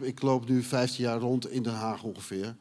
[0.00, 2.54] Ik loop nu 15 jaar rond in Den Haag ongeveer.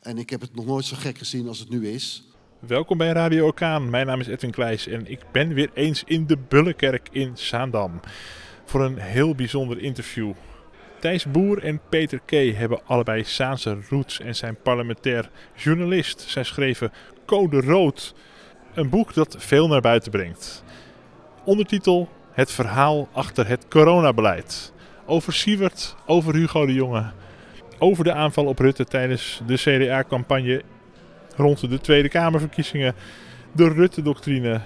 [0.00, 2.28] En ik heb het nog nooit zo gek gezien als het nu is.
[2.58, 3.90] Welkom bij Radio Orkaan.
[3.90, 8.00] Mijn naam is Edwin Kleijs en ik ben weer eens in de Bullenkerk in Zaandam.
[8.64, 10.32] Voor een heel bijzonder interview.
[10.98, 12.30] Thijs Boer en Peter K.
[12.30, 16.20] hebben allebei Zaanse roots en zijn parlementair journalist.
[16.20, 16.92] Zij schreven
[17.26, 18.14] Code Rood,
[18.74, 20.64] een boek dat veel naar buiten brengt.
[21.44, 24.72] Ondertitel Het verhaal achter het coronabeleid.
[25.10, 27.04] Over Siewert, over Hugo de Jonge,
[27.78, 30.62] over de aanval op Rutte tijdens de CDA-campagne
[31.36, 32.94] rond de Tweede Kamerverkiezingen,
[33.52, 34.60] de Rutte-doctrine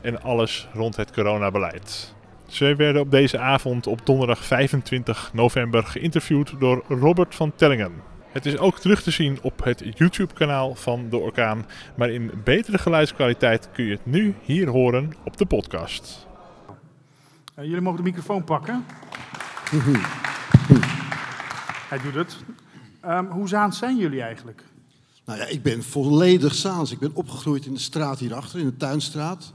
[0.00, 2.14] en alles rond het coronabeleid.
[2.46, 7.92] Zij werden op deze avond op donderdag 25 november geïnterviewd door Robert van Tellingen.
[8.32, 11.66] Het is ook terug te zien op het YouTube-kanaal van De Orkaan,
[11.96, 16.26] maar in betere geluidskwaliteit kun je het nu hier horen op de podcast.
[17.58, 18.84] Uh, jullie mogen de microfoon pakken.
[21.88, 22.36] Hij doet het.
[23.04, 24.64] Um, hoe Zaans zijn jullie eigenlijk?
[25.24, 26.90] Nou ja, ik ben volledig Zaans.
[26.90, 29.50] Ik ben opgegroeid in de straat hierachter, in de Tuinstraat.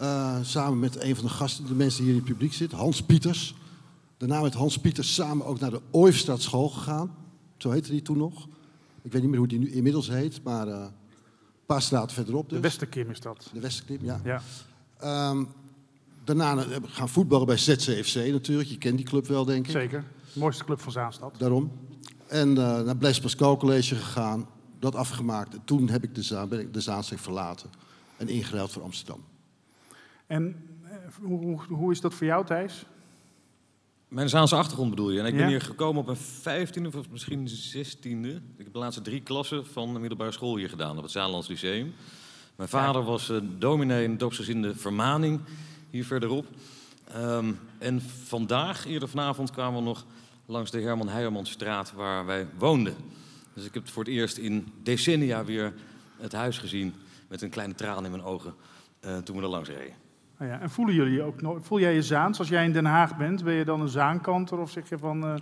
[0.00, 2.78] Uh, samen met een van de gasten, de mensen die hier in het publiek zitten,
[2.78, 3.54] Hans Pieters.
[4.16, 7.14] Daarna met Hans Pieters samen ook naar de Ooifstraat gegaan.
[7.56, 8.48] Zo heette die toen nog.
[9.02, 10.90] Ik weet niet meer hoe die nu inmiddels heet, maar uh, een
[11.66, 12.56] paar straten verderop dus.
[12.56, 13.50] De Westerkim is dat.
[13.52, 14.20] De Westerkim, ja.
[14.24, 14.42] ja.
[15.30, 15.48] Um,
[16.36, 18.68] daarna gaan voetballen bij ZCFC natuurlijk.
[18.68, 19.70] Je kent die club wel, denk ik.
[19.70, 20.04] Zeker.
[20.32, 21.34] De mooiste club van Zaanstad.
[21.38, 21.72] Daarom.
[22.26, 24.48] En uh, naar Blaise Pascal College gegaan.
[24.78, 25.54] Dat afgemaakt.
[25.54, 27.70] En toen heb ik de, Zaan, ben ik de Zaanstreek verlaten.
[28.16, 29.24] En ingeruild voor Amsterdam.
[30.26, 30.56] En
[31.22, 32.84] hoe, hoe, hoe is dat voor jou, Thijs?
[34.08, 35.20] Mijn Zaanse achtergrond bedoel je.
[35.20, 35.38] En ik ja.
[35.38, 38.28] ben hier gekomen op mijn vijftiende of misschien zestiende.
[38.28, 41.48] Ik heb de laatste drie klassen van de middelbare school hier gedaan, op het Zaanlands
[41.48, 41.94] Lyceum.
[42.56, 44.04] Mijn vader was uh, dominee
[44.46, 45.40] in de vermaning
[45.90, 46.46] hier verderop.
[47.16, 50.04] Um, en vandaag, eerder vanavond, kwamen we nog
[50.46, 52.94] langs de Herman Heijermansstraat waar wij woonden.
[53.54, 55.74] Dus ik heb het voor het eerst in decennia weer
[56.16, 56.94] het huis gezien
[57.28, 58.54] met een kleine traan in mijn ogen
[59.04, 59.94] uh, toen we er langs reden.
[60.40, 62.38] Oh ja, en voelen jullie ook nog, voel jij je Zaans?
[62.38, 65.24] Als jij in Den Haag bent, ben je dan een Zaankanter of zeg je van,
[65.24, 65.34] uh,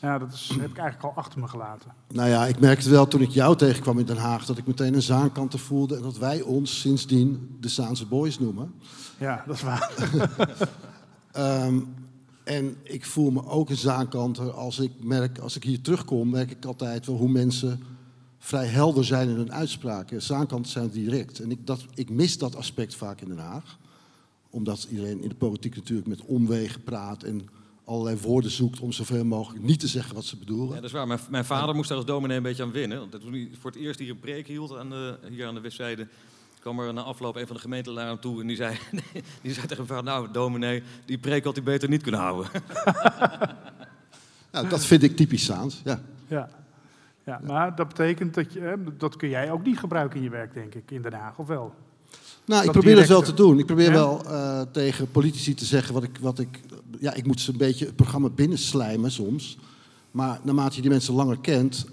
[0.00, 1.92] ja, dat is, heb ik eigenlijk al achter me gelaten?
[2.08, 4.94] Nou ja, ik merkte wel toen ik jou tegenkwam in Den Haag dat ik meteen
[4.94, 8.74] een Zaankanter voelde en dat wij ons sindsdien de Zaanse Boys noemen.
[9.18, 9.90] Ja, dat is waar.
[11.66, 11.94] um,
[12.44, 16.50] en ik voel me ook een zaankanter als ik merk, als ik hier terugkom, merk
[16.50, 17.82] ik altijd wel hoe mensen
[18.38, 20.22] vrij helder zijn in hun uitspraken.
[20.22, 21.40] Zaankanten zijn direct.
[21.40, 23.78] En ik, dat, ik mis dat aspect vaak in Den Haag.
[24.50, 27.48] Omdat iedereen in de politiek natuurlijk met omwegen praat en
[27.84, 30.68] allerlei woorden zoekt om zoveel mogelijk niet te zeggen wat ze bedoelen.
[30.68, 31.06] Ja, dat is waar.
[31.06, 32.98] Mijn, mijn vader moest daar als dominee een beetje aan winnen.
[32.98, 35.60] Want toen hij voor het eerst hier een preek hield aan de, hier aan de
[35.60, 36.08] westzijde
[36.64, 38.78] kwam er na afloop een van de gemeenteleden aan toe en die zei,
[39.42, 42.50] die zei tegen vader, nou dominee, die preek had hij beter niet kunnen houden.
[44.52, 46.00] nou, dat vind ik typisch Zaans, ja.
[46.26, 46.48] ja.
[47.24, 50.54] Ja, maar dat betekent dat je, dat kun jij ook niet gebruiken in je werk,
[50.54, 51.74] denk ik, in Den Haag, of wel?
[52.44, 53.58] Nou, ik probeer dat wel te doen.
[53.58, 53.92] Ik probeer ja?
[53.92, 56.60] wel uh, tegen politici te zeggen wat ik, wat ik...
[56.98, 59.58] Ja, ik moet ze een beetje het programma binnenslijmen soms.
[60.10, 61.86] Maar naarmate je die mensen langer kent,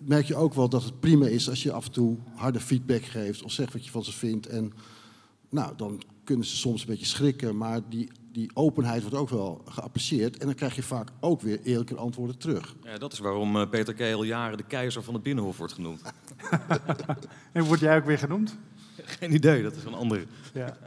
[0.00, 3.04] merk je ook wel dat het prima is als je af en toe harde feedback
[3.04, 4.46] geeft of zegt wat je van ze vindt.
[4.46, 4.72] En
[5.50, 9.62] nou, dan kunnen ze soms een beetje schrikken, maar die, die openheid wordt ook wel
[9.68, 10.38] geapprecieerd.
[10.38, 12.74] En dan krijg je vaak ook weer eerlijke antwoorden terug.
[12.82, 14.00] Ja, dat is waarom uh, Peter K.
[14.00, 16.02] al jaren de keizer van het Binnenhof wordt genoemd.
[17.52, 18.56] en word jij ook weer genoemd?
[19.02, 20.24] Geen idee, dat is een andere.
[20.54, 20.78] Ja.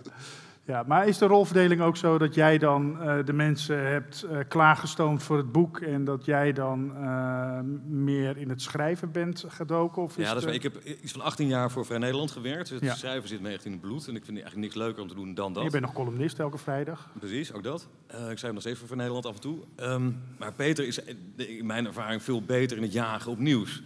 [0.71, 4.37] Ja, maar is de rolverdeling ook zo dat jij dan uh, de mensen hebt uh,
[4.47, 10.01] klaargestoomd voor het boek en dat jij dan uh, meer in het schrijven bent gedoken?
[10.01, 12.69] Of is ja, dat is, ik heb iets van 18 jaar voor Vrij Nederland gewerkt.
[12.69, 12.95] Dus het ja.
[12.95, 15.15] schrijven zit me echt in het bloed en ik vind eigenlijk niks leuker om te
[15.15, 15.63] doen dan dat.
[15.63, 17.09] Je bent nog columnist elke vrijdag.
[17.19, 17.88] Precies, ook dat.
[18.29, 19.59] ik schrijf nog steeds voor Vrij Nederland af en toe.
[19.79, 20.99] Um, maar Peter is
[21.35, 23.81] in mijn ervaring veel beter in het jagen op nieuws.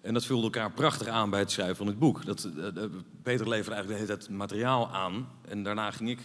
[0.00, 2.24] En dat vulde elkaar prachtig aan bij het schrijven van het boek.
[2.24, 2.64] Dat, uh,
[3.22, 5.28] Peter leverde eigenlijk de hele tijd materiaal aan.
[5.48, 6.18] En daarna ging ik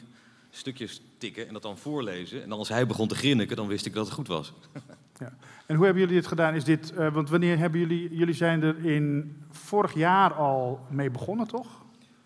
[0.50, 2.44] stukjes tikken en dat dan voorlezen.
[2.44, 4.53] En dan als hij begon te grinniken, dan wist ik dat het goed was.
[5.19, 5.38] Ja.
[5.66, 6.56] En hoe hebben jullie dit gedaan?
[6.56, 8.16] Is dit, uh, want wanneer hebben jullie...
[8.16, 11.67] Jullie zijn er in vorig jaar al mee begonnen, toch?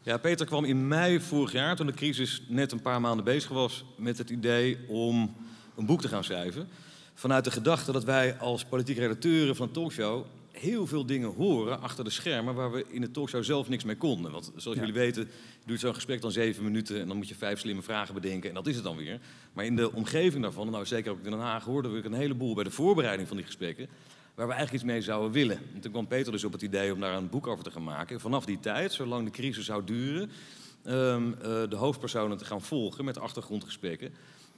[0.02, 3.52] Ja, Peter kwam in mei vorig jaar, toen de crisis net een paar maanden bezig
[3.52, 3.86] was...
[3.98, 5.36] met het idee om
[5.76, 6.68] een boek te gaan schrijven.
[7.14, 10.26] Vanuit de gedachte dat wij als politieke redacteuren van een talkshow
[10.60, 13.98] heel veel dingen horen achter de schermen waar we in de talkshow zelf niks mee
[13.98, 14.32] konden.
[14.32, 14.84] Want zoals ja.
[14.86, 15.30] jullie weten
[15.66, 18.56] duurt zo'n gesprek dan zeven minuten en dan moet je vijf slimme vragen bedenken en
[18.56, 19.20] dat is het dan weer.
[19.54, 22.54] Maar in de omgeving daarvan, nou zeker ook in Den Haag, hoorden we een heleboel
[22.54, 23.88] bij de voorbereiding van die gesprekken
[24.40, 25.60] waar we eigenlijk iets mee zouden willen.
[25.74, 27.84] En toen kwam Peter dus op het idee om daar een boek over te gaan
[27.84, 28.16] maken.
[28.16, 30.32] En vanaf die tijd, zolang de crisis zou duren,
[30.86, 34.14] um, uh, de hoofdpersonen te gaan volgen met achtergrondgesprekken.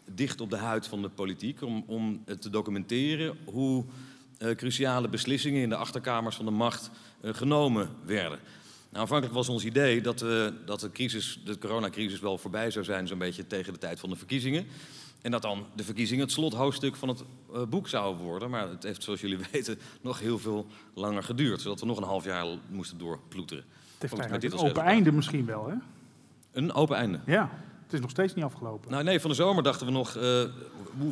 [0.05, 3.85] Dicht op de huid van de politiek, om, om te documenteren hoe
[4.55, 6.89] cruciale beslissingen in de achterkamers van de macht
[7.23, 8.39] genomen werden.
[8.89, 10.25] Nou, aanvankelijk was ons idee dat,
[10.65, 14.09] dat de, crisis, de coronacrisis wel voorbij zou zijn, zo'n beetje tegen de tijd van
[14.09, 14.67] de verkiezingen.
[15.21, 17.23] En dat dan de verkiezingen het slothoofdstuk van het
[17.53, 18.49] uh, boek zou worden.
[18.49, 21.61] Maar het heeft, zoals jullie weten, nog heel veel langer geduurd.
[21.61, 23.63] Zodat we nog een half jaar moesten doorploeteren.
[23.97, 25.75] Het heeft dit een open einde misschien wel, hè?
[26.51, 27.19] Een open einde?
[27.25, 27.49] Ja,
[27.91, 28.91] het is nog steeds niet afgelopen.
[28.91, 30.21] Nou nee, van de zomer dachten we nog, uh,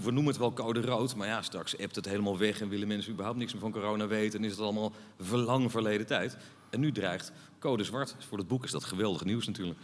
[0.03, 1.15] we noemen het wel code rood.
[1.15, 4.07] Maar ja, straks ebt het helemaal weg en willen mensen überhaupt niks meer van corona
[4.07, 4.39] weten.
[4.39, 4.91] En is het allemaal
[5.29, 6.37] lang verleden tijd.
[6.69, 8.15] En nu dreigt code zwart.
[8.27, 9.79] Voor het boek is dat geweldig nieuws natuurlijk.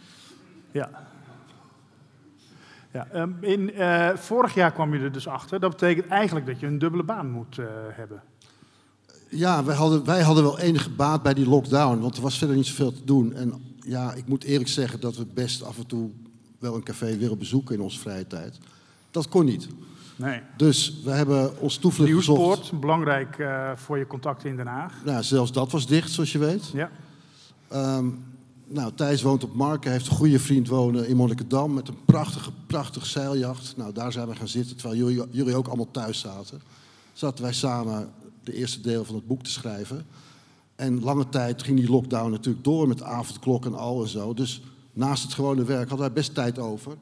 [0.70, 1.08] Ja,
[2.92, 5.60] ja, ehm, in, uh, vorig jaar kwam je er dus achter.
[5.60, 8.22] Dat betekent eigenlijk dat je een dubbele baan moet uh, hebben.
[9.28, 12.56] Ja, wij hadden, wij hadden wel enige baat bij die lockdown, want er was verder
[12.56, 13.34] niet zoveel te doen.
[13.34, 16.10] En ja, ik moet eerlijk zeggen dat we best af en toe
[16.66, 18.58] wel een café willen bezoeken in onze vrije tijd.
[19.10, 19.68] Dat kon niet.
[20.16, 20.40] Nee.
[20.56, 22.80] Dus we hebben ons toevlucht Nieuwsport, gezocht.
[22.80, 24.92] belangrijk uh, voor je contacten in Den Haag.
[25.04, 26.70] Nou, zelfs dat was dicht, zoals je weet.
[26.72, 26.90] Ja.
[27.96, 28.24] Um,
[28.68, 32.50] nou, Thijs woont op Marken, heeft een goede vriend wonen in Monnikendam met een prachtige,
[32.66, 33.76] prachtige zeiljacht.
[33.76, 36.62] Nou, daar zijn we gaan zitten, terwijl jullie, jullie ook allemaal thuis zaten.
[37.12, 38.12] Zaten wij samen
[38.44, 40.06] de eerste deel van het boek te schrijven.
[40.76, 44.34] En lange tijd ging die lockdown natuurlijk door met avondklok en al en zo.
[44.34, 44.62] Dus
[44.96, 46.96] naast het gewone werk hadden wij best tijd over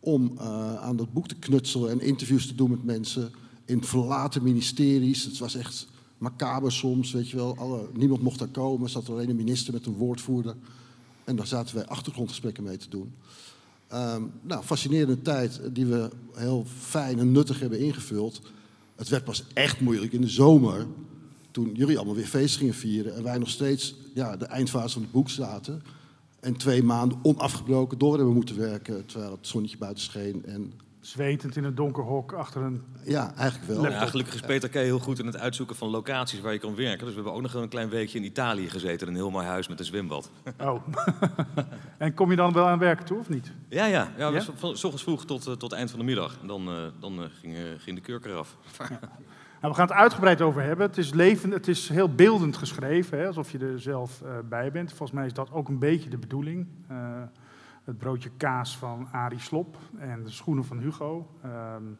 [0.00, 3.32] om uh, aan dat boek te knutselen en interviews te doen met mensen
[3.64, 5.24] in verlaten ministeries.
[5.24, 5.86] Het was echt
[6.18, 7.56] macaber soms, weet je wel.
[7.56, 10.54] Alle, niemand mocht daar komen, zat er alleen een minister met een woordvoerder.
[11.24, 13.14] En daar zaten wij achtergrondgesprekken mee te doen.
[13.94, 18.40] Um, nou, fascinerende tijd die we heel fijn en nuttig hebben ingevuld.
[18.96, 20.86] Het werd pas echt moeilijk in de zomer,
[21.50, 25.02] toen jullie allemaal weer feest gingen vieren en wij nog steeds ja, de eindfase van
[25.02, 25.82] het boek zaten.
[26.46, 31.56] En twee maanden onafgebroken door hebben moeten werken, terwijl het zonnetje buiten scheen en zwetend
[31.56, 32.82] in een donker hok achter een.
[33.04, 33.82] Ja, eigenlijk wel.
[33.82, 34.74] Ja, eigenlijk is Peter K.
[34.74, 36.98] heel goed in het uitzoeken van locaties waar je kan werken.
[36.98, 39.08] Dus we hebben ook nog een klein weekje in Italië gezeten.
[39.08, 40.30] Een heel mooi huis met een zwembad.
[40.60, 40.82] Oh.
[41.98, 43.52] en kom je dan wel aan werken toe of niet?
[43.68, 44.12] Ja, ja.
[44.16, 44.42] ja, ja?
[44.54, 46.38] van ochtends vroeg tot, uh, tot eind van de middag.
[46.40, 48.56] En dan, uh, dan uh, ging, ging, de kurk eraf.
[49.60, 50.86] Nou, we gaan het uitgebreid over hebben.
[50.86, 54.88] Het is, levend, het is heel beeldend geschreven, hè, alsof je er zelf bij bent.
[54.88, 56.66] Volgens mij is dat ook een beetje de bedoeling
[57.86, 61.30] het broodje kaas van Arie Slop en de schoenen van Hugo.
[61.44, 61.98] Um,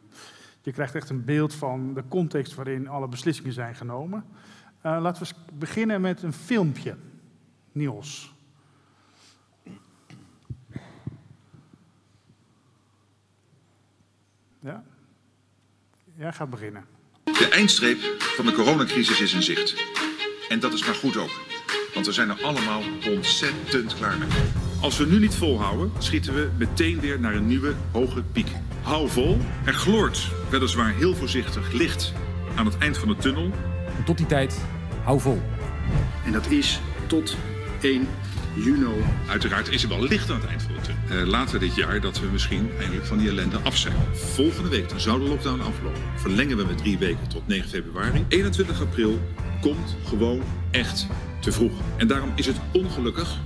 [0.61, 4.25] je krijgt echt een beeld van de context waarin alle beslissingen zijn genomen.
[4.85, 6.97] Uh, laten we beginnen met een filmpje.
[7.71, 8.35] Niels.
[14.59, 14.83] Ja?
[16.15, 16.85] Jij gaat beginnen.
[17.37, 19.75] De eindstreep van de coronacrisis is in zicht.
[20.49, 21.31] En dat is maar goed ook.
[21.93, 24.27] Want we zijn er allemaal ontzettend klaar mee.
[24.81, 28.47] Als we nu niet volhouden, schieten we meteen weer naar een nieuwe hoge piek.
[28.81, 29.37] Hou vol.
[29.65, 32.13] Er gloort weliswaar heel voorzichtig licht
[32.55, 33.51] aan het eind van de tunnel.
[33.97, 34.61] En tot die tijd,
[35.03, 35.41] hou vol.
[36.25, 37.37] En dat is tot
[37.81, 38.07] 1
[38.53, 39.03] juni.
[39.29, 40.96] Uiteraard is er wel licht aan het eind van de tunnel.
[41.11, 43.95] Uh, later dit jaar dat we misschien eindelijk van die ellende af zijn.
[44.13, 46.01] Volgende week dan zou de lockdown aflopen.
[46.15, 48.25] Verlengen we met drie weken tot 9 februari.
[48.27, 49.19] 21 april
[49.61, 51.07] komt gewoon echt
[51.39, 51.71] te vroeg.
[51.97, 53.39] En daarom is het ongelukkig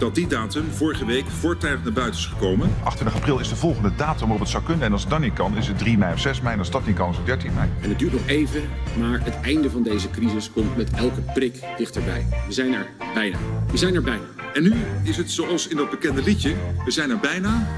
[0.00, 2.70] dat die datum vorige week voortijdig naar buiten is gekomen.
[2.82, 4.86] 28 april is de volgende datum waarop het zou kunnen.
[4.86, 6.52] En als het dan niet kan, is het 3 mei of 6 mei.
[6.52, 7.68] En als dat niet kan, is het 13 mei.
[7.80, 8.62] En het duurt nog even,
[8.98, 12.26] maar het einde van deze crisis komt met elke prik dichterbij.
[12.46, 13.36] We zijn er bijna.
[13.70, 14.24] We zijn er bijna.
[14.54, 16.54] En nu is het zoals in dat bekende liedje.
[16.84, 17.68] We zijn er bijna,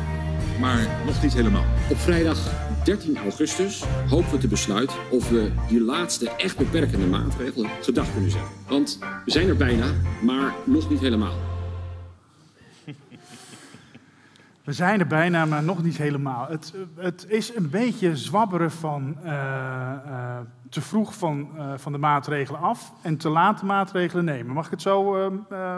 [0.61, 1.64] maar nog niet helemaal.
[1.91, 2.38] Op vrijdag
[2.85, 8.31] 13 augustus hopen we te besluiten of we die laatste echt beperkende maatregelen gedag kunnen
[8.31, 8.50] zetten.
[8.69, 9.87] Want we zijn er bijna,
[10.23, 11.52] maar nog niet helemaal.
[14.64, 16.49] We zijn er bijna, maar nog niet helemaal.
[16.49, 19.31] Het, het is een beetje zwabberen van uh,
[20.07, 20.38] uh,
[20.69, 24.54] te vroeg van, uh, van de maatregelen af en te laat de maatregelen nemen.
[24.54, 25.31] Mag ik het zo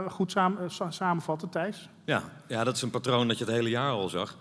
[0.08, 1.88] goed samen, samenvatten, Thijs?
[2.04, 4.36] Ja, ja, dat is een patroon dat je het hele jaar al zag.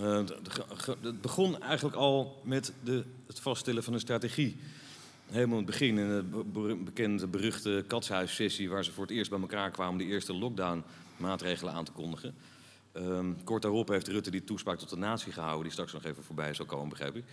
[0.00, 4.60] het begon eigenlijk al met de, het vaststellen van een strategie.
[5.26, 8.70] Helemaal in het begin, in de bekende beruchte katshuissessie...
[8.70, 12.34] waar ze voor het eerst bij elkaar kwamen de eerste lockdown-maatregelen aan te kondigen...
[12.98, 16.24] Um, kort daarop heeft Rutte die toespraak tot de natie gehouden, die straks nog even
[16.24, 17.24] voorbij zal komen, begrijp ik.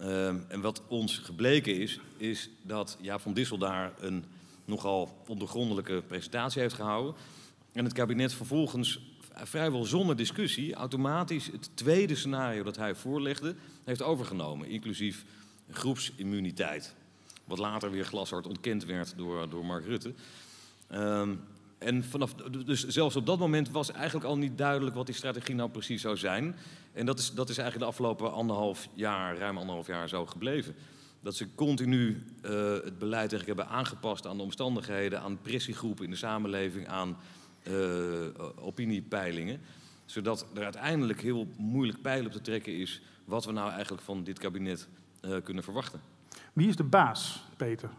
[0.00, 4.24] Um, en wat ons gebleken is, is dat Jaap van Dissel daar een
[4.64, 7.14] nogal ondergrondelijke presentatie heeft gehouden.
[7.72, 9.00] En het kabinet vervolgens
[9.34, 15.24] vrijwel zonder discussie automatisch het tweede scenario dat hij voorlegde heeft overgenomen, inclusief
[15.70, 16.94] groepsimmuniteit.
[17.44, 20.14] Wat later weer glashard ontkend werd door, door Mark Rutte.
[20.92, 21.40] Um,
[21.84, 22.34] en vanaf,
[22.64, 26.00] dus zelfs op dat moment was eigenlijk al niet duidelijk wat die strategie nou precies
[26.00, 26.56] zou zijn.
[26.92, 30.74] En dat is, dat is eigenlijk de afgelopen anderhalf jaar, ruim anderhalf jaar zo gebleven.
[31.20, 32.08] Dat ze continu
[32.42, 37.16] uh, het beleid eigenlijk hebben aangepast aan de omstandigheden, aan pressiegroepen in de samenleving, aan
[37.68, 37.74] uh,
[38.54, 39.60] opiniepeilingen.
[40.04, 44.24] Zodat er uiteindelijk heel moeilijk pijl op te trekken is wat we nou eigenlijk van
[44.24, 44.88] dit kabinet
[45.22, 46.00] uh, kunnen verwachten.
[46.52, 47.90] Wie is de baas, Peter?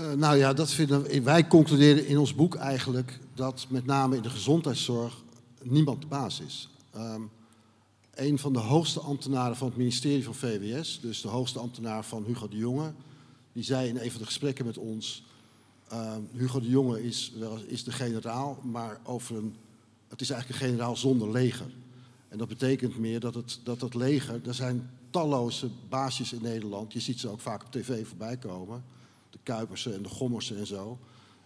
[0.00, 4.22] Uh, nou ja, dat vinden wij concluderen in ons boek eigenlijk dat met name in
[4.22, 5.22] de gezondheidszorg
[5.62, 6.68] niemand de baas is.
[6.96, 7.30] Um,
[8.14, 12.24] een van de hoogste ambtenaren van het ministerie van VWS, dus de hoogste ambtenaar van
[12.24, 12.92] Hugo de Jonge,
[13.52, 15.24] die zei in een van de gesprekken met ons:
[15.92, 17.32] uh, Hugo de Jonge is,
[17.66, 19.56] is de generaal, maar over een,
[20.08, 21.70] het is eigenlijk een generaal zonder leger.
[22.28, 26.92] En dat betekent meer dat het, dat het leger, er zijn talloze baasjes in Nederland,
[26.92, 28.84] je ziet ze ook vaak op tv voorbij komen,
[29.30, 30.98] de Kuipersen en de Gommersen en zo,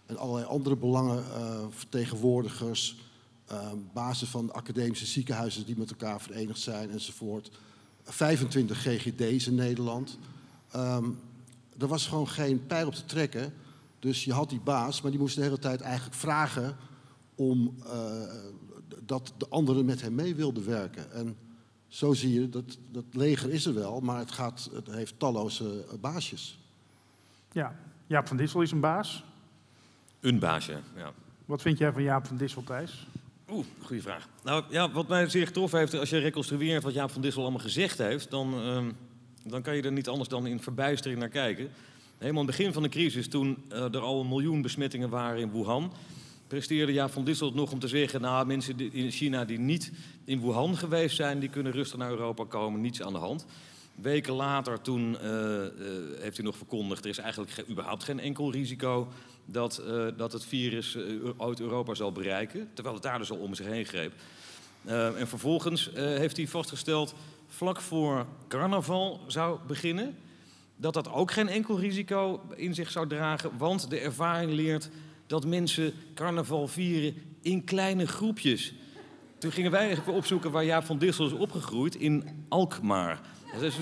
[0.05, 2.95] en allerlei andere belangenvertegenwoordigers.
[2.95, 3.01] Uh,
[3.51, 7.51] uh, basis van academische ziekenhuizen die met elkaar verenigd zijn enzovoort.
[8.03, 10.17] 25 GGD's in Nederland.
[10.75, 11.19] Um,
[11.77, 13.53] er was gewoon geen pijl op te trekken.
[13.99, 16.75] Dus je had die baas, maar die moest de hele tijd eigenlijk vragen
[17.35, 18.21] om uh,
[19.03, 21.11] dat de anderen met hem mee wilden werken.
[21.11, 21.37] En
[21.87, 25.85] zo zie je, dat, dat leger is er wel, maar het, gaat, het heeft talloze
[25.99, 26.59] baasjes.
[27.55, 27.75] Ja,
[28.07, 29.23] Jaap van Dissel is een baas.
[30.19, 31.11] Een baasje, ja.
[31.45, 33.07] Wat vind jij van Jaap van Dissel, Thijs?
[33.49, 34.27] Oeh, goede vraag.
[34.43, 37.59] Nou ja, wat mij zeer getroffen heeft, als je reconstrueert wat Jaap van Dissel allemaal
[37.59, 38.83] gezegd heeft, dan, uh,
[39.43, 41.69] dan kan je er niet anders dan in verbijstering naar kijken.
[42.17, 45.39] Helemaal in het begin van de crisis, toen uh, er al een miljoen besmettingen waren
[45.39, 45.91] in Wuhan,
[46.47, 49.91] presteerde Jaap van Dissel het nog om te zeggen, nou mensen in China die niet
[50.23, 53.45] in Wuhan geweest zijn, die kunnen rustig naar Europa komen, niets aan de hand.
[53.95, 55.69] Weken later, toen uh, uh,
[56.19, 59.07] heeft hij nog verkondigd, er is eigenlijk ge überhaupt geen enkel risico
[59.45, 60.97] dat, uh, dat het virus
[61.37, 62.69] uit Europa zal bereiken.
[62.73, 64.13] Terwijl het daar dus al om zich heen greep.
[65.17, 67.15] en vervolgens heeft hij vastgesteld,
[67.47, 70.17] vlak voor carnaval zou beginnen,
[70.75, 73.51] dat dat ook geen enkel risico in zich zou dragen.
[73.57, 74.89] Want de ervaring leert
[75.27, 78.73] dat mensen carnaval vieren in kleine groepjes.
[79.37, 83.21] Toen gingen wij even opzoeken waar Jaap van Dissel is opgegroeid, in Alkmaar.
[83.61, 83.75] Is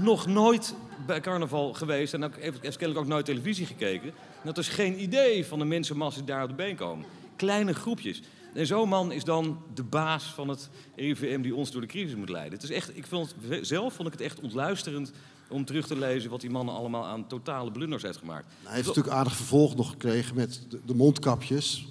[0.00, 0.74] nog nooit
[1.06, 4.12] bij carnaval geweest en heeft kennelijk ook nooit televisie gekeken.
[4.44, 7.06] Dat is geen idee van de mensenmassa die daar op de been komen.
[7.36, 8.22] Kleine groepjes.
[8.54, 12.14] En zo'n man is dan de baas van het RIVM die ons door de crisis
[12.14, 12.52] moet leiden.
[12.52, 15.12] Het is echt, ik vond zelf vond ik het echt ontluisterend
[15.48, 18.46] om terug te lezen wat die mannen allemaal aan totale blunders heeft gemaakt.
[18.46, 21.86] Nou, hij heeft natuurlijk aardig vervolg nog gekregen met de, de mondkapjes.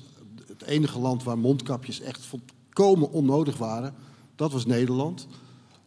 [0.48, 3.96] Het enige land waar mondkapjes echt volkomen onnodig waren,
[4.36, 5.28] dat was Nederland.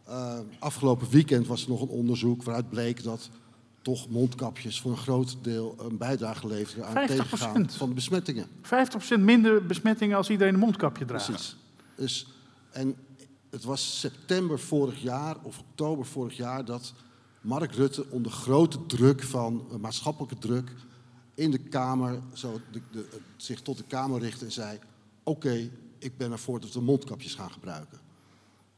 [0.09, 3.29] Uh, afgelopen weekend was er nog een onderzoek waaruit bleek dat
[3.81, 8.47] toch mondkapjes voor een groot deel een bijdrage leveren aan het tegengaan van de besmettingen.
[9.17, 11.25] 50% minder besmettingen als iedereen een mondkapje draagt.
[11.25, 11.55] Precies.
[11.95, 12.27] Dus,
[12.71, 12.95] en
[13.49, 16.93] het was september vorig jaar of oktober vorig jaar dat
[17.41, 20.71] Mark Rutte onder grote druk van uh, maatschappelijke druk
[21.33, 24.79] in de Kamer zo de, de, zich tot de Kamer richtte en zei:
[25.23, 27.99] Oké, okay, ik ben ervoor dat we mondkapjes gaan gebruiken.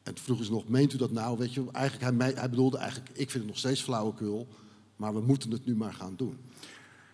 [0.04, 1.38] En toen ze nog, meent u dat nou?
[1.38, 4.48] Weet je, eigenlijk, hij, hij bedoelde eigenlijk, ik vind het nog steeds flauwekul,
[4.96, 6.38] maar we moeten het nu maar gaan doen.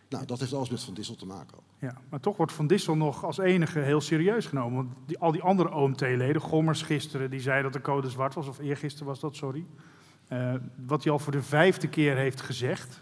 [0.10, 1.58] Nou, dat heeft alles met Van Dissel te maken.
[1.80, 4.76] Ja, maar toch wordt Van Dissel nog als enige heel serieus genomen.
[4.76, 8.60] Want al die andere OMT-leden, Gommers gisteren, die zei dat de code zwart was, of
[8.60, 9.66] eergisteren was dat, sorry.
[10.32, 10.54] Uh,
[10.86, 13.02] wat hij al voor de vijfde keer heeft gezegd,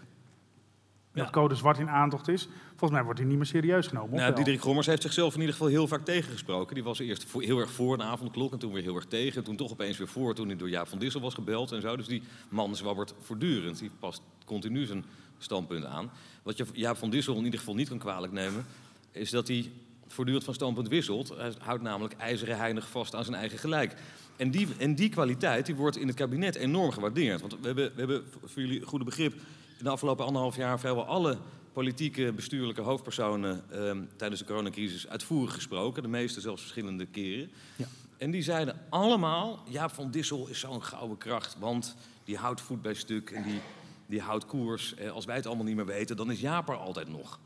[1.16, 1.22] ja.
[1.22, 2.48] dat code zwart in aantocht is.
[2.68, 4.16] Volgens mij wordt hij niet meer serieus genomen.
[4.16, 6.74] Nou, Diederik Gommers heeft zichzelf in ieder geval heel vaak tegengesproken.
[6.74, 9.36] Die was eerst heel erg voor een avondklok en toen weer heel erg tegen.
[9.36, 11.80] En toen toch opeens weer voor toen hij door Jaap van Dissel was gebeld en
[11.80, 11.96] zo.
[11.96, 13.78] Dus die man zwabbert voortdurend.
[13.78, 15.04] Die past continu zijn
[15.38, 16.10] standpunt aan.
[16.42, 18.66] Wat je Jaap van Dissel in ieder geval niet kan kwalijk nemen...
[19.12, 19.70] is dat hij
[20.06, 21.32] voortdurend van standpunt wisselt.
[21.36, 23.94] Hij houdt namelijk ijzeren heinig vast aan zijn eigen gelijk.
[24.36, 27.40] En die, en die kwaliteit die wordt in het kabinet enorm gewaardeerd.
[27.40, 29.34] Want we hebben, we hebben voor jullie goede begrip
[29.78, 31.38] in de afgelopen anderhalf jaar vrijwel alle
[31.72, 36.02] politieke, bestuurlijke hoofdpersonen eh, tijdens de coronacrisis uitvoerig gesproken.
[36.02, 37.50] De meeste zelfs verschillende keren.
[37.76, 37.86] Ja.
[38.18, 42.82] En die zeiden allemaal, Jaap van Dissel is zo'n gouden kracht, want die houdt voet
[42.82, 43.60] bij stuk en die,
[44.06, 44.94] die houdt koers.
[44.94, 47.38] Eh, als wij het allemaal niet meer weten, dan is Jaap er altijd nog.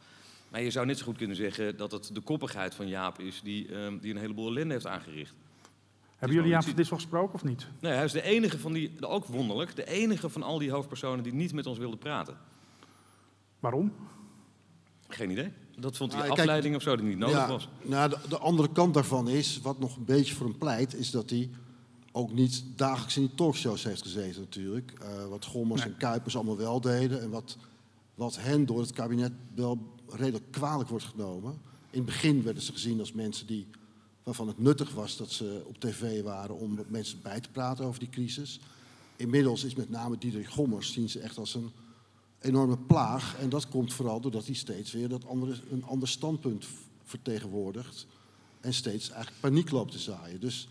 [0.48, 3.40] Maar je zou net zo goed kunnen zeggen dat het de koppigheid van Jaap is
[3.42, 5.34] die, uh, die een heleboel ellende heeft aangericht.
[6.20, 7.66] Hebben jullie Jaap van Dissel gesproken of niet?
[7.80, 11.24] Nee, hij is de enige van die, ook wonderlijk, de enige van al die hoofdpersonen
[11.24, 12.36] die niet met ons wilde praten.
[13.60, 13.92] Waarom?
[15.08, 15.52] Geen idee.
[15.76, 17.68] Dat vond hij nou, afleiding kijk, of zo die niet nodig ja, was.
[17.82, 21.10] Nou, de, de, andere kant daarvan is, wat nog een beetje voor hem pleit, is
[21.10, 21.50] dat hij
[22.12, 24.92] ook niet dagelijks in die talkshows heeft gezeten natuurlijk.
[25.02, 25.92] Uh, wat Gommers nee.
[25.92, 27.56] en Kuipers allemaal wel deden en wat,
[28.14, 31.52] wat hen door het kabinet wel redelijk kwalijk wordt genomen.
[31.90, 33.66] In het begin werden ze gezien als mensen die,
[34.30, 38.00] waarvan het nuttig was dat ze op tv waren om mensen bij te praten over
[38.00, 38.60] die crisis.
[39.16, 41.70] inmiddels is met name Diederik Gommers zien ze echt als een
[42.40, 43.36] enorme plaag.
[43.38, 46.66] En dat komt vooral doordat hij steeds weer dat andere, een ander standpunt
[47.04, 48.06] vertegenwoordigt.
[48.60, 50.40] En steeds eigenlijk paniek loopt te zaaien.
[50.40, 50.68] Dus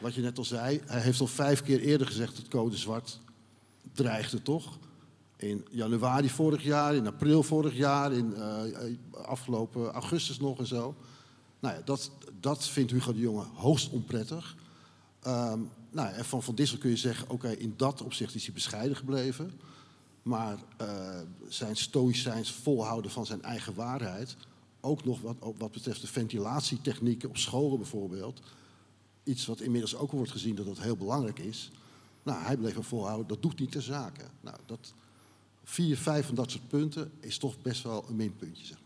[0.00, 3.20] wat je net al zei, hij heeft al vijf keer eerder gezegd dat code zwart
[3.92, 4.78] dreigde, toch?
[5.36, 10.94] In januari vorig jaar, in april vorig jaar, in uh, afgelopen augustus nog en zo.
[11.64, 14.56] Nou ja, dat, dat vindt Hugo de Jonge hoogst onprettig.
[15.26, 18.54] Um, nou, en van Van Dissel kun je zeggen, oké, in dat opzicht is hij
[18.54, 19.60] bescheiden gebleven.
[20.22, 24.36] Maar uh, zijn stoïcijns volhouden van zijn eigen waarheid,
[24.80, 28.40] ook nog wat, wat betreft de ventilatietechnieken op scholen bijvoorbeeld,
[29.22, 31.70] iets wat inmiddels ook wordt gezien dat dat heel belangrijk is.
[32.22, 34.24] Nou, hij bleef er volhouden, dat doet niet ter zake.
[34.40, 34.94] Nou, dat,
[35.62, 38.82] vier, vijf van dat soort punten is toch best wel een minpuntje, zeg.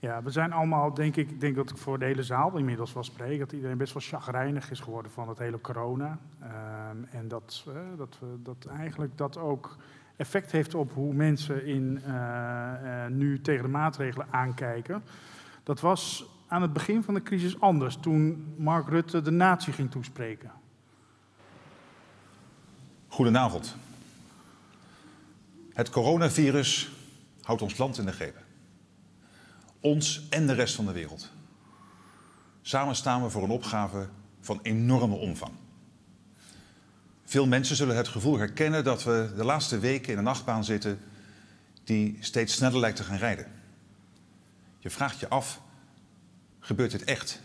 [0.00, 2.92] Ja, we zijn allemaal, denk ik, ik denk dat ik voor de hele zaal inmiddels
[2.92, 6.18] wel spreek, dat iedereen best wel chagrijnig is geworden van het hele corona.
[6.42, 9.76] Um, en dat, uh, dat, we, dat eigenlijk dat ook
[10.16, 12.12] effect heeft op hoe mensen in, uh,
[12.82, 15.02] uh, nu tegen de maatregelen aankijken.
[15.62, 19.90] Dat was aan het begin van de crisis anders, toen Mark Rutte de natie ging
[19.90, 20.50] toespreken.
[23.08, 23.76] Goedenavond.
[25.72, 26.90] Het coronavirus
[27.42, 28.46] houdt ons land in de greep.
[29.80, 31.30] Ons en de rest van de wereld.
[32.62, 34.08] Samen staan we voor een opgave
[34.40, 35.52] van enorme omvang.
[37.24, 41.00] Veel mensen zullen het gevoel herkennen dat we de laatste weken in een achtbaan zitten
[41.84, 43.46] die steeds sneller lijkt te gaan rijden.
[44.78, 45.60] Je vraagt je af,
[46.60, 47.40] gebeurt dit echt?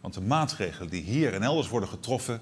[0.00, 2.40] Want de maatregelen die hier en elders worden getroffen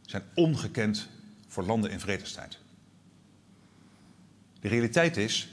[0.00, 1.08] zijn ongekend
[1.48, 2.58] voor landen in vredestijd.
[4.60, 5.48] De realiteit is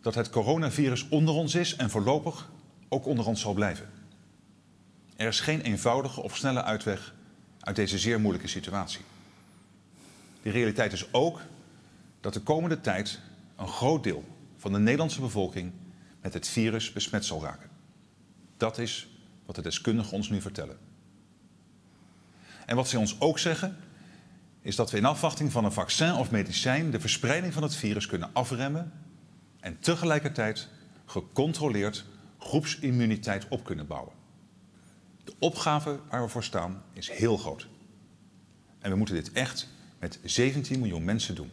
[0.00, 2.50] dat het coronavirus onder ons is en voorlopig
[2.88, 3.88] ook onder ons zal blijven.
[5.16, 7.14] Er is geen eenvoudige of snelle uitweg
[7.60, 9.00] uit deze zeer moeilijke situatie.
[10.42, 11.40] De realiteit is ook
[12.20, 13.20] dat de komende tijd
[13.56, 14.24] een groot deel
[14.56, 15.72] van de Nederlandse bevolking
[16.20, 17.70] met het virus besmet zal raken.
[18.56, 19.08] Dat is
[19.46, 20.78] wat de deskundigen ons nu vertellen.
[22.66, 23.76] En wat zij ons ook zeggen,
[24.62, 28.06] is dat we in afwachting van een vaccin of medicijn de verspreiding van het virus
[28.06, 28.92] kunnen afremmen
[29.60, 30.68] en tegelijkertijd
[31.04, 32.04] gecontroleerd
[32.38, 34.12] groepsimmuniteit op kunnen bouwen.
[35.24, 37.68] De opgave waar we voor staan is heel groot.
[38.78, 39.68] En we moeten dit echt
[39.98, 41.50] met 17 miljoen mensen doen.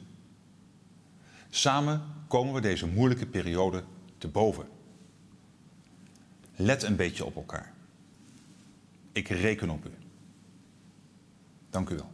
[1.49, 3.83] Samen komen we deze moeilijke periode
[4.17, 4.67] te boven.
[6.55, 7.73] Let een beetje op elkaar.
[9.11, 9.91] Ik reken op u.
[11.69, 12.11] Dank u wel.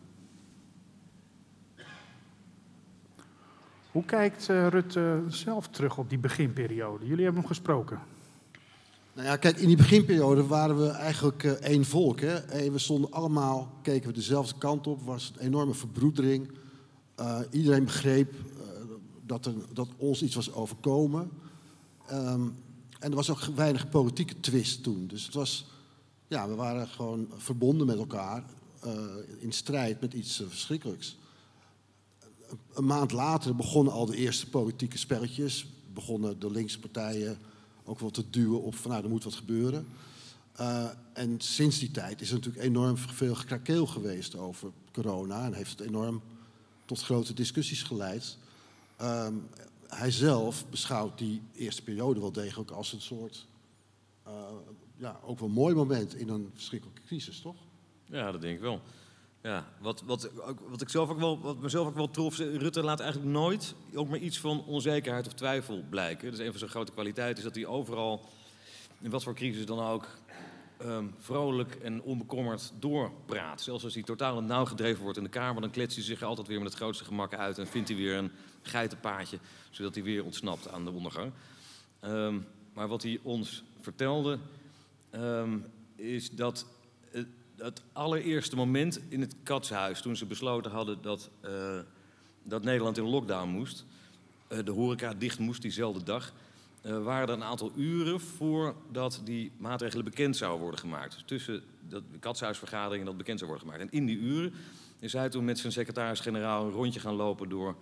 [3.93, 7.05] Hoe kijkt uh, Rutte zelf terug op die beginperiode?
[7.05, 7.99] Jullie hebben hem gesproken.
[9.13, 12.19] Nou ja, kijk, in die beginperiode waren we eigenlijk uh, één volk.
[12.19, 12.35] Hè?
[12.35, 16.51] En we stonden allemaal, keken we dezelfde kant op, was een enorme verbroedering.
[17.51, 18.33] Iedereen begreep
[19.25, 21.29] dat, er, dat ons iets was overkomen.
[22.11, 22.55] Um,
[22.99, 25.07] en er was ook weinig politieke twist toen.
[25.07, 25.65] Dus het was,
[26.27, 28.43] ja, we waren gewoon verbonden met elkaar
[29.39, 31.17] in strijd met iets verschrikkelijks
[32.73, 35.67] een maand later begonnen al de eerste politieke spelletjes.
[35.93, 37.37] Begonnen de linkse partijen
[37.83, 39.87] ook wel te duwen op van nou, er moet wat gebeuren.
[40.59, 45.45] Uh, en sinds die tijd is natuurlijk enorm veel gekrakeel geweest over corona.
[45.45, 46.21] En heeft het enorm
[46.85, 48.37] tot grote discussies geleid.
[49.01, 49.47] Um,
[49.87, 53.47] hij zelf beschouwt die eerste periode wel degelijk als een soort...
[54.27, 54.33] Uh,
[54.97, 57.55] ja, ook wel mooi moment in een verschrikkelijke crisis, toch?
[58.05, 58.81] Ja, dat denk ik wel.
[59.43, 60.29] Ja, wat, wat,
[60.69, 64.09] wat, ik zelf ook wel, wat mezelf ook wel trof, Rutte laat eigenlijk nooit ook
[64.09, 66.31] maar iets van onzekerheid of twijfel blijken.
[66.31, 68.25] Dus een van zijn grote kwaliteiten is dat hij overal,
[69.01, 70.07] in wat voor crisis dan ook,
[70.81, 73.61] um, vrolijk en onbekommerd doorpraat.
[73.61, 76.23] Zelfs als hij totaal in nauw gedreven wordt in de Kamer, dan kletst hij zich
[76.23, 80.03] altijd weer met het grootste gemak uit en vindt hij weer een geitenpaadje, zodat hij
[80.03, 81.31] weer ontsnapt aan de ondergang.
[82.01, 84.39] Um, maar wat hij ons vertelde,
[85.11, 86.65] um, is dat
[87.57, 91.79] het allereerste moment in het katshuis, toen ze besloten hadden dat, uh,
[92.43, 93.85] dat Nederland in lockdown moest,
[94.49, 96.33] uh, de horeca dicht moest diezelfde dag,
[96.85, 101.23] uh, waren er een aantal uren voordat die maatregelen bekend zouden worden gemaakt.
[101.25, 103.91] Tussen de katshuisvergadering en dat bekend zou worden gemaakt.
[103.91, 104.53] En in die uren
[104.99, 107.75] is hij toen met zijn secretaris-generaal een rondje gaan lopen door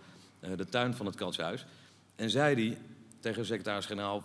[0.55, 1.65] de tuin van het katshuis.
[2.15, 2.77] En zei hij
[3.19, 4.23] tegen de secretaris-generaal,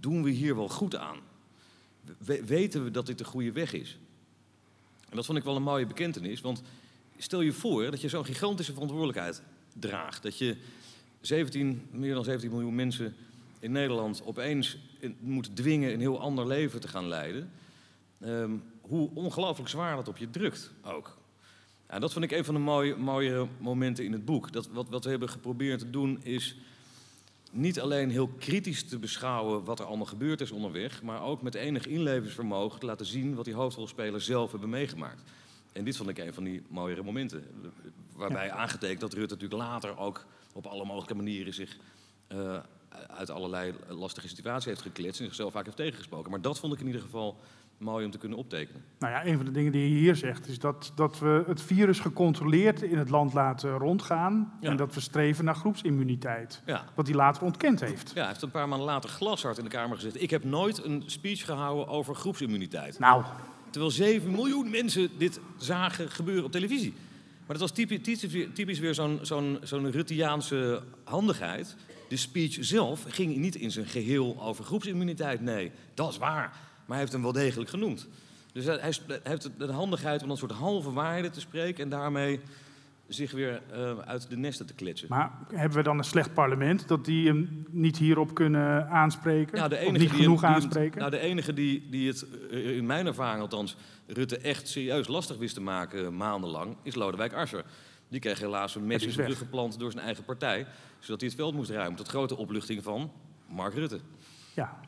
[0.00, 1.18] doen we hier wel goed aan?
[2.18, 3.98] We weten we dat dit de goede weg is?
[5.10, 6.62] En dat vond ik wel een mooie bekentenis, want
[7.18, 9.42] stel je voor dat je zo'n gigantische verantwoordelijkheid
[9.78, 10.22] draagt.
[10.22, 10.56] Dat je
[11.20, 13.14] 17, meer dan 17 miljoen mensen
[13.58, 14.78] in Nederland opeens
[15.20, 17.50] moet dwingen een heel ander leven te gaan leiden.
[18.24, 21.18] Um, hoe ongelooflijk zwaar dat op je drukt ook.
[21.88, 24.52] Ja, dat vond ik een van de mooie, mooie momenten in het boek.
[24.52, 26.56] Dat, wat, wat we hebben geprobeerd te doen is
[27.50, 31.54] niet alleen heel kritisch te beschouwen wat er allemaal gebeurd is onderweg, maar ook met
[31.54, 35.22] enig inlevingsvermogen te laten zien wat die hoofdrolspelers zelf hebben meegemaakt.
[35.72, 37.44] En dit vond ik een van die mooiere momenten.
[38.16, 38.54] Waarbij ja.
[38.54, 41.76] aangetekend dat Rutte natuurlijk later ook op alle mogelijke manieren zich
[42.32, 42.58] uh,
[43.06, 46.30] uit allerlei lastige situaties heeft gekletst en zichzelf vaak heeft tegengesproken.
[46.30, 47.40] Maar dat vond ik in ieder geval
[47.80, 48.84] mooi om te kunnen optekenen.
[48.98, 51.62] Nou ja, een van de dingen die je hier zegt is dat, dat we het
[51.62, 54.52] virus gecontroleerd in het land laten rondgaan.
[54.60, 56.62] En dat we streven naar groepsimmuniteit.
[56.66, 56.84] Ja.
[56.94, 58.08] Wat hij later ontkend heeft.
[58.08, 60.22] Ja, hij heeft een paar maanden later glashard in de Kamer gezet.
[60.22, 62.98] Ik heb nooit een speech gehouden over groepsimmuniteit.
[62.98, 63.24] Nou.
[63.70, 66.94] Terwijl 7 miljoen mensen dit zagen gebeuren op televisie.
[67.46, 71.76] Maar dat was typisch, typisch weer zo'n zo'n zo'n Ruttiaanse handigheid.
[72.08, 75.40] De speech zelf ging niet in zijn geheel over groepsimmuniteit.
[75.40, 76.69] Nee, dat is waar.
[76.90, 78.08] Maar hij heeft hem wel degelijk genoemd.
[78.52, 78.78] Dus hij,
[79.22, 82.40] heeft de handigheid om een soort halve waarde te spreken en daarmee
[83.08, 85.08] zich weer uh, uit de nesten te klitsen.
[85.10, 89.58] Maar hebben we dan een slecht parlement dat die hem niet hierop kunnen aanspreken?
[89.58, 90.98] Ja, de enige of niet die genoeg hem, die aanspreken?
[90.98, 93.76] nou, de enige die, die het, uh, in mijn ervaring althans,
[94.06, 97.64] Rutte echt serieus lastig wist te maken maandenlang, is Lodewijk Asscher.
[98.08, 100.66] Die kreeg helaas een mes in zijn rug geplant door zijn eigen partij,
[100.98, 101.96] zodat hij het veld moest ruimen.
[101.96, 103.12] Tot grote opluchting van
[103.46, 104.00] Mark Rutte.
[104.54, 104.80] Ja,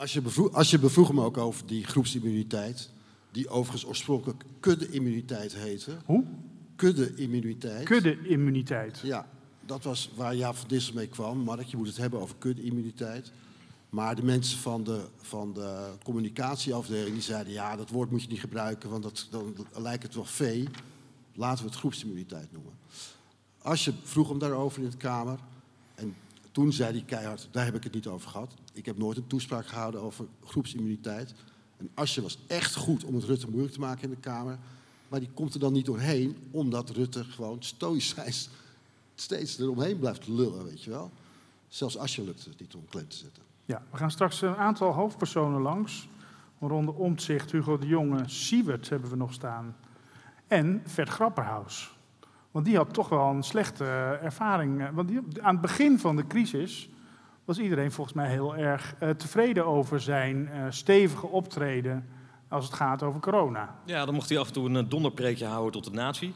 [0.00, 2.90] als je, bevroeg, als je bevroeg me ook over die groepsimmuniteit,
[3.30, 5.96] die overigens oorspronkelijk kudde-immuniteit heette.
[6.04, 6.24] Hoe?
[6.76, 7.84] Kudde-immuniteit.
[7.84, 8.98] Kudde-immuniteit.
[9.02, 9.28] Ja,
[9.66, 11.38] dat was waar Jaap van Dissel mee kwam.
[11.38, 13.32] Mark, je moet het hebben over kudde-immuniteit.
[13.90, 17.52] Maar de mensen van de, van de communicatieafdeling die zeiden...
[17.52, 20.68] ja, dat woord moet je niet gebruiken, want dat, dan lijkt het wel vee.
[21.34, 22.72] Laten we het groepsimmuniteit noemen.
[23.62, 25.38] Als je vroeg hem daarover in de Kamer...
[25.94, 26.14] en
[26.52, 28.54] toen zei hij keihard, daar heb ik het niet over gehad.
[28.80, 31.34] Ik heb nooit een toespraak gehouden over groepsimmuniteit.
[31.76, 34.58] En Asje was echt goed om het Rutte moeilijk te maken in de Kamer.
[35.08, 38.48] Maar die komt er dan niet doorheen, omdat Rutte gewoon stoïcijns
[39.14, 41.10] steeds eromheen blijft lullen, weet je wel.
[41.68, 43.42] Zelfs Asje lukt het niet om klem te zetten.
[43.64, 46.08] Ja, we gaan straks een aantal hoofdpersonen langs.
[46.60, 49.76] Ronde Omtzigt, Hugo de Jonge, Siewert hebben we nog staan.
[50.46, 51.96] En Vert Grapperhaus.
[52.50, 53.84] Want die had toch wel een slechte
[54.22, 54.90] ervaring.
[54.92, 56.90] Want die, aan het begin van de crisis
[57.56, 62.06] was iedereen volgens mij heel erg uh, tevreden over zijn uh, stevige optreden
[62.48, 63.74] als het gaat over corona.
[63.84, 66.34] Ja, dan mocht hij af en toe een donderpreekje houden tot de natie.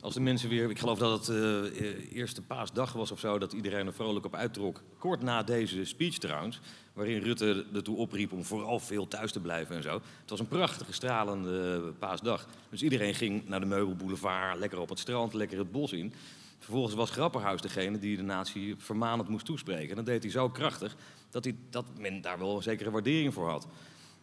[0.00, 3.52] Als de mensen weer, ik geloof dat het uh, eerste paasdag was of zo, dat
[3.52, 4.82] iedereen er vrolijk op uittrok.
[4.98, 6.60] Kort na deze speech trouwens,
[6.92, 9.92] waarin Rutte ertoe opriep om vooral veel thuis te blijven en zo.
[10.20, 12.46] Het was een prachtige, stralende paasdag.
[12.70, 16.12] Dus iedereen ging naar de Meubelboulevard, lekker op het strand, lekker het bos in.
[16.58, 19.90] Vervolgens was Grapperhaus degene die de natie vermanend moest toespreken.
[19.90, 20.96] En dat deed hij zo krachtig
[21.30, 23.66] dat, hij, dat men daar wel een zekere waardering voor had.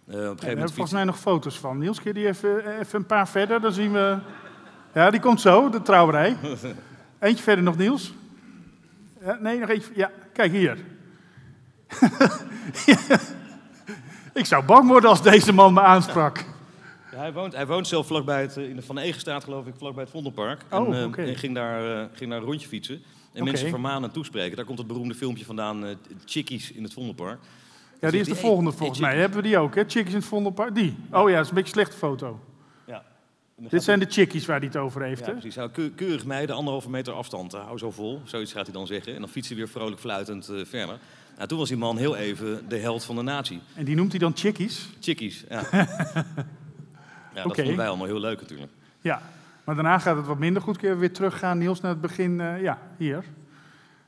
[0.07, 1.77] Uh, op een gegeven volgens mij nog foto's van.
[1.77, 4.17] Niels, keer die even, even een paar verder, dan zien we...
[4.93, 6.37] Ja, die komt zo, de trouwerij.
[7.19, 8.13] Eentje verder nog, Niels.
[9.21, 9.91] Ja, nee, nog eentje.
[9.95, 10.77] Ja, kijk hier.
[14.33, 16.45] Ik zou bang worden als deze man me aansprak.
[17.13, 20.03] Ja, hij, woont, hij woont zelf vlakbij het, in de Van Egenstraat, geloof ik, vlakbij
[20.03, 20.61] het Vondelpark.
[20.71, 21.27] Oh, en, okay.
[21.27, 22.95] en ging, daar, uh, ging daar een rondje fietsen.
[22.95, 23.43] En okay.
[23.43, 24.55] mensen vermanen en toespreken.
[24.55, 27.39] Daar komt het beroemde filmpje vandaan, Chickies in het Vondelpark.
[27.99, 29.17] Ja, die is de volgende volgens mij.
[29.17, 29.81] Hebben we die ook, hè?
[29.87, 30.75] Chickies in het Vondelpark?
[30.75, 30.95] Die?
[31.11, 32.39] Oh ja, dat is een beetje een slechte foto.
[32.85, 33.03] Ja.
[33.55, 35.31] Dit zijn de chickies waar hij het over heeft, ja, hè?
[35.31, 35.91] precies.
[35.95, 37.51] Keurig meiden, anderhalve meter afstand.
[37.51, 39.13] Hou zo vol, zoiets gaat hij dan zeggen.
[39.13, 40.99] En dan fietst hij weer vrolijk fluitend uh, verder.
[41.35, 43.59] Nou, toen was die man heel even de held van de natie.
[43.75, 44.89] En die noemt hij dan chickies?
[44.99, 45.63] Chickies, ja.
[47.33, 47.55] ja, dat Oké.
[47.55, 48.71] vonden wij allemaal heel leuk natuurlijk.
[49.01, 49.21] Ja,
[49.63, 50.77] maar daarna gaat het wat minder goed.
[50.77, 52.39] Kun je weer teruggaan, Niels, naar het begin.
[52.39, 53.23] Uh, ja, hier.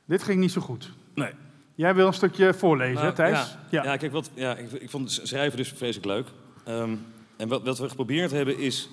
[0.04, 0.92] Dit ging niet zo goed.
[1.14, 1.30] Nee.
[1.74, 3.56] Jij wil een stukje voorlezen, Nou, hè, Thijs?
[3.70, 3.96] Ja, ja.
[3.96, 6.26] kijk, wat, ja, ik, ik vond schrijven dus vreselijk leuk.
[6.68, 8.88] Um, en wat, wat we geprobeerd hebben is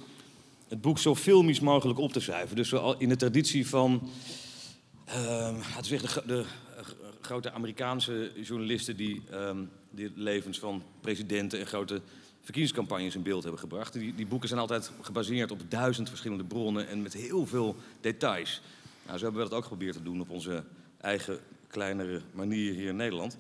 [0.69, 2.55] het boek zo filmisch mogelijk op te schrijven.
[2.55, 3.91] Dus zo in de traditie van
[5.09, 6.45] um, we zeggen, de, de
[7.21, 12.01] grote Amerikaanse journalisten die um, de levens van presidenten en grote
[12.43, 13.93] verkiezingscampagnes in beeld hebben gebracht.
[13.93, 18.61] Die, die boeken zijn altijd gebaseerd op duizend verschillende bronnen en met heel veel details.
[19.05, 20.63] Nou, zo hebben we dat ook geprobeerd te doen op onze
[21.01, 23.37] eigen kleinere manier hier in Nederland.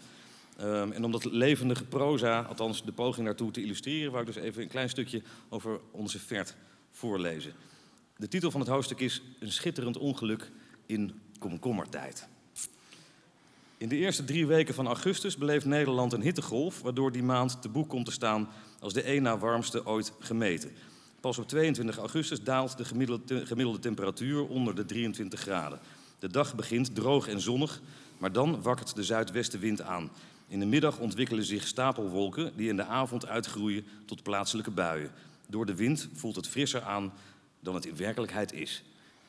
[0.61, 4.43] Um, en om dat levendige proza, althans de poging daartoe te illustreren, wou ik dus
[4.43, 6.55] even een klein stukje over onze Vert
[6.91, 7.53] voorlezen.
[8.17, 10.51] De titel van het hoofdstuk is Een schitterend ongeluk
[10.85, 12.27] in komkommertijd.
[13.77, 17.69] In de eerste drie weken van augustus beleeft Nederland een hittegolf, waardoor die maand te
[17.69, 18.49] boek komt te staan
[18.83, 20.71] als de één na warmste ooit gemeten.
[21.19, 22.85] Pas op 22 augustus daalt de
[23.45, 25.79] gemiddelde, temperatuur onder de 23 graden.
[26.19, 27.81] De dag begint droog en zonnig,
[28.17, 30.11] maar dan wakkert de zuidwestenwind aan.
[30.47, 35.11] In de middag ontwikkelen zich stapelwolken die in de avond uitgroeien tot plaatselijke buien.
[35.47, 37.13] Door de wind voelt het frisser aan
[37.59, 38.83] dan het in werkelijkheid is.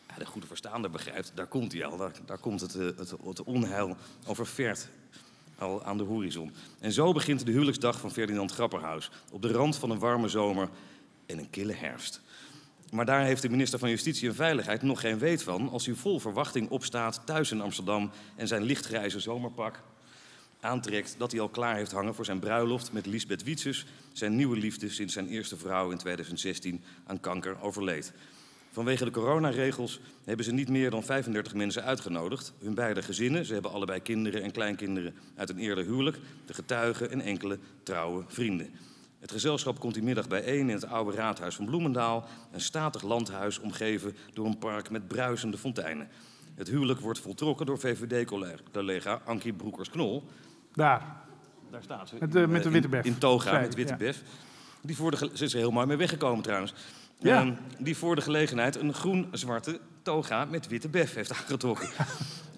[0.09, 1.97] Ja, de goede verstaander begrijpt, daar komt hij al.
[2.27, 4.89] Daar, komt het, eh, het, het onheil oververt
[5.65, 6.53] al aan de horizon.
[6.81, 9.11] En zo begint de huwelijksdag van Ferdinand Grapperhaus.
[9.33, 10.69] Op de rand van een warme zomer
[11.27, 12.21] en een kille herfst.
[12.91, 15.69] Maar daar heeft de minister van Justitie en Veiligheid nog geen weet van...
[15.69, 18.11] als hij vol verwachting opstaat thuis in Amsterdam...
[18.37, 19.83] en zijn lichtgrijze zomerpak
[20.65, 24.57] aantrekt dat hij al klaar heeft hangen voor zijn bruiloft met Lisbeth Wietses, zijn nieuwe
[24.57, 28.13] liefde sinds zijn eerste vrouw in 2016 aan kanker overleed.
[28.75, 32.53] Vanwege de coronaregels hebben ze niet meer dan 35 mensen uitgenodigd.
[32.59, 37.11] Hun beide gezinnen, ze hebben allebei kinderen en kleinkinderen uit een eerder huwelijk, de getuigen
[37.11, 38.71] en enkele trouwe vrienden.
[39.21, 43.59] Het gezelschap komt die middag bijeen in het oude raadhuis van Bloemendaal, een statig landhuis
[43.59, 46.09] omgeven door een park met bruisende fonteinen.
[46.55, 50.25] Het huwelijk wordt voltrokken door VVD-collega Ankie Broekers-Knol.
[50.73, 51.17] Daar.
[51.71, 52.17] Daar staat ze.
[52.21, 53.05] Met de, met de witte bef.
[53.05, 53.99] In, in toga Zij, met witte ja.
[53.99, 54.23] bef.
[54.81, 56.75] Die voor de, ze is er heel mooi mee weggekomen trouwens.
[57.19, 57.41] Ja.
[57.41, 61.89] Ehm, die voor de gelegenheid een groen-zwarte toga met witte bef heeft aangetrokken.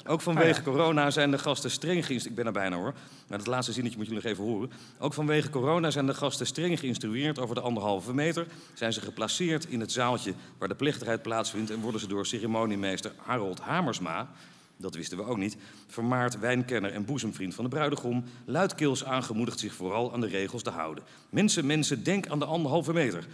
[0.09, 2.27] Ook vanwege corona zijn de gasten streng geïnstrueerd.
[2.27, 2.95] Ik ben er bijna hoor.
[3.29, 4.71] Maar dat laatste zinnetje moet jullie nog even horen.
[4.99, 8.47] Ook vanwege corona zijn de gasten streng geïnstrueerd over de anderhalve meter.
[8.75, 11.71] Zijn ze geplaceerd in het zaaltje waar de plechtigheid plaatsvindt.
[11.71, 14.29] En worden ze door ceremoniemeester Harold Hamersma,
[14.77, 19.75] dat wisten we ook niet, vermaard wijnkenner en boezemvriend van de bruidegom, luidkeels aangemoedigd zich
[19.75, 21.05] vooral aan de regels te houden.
[21.31, 23.27] Mensen, mensen, denk aan de anderhalve meter.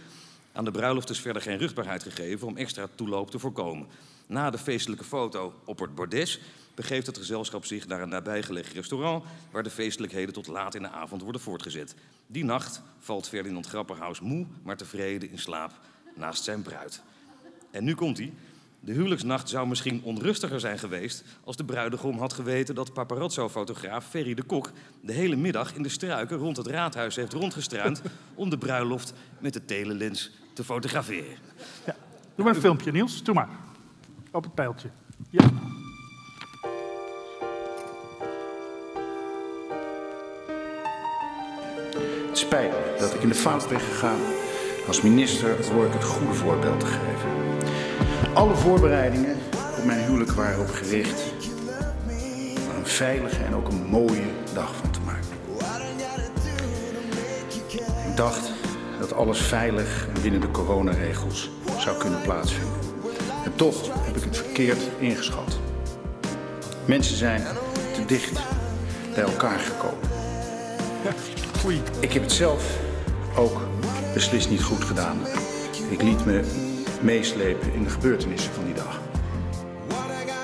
[0.53, 3.87] Aan de bruiloft is verder geen rugbaarheid gegeven om extra toeloop te voorkomen.
[4.27, 6.39] Na de feestelijke foto op het bordes
[6.75, 10.89] begeeft het gezelschap zich naar een nabijgelegen restaurant waar de feestelijkheden tot laat in de
[10.89, 11.95] avond worden voortgezet.
[12.27, 15.71] Die nacht valt Ferdinand Grapperhaus moe, maar tevreden in slaap
[16.15, 17.01] naast zijn bruid.
[17.71, 18.33] En nu komt hij.
[18.79, 24.33] De huwelijksnacht zou misschien onrustiger zijn geweest als de bruidegom had geweten dat paparazzo-fotograaf Ferry
[24.33, 28.01] de Kok de hele middag in de struiken rond het raadhuis heeft rondgestruind
[28.33, 31.37] om de bruiloft met de telelens te fotograferen.
[32.35, 33.23] Doe maar een filmpje, Niels.
[33.23, 33.49] Doe maar.
[34.31, 34.89] Op het pijltje.
[35.29, 35.43] Ja.
[42.27, 44.19] Het spijt me dat ik in de fout ben gegaan.
[44.87, 47.29] Als minister hoor ik het goede voorbeeld te geven.
[48.33, 49.37] Alle voorbereidingen
[49.77, 51.23] op mijn huwelijk waren op gericht
[52.57, 55.31] om er een veilige en ook een mooie dag van te maken.
[58.09, 58.52] Ik dacht
[59.09, 62.79] dat alles veilig en binnen de coronaregels zou kunnen plaatsvinden.
[63.45, 65.59] En toch heb ik het verkeerd ingeschat.
[66.85, 67.43] Mensen zijn
[67.93, 68.39] te dicht
[69.13, 70.09] bij elkaar gekomen.
[71.99, 72.79] Ik heb het zelf
[73.37, 73.61] ook
[74.13, 75.17] beslist niet goed gedaan.
[75.89, 76.43] Ik liet me
[77.01, 78.99] meeslepen in de gebeurtenissen van die dag.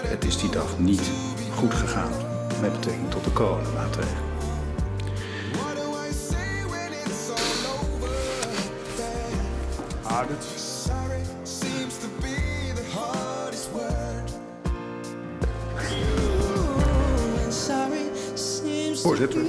[0.05, 1.11] Het is die dag niet
[1.55, 2.11] goed gegaan
[2.61, 4.28] met betrekking tot de coronamaatregelen.
[10.19, 10.45] Ah, dit...
[19.01, 19.41] Voorzitter,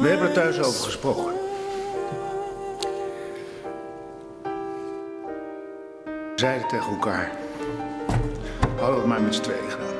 [0.00, 1.32] we hebben er thuis over gesproken.
[6.14, 7.30] We zeiden tegen elkaar,
[8.76, 9.94] hadden we het maar met z'n tweeën gedaan.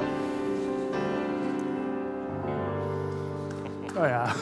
[3.96, 4.33] Oh ja.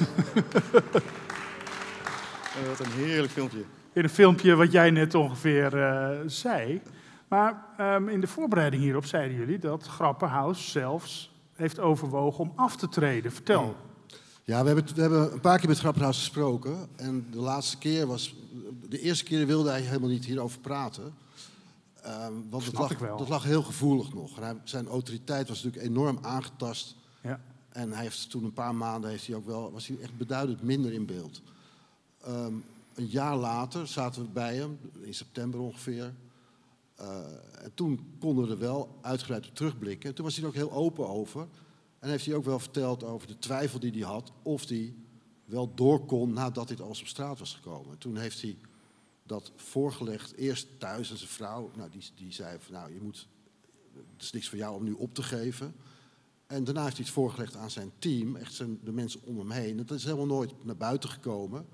[2.68, 3.64] Wat een heerlijk filmpje.
[3.92, 6.80] In een filmpje wat jij net ongeveer eh, zei.
[7.28, 12.76] Maar ehm, in de voorbereiding hierop zeiden jullie dat Grapperhaus zelfs heeft overwogen om af
[12.76, 13.32] te treden.
[13.32, 13.76] Vertel.
[14.44, 16.88] Ja, we hebben, we hebben een paar keer met Grapperhaus gesproken.
[16.96, 18.34] En de laatste keer was...
[18.88, 21.14] De eerste keer wilde hij helemaal niet hierover praten.
[22.02, 24.36] Ehm, want het Snap lag, dat lag heel gevoelig nog.
[24.40, 26.96] Hij- zijn autoriteit was natuurlijk enorm aangetast.
[27.22, 27.40] Ja.
[27.68, 30.62] En hij heeft toen een paar maanden heeft hij ook wel, was hij echt beduidend
[30.62, 31.42] minder in beeld.
[32.24, 32.54] Ehm,
[32.94, 36.14] een jaar later zaten we bij hem, in september ongeveer.
[36.94, 37.18] Eh,
[37.64, 40.08] en toen konden we er wel uitgebreid op terugblikken.
[40.08, 41.48] En toen was hij er ook heel open over.
[41.98, 44.32] En heeft hij ook wel verteld over de twijfel die hij had...
[44.42, 44.94] of hij
[45.44, 47.98] wel door kon nadat dit alles op straat was gekomen.
[47.98, 48.58] Toen heeft hij
[49.22, 51.70] dat voorgelegd, eerst thuis aan zijn vrouw.
[51.76, 53.28] Nou, die, die zei van, nou, je moet,
[53.94, 55.74] het is niks voor jou om nu op te geven.
[56.46, 59.50] En daarna heeft hij het voorgelegd aan zijn team, echt zijn, de mensen om hem
[59.50, 59.76] heen.
[59.76, 61.66] Dat is helemaal nooit naar buiten gekomen.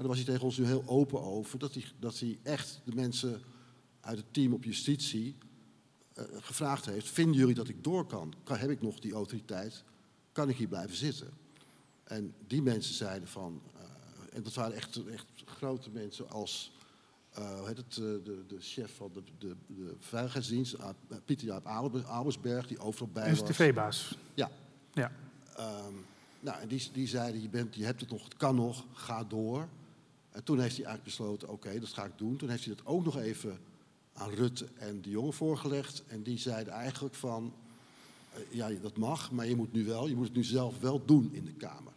[0.00, 1.58] Daar was hij tegen ons nu heel open over.
[1.58, 3.40] Dat hij, dat hij echt de mensen
[4.00, 5.36] uit het team op justitie
[6.14, 7.08] eh, gevraagd heeft...
[7.08, 8.34] vinden jullie dat ik door kan?
[8.44, 8.56] kan?
[8.56, 9.84] Heb ik nog die autoriteit?
[10.32, 11.28] Kan ik hier blijven zitten?
[12.04, 13.62] En die mensen zeiden van...
[13.76, 16.72] eh, en dat waren echt, echt grote mensen als...
[17.30, 20.76] eh, hoe heet het, de, de chef van de, de, de veiligheidsdienst,
[21.24, 23.48] Pieter Jaap Albe- Albersberg, die overal bij En is was.
[23.50, 24.16] tv-baas.
[24.34, 24.50] Ja.
[24.92, 25.12] Ja.
[25.56, 25.94] Ehm,
[26.40, 29.24] nou, en die, die zeiden, je, bent, je hebt het nog, het kan nog, ga
[29.24, 29.68] door.
[30.30, 32.36] En toen heeft hij eigenlijk besloten, oké, dat ga ik doen.
[32.36, 33.58] Toen heeft hij dat ook nog even
[34.12, 36.02] aan Rutte en de jongen voorgelegd.
[36.06, 37.52] En die zeiden eigenlijk van,
[38.32, 41.02] eh, ja, dat mag, maar je moet nu wel, je moet het nu zelf wel
[41.04, 41.92] doen in de Kamer.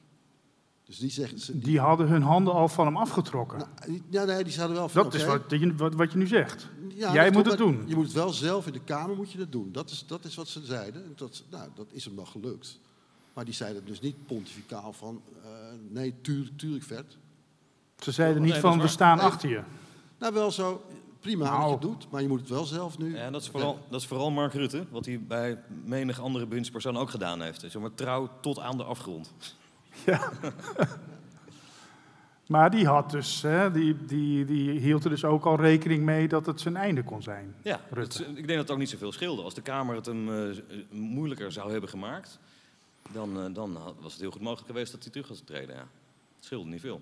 [0.85, 1.39] Dus die zeggen...
[1.39, 3.57] ze- Die hadden hun handen al van hem afgetrokken.
[3.57, 6.27] Nou, ja, nee, die zeiden wel van, dat is wat je, wat, wat je nu
[6.27, 6.67] zegt.
[6.95, 7.83] ja, Jij moet het doen.
[7.87, 9.71] Je moet het wel zelf in de Kamer moet je dat doen.
[9.71, 11.03] Dat is, dat is wat ze zeiden.
[11.03, 12.79] En Dat, nou, dat is hem dan gelukt.
[13.33, 15.49] Maar die zeiden dus niet pontificaal van, eh,
[15.89, 17.17] nee, tuurlijk, tuurlijk vet.
[18.03, 19.25] Ze zeiden niet van, we staan Nee.
[19.25, 19.61] achter je.
[20.19, 20.81] Nou, wel zo,
[21.19, 21.71] prima dat je Nou.
[21.71, 23.15] het doet, maar je moet het wel zelf nu...
[23.17, 26.97] Ja, dat is, vooral, dat is vooral Mark Rutte, wat hij bij menig andere bewindspersoon
[26.97, 27.59] ook gedaan heeft.
[27.61, 29.33] Zeg maar trouw tot aan de afgrond.
[32.47, 36.27] Maar die, had dus, hè, die, die, die hield er dus ook al rekening mee
[36.27, 37.55] dat het zijn einde kon zijn.
[37.61, 38.17] Ja, Rutte.
[38.23, 39.41] het- ik denk dat het ook niet zoveel scheelde.
[39.41, 40.57] Als de Kamer het hem eh,
[40.91, 42.39] moeilijker zou hebben gemaakt,
[43.11, 45.75] dan, eh, dan was het heel goed mogelijk geweest dat hij terug had getreden.
[45.75, 45.81] Ja.
[46.35, 47.01] Het scheelde niet veel.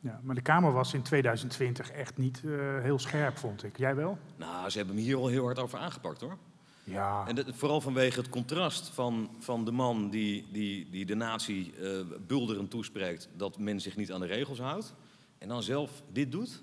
[0.00, 2.50] Ja, maar de Kamer was in 2020 echt niet eh,
[2.82, 3.78] heel scherp, vond ik.
[3.78, 4.18] Jij wel?
[4.36, 6.36] Nou, ze hebben hem hier al heel hard over aangepakt hoor.
[6.84, 7.26] Ja.
[7.26, 12.00] En vooral vanwege het contrast van, van de man die, die, die de natie eh
[12.26, 14.94] bulderend toespreekt dat men zich niet aan de regels houdt.
[15.38, 16.62] En dan zelf dit doet.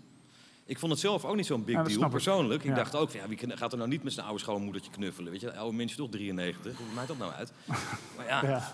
[0.65, 2.63] Ik vond het zelf ook niet zo'n big Ja, deal, persoonlijk.
[2.63, 2.75] Ik Ja.
[2.75, 5.31] dacht ook, van, ja, wie gaat er nou niet met zijn oude schoonmoedertje knuffelen?
[5.31, 7.51] Weet je, oude mensen toch 93, hoe maakt dat nou uit?
[8.17, 8.73] Maar ja, Ja.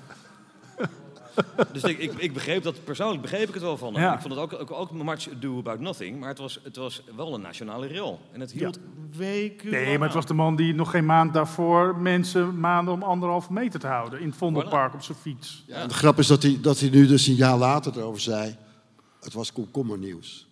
[1.73, 4.03] dus ik, ik, ik begreep dat, persoonlijk begreep ik het wel van hem.
[4.03, 4.13] Ja.
[4.13, 7.01] Ik vond het ook, ook, ook much ado about nothing, maar het was, het was
[7.15, 8.19] wel een nationale rel.
[8.31, 8.79] En het hield
[9.15, 13.03] weken Nee, maar het was de man die nog geen maand daarvoor mensen maanden om
[13.03, 14.19] anderhalve meter te houden.
[14.19, 15.63] In het Vondelpark op zijn fiets.
[15.67, 18.21] Ja, en de grap is dat hij, dat hij nu dus een jaar later erover
[18.21, 18.55] zei...
[19.21, 20.47] het was komkommernieuws.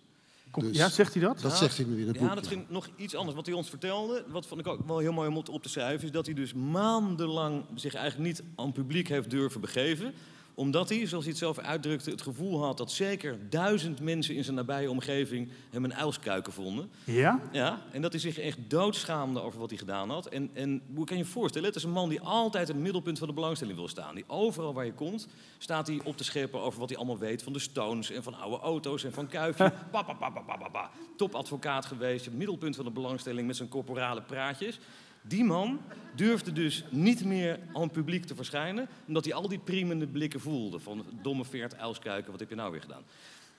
[0.50, 1.40] Kom, Dus ja, zegt hij dat?
[1.40, 2.28] Dat zegt hij nu in het boek.
[2.28, 3.36] Ja, dat ging nog iets anders.
[3.36, 5.68] Wat hij ons vertelde, wat vond ik ook wel heel mooi om op- op te
[5.68, 10.14] schrijven, is dat hij dus maandenlang zich eigenlijk niet aan het publiek heeft durven begeven
[10.54, 14.44] omdat hij, zoals hij het zelf uitdrukte, het gevoel had dat zeker duizend mensen in
[14.44, 16.90] zijn nabije omgeving hem een uilskuiken vonden.
[17.04, 17.40] Ja?
[17.52, 20.26] Ja, en dat hij zich echt doodschaamde over wat hij gedaan had.
[20.26, 21.68] En, en hoe kan je je voorstellen?
[21.68, 24.14] Het is een man die altijd in het middelpunt van de belangstelling wil staan.
[24.14, 27.42] Die overal waar je komt, staat hij op te scheppen over wat hij allemaal weet
[27.42, 29.72] van de Stones en van oude auto's en van Kuifje.
[29.90, 30.90] Pa, pa, pa, pa, pa, pa, pa.
[31.16, 34.78] Topadvocaat geweest, het middelpunt van de belangstelling met zijn corporale praatjes.
[35.22, 35.80] Die man
[36.14, 40.40] durfde dus niet meer aan het publiek te verschijnen, omdat hij al die priemende blikken
[40.40, 43.02] voelde van domme veert, uilskuiken, wat heb je nou weer gedaan?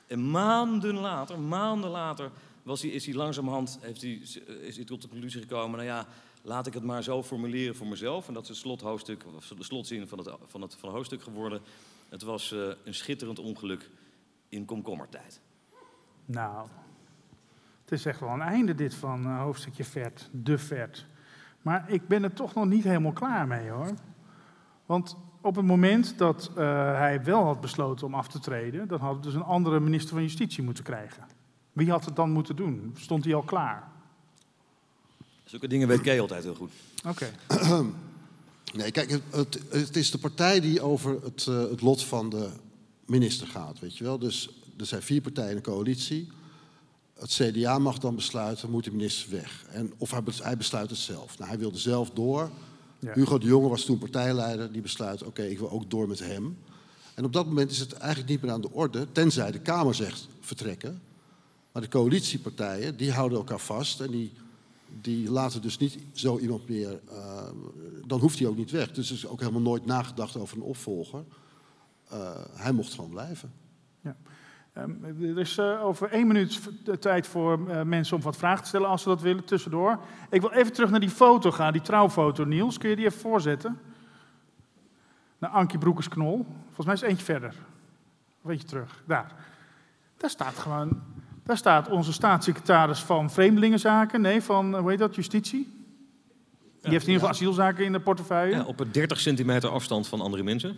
[0.08, 2.32] En maanden later, maanden later,
[2.64, 4.22] was hij, is hij langzamerhand heeft hij,
[4.62, 5.78] is hij tot de conclusie gekomen...
[5.78, 6.08] nou ja,
[6.42, 8.28] laat ik het maar zo formuleren voor mezelf.
[8.28, 11.62] En dat is het of de slotzin van het, van het, van het hoofdstuk geworden.
[12.10, 13.90] Het was eh, een schitterend ongeluk
[14.50, 15.42] in komkommertijd.
[16.26, 16.68] Nou,
[17.82, 21.06] het is echt wel een einde dit van eh, hoofdstukje vet, de vet.
[21.64, 23.94] Maar ik ben er toch nog niet helemaal klaar mee hoor.
[24.86, 26.64] Want op het moment dat eh,
[26.98, 30.14] hij wel had besloten om af te treden, dan hadden we dus een andere minister
[30.14, 31.24] van Justitie moeten krijgen.
[31.72, 32.96] Wie had het dan moeten doen?
[32.98, 33.92] Stond hij al klaar?
[35.44, 36.72] Zulke dingen weet Kay altijd heel goed.
[37.08, 37.32] Oké.
[38.74, 42.30] Nee, kijk, het, het, het is de partij die over het, eh, het lot van
[42.30, 42.50] de
[43.06, 44.20] minister gaat, weet je wel.
[44.20, 46.32] Dus er zijn vier partijen in de coalitie.
[47.24, 49.66] Het CDA mag dan besluiten, moet de minister weg.
[49.70, 51.38] En, of hij, bes- hij besluit het zelf.
[51.38, 52.50] Nou, hij wilde zelf door.
[53.00, 53.14] Ja.
[53.14, 54.72] Hugo de Jonge was toen partijleider.
[54.72, 56.58] Die besluit, oké, ik wil ook door met hem.
[57.16, 59.96] En op dat moment is het eigenlijk niet meer aan de orde, tenzij de Kamer
[59.96, 61.02] zegt vertrekken.
[61.72, 64.32] Maar de coalitiepartijen, die houden elkaar vast en die,
[65.02, 67.00] die laten dus niet zo iemand meer...
[67.10, 67.48] eh,
[68.06, 68.92] dan hoeft hij ook niet weg.
[68.92, 71.24] Dus er is ook helemaal nooit nagedacht over een opvolger.
[72.10, 73.54] Eh, hij mocht gewoon blijven.
[74.02, 74.14] Ehm,
[74.74, 76.60] er is eh, over één minuut
[77.00, 80.00] tijd voor eh, mensen om wat vragen te stellen als ze dat willen tussendoor.
[80.30, 82.44] Ik wil even terug naar die foto gaan, die trouwfoto.
[82.44, 83.80] Niels, kun je die even voorzetten?
[85.38, 86.46] Naar Ankie Broekers-Knol.
[86.66, 87.56] Volgens mij is het eentje verder.
[88.42, 89.04] Of eentje terug.
[89.06, 89.32] Daar.
[90.18, 91.02] Daar staat gewoon...
[91.44, 94.22] Daar staat onze staatssecretaris van Vreemdelingenzaken.
[94.22, 95.64] Nee, van, eh, hoe heet dat, Justitie.
[96.82, 98.56] Die heeft in ieder geval asielzaken in de portefeuille.
[98.56, 100.76] Ja, op een 30 centimeter afstand van andere mensen.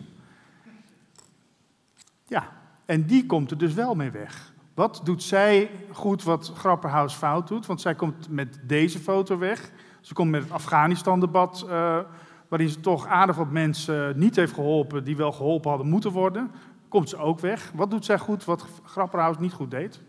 [2.27, 2.49] Ja,
[2.85, 4.53] en die komt er dus wel mee weg.
[4.73, 7.65] Wat doet zij goed wat Grapperhaus fout doet?
[7.65, 9.71] Want zij komt met deze foto weg.
[10.01, 11.99] Ze komt met het Afghanistan-debat, eh,
[12.47, 16.51] waarin ze toch aardig wat mensen niet heeft geholpen die wel geholpen hadden moeten worden.
[16.88, 17.71] Komt ze ook weg.
[17.75, 20.01] Wat doet zij goed wat Grapperhaus niet goed deed?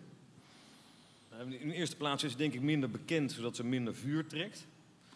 [1.31, 4.27] Nou, In de eerste plaats is ze denk ik minder bekend, zodat ze minder vuur
[4.27, 4.67] trekt.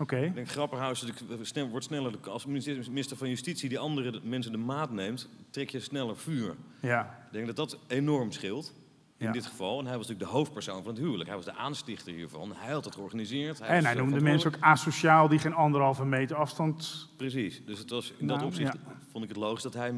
[0.01, 0.17] Oké.
[0.17, 4.53] Ik denk Grapperhaus natuurlijk snel, wordt sneller, als minister van Justitie die andere de- mensen
[4.53, 6.55] de maat neemt, trek je sneller vuur.
[6.81, 7.03] Ja.
[7.27, 8.73] Ik denk dat dat enorm scheelt.
[9.17, 9.33] In Ja.
[9.33, 9.79] dit geval.
[9.79, 11.27] En hij was natuurlijk de hoofdpersoon van het huwelijk.
[11.29, 12.53] Hij was de aanstichter hiervan.
[12.57, 13.59] Hij had het georganiseerd.
[13.59, 17.09] Hij En hij er noemde mensen ook asociaal die geen anderhalve meter afstand...
[17.17, 17.63] Precies.
[17.67, 18.79] Dus het was, in dat Nou, opzicht ja.
[19.11, 19.89] vond ik het logisch dat hij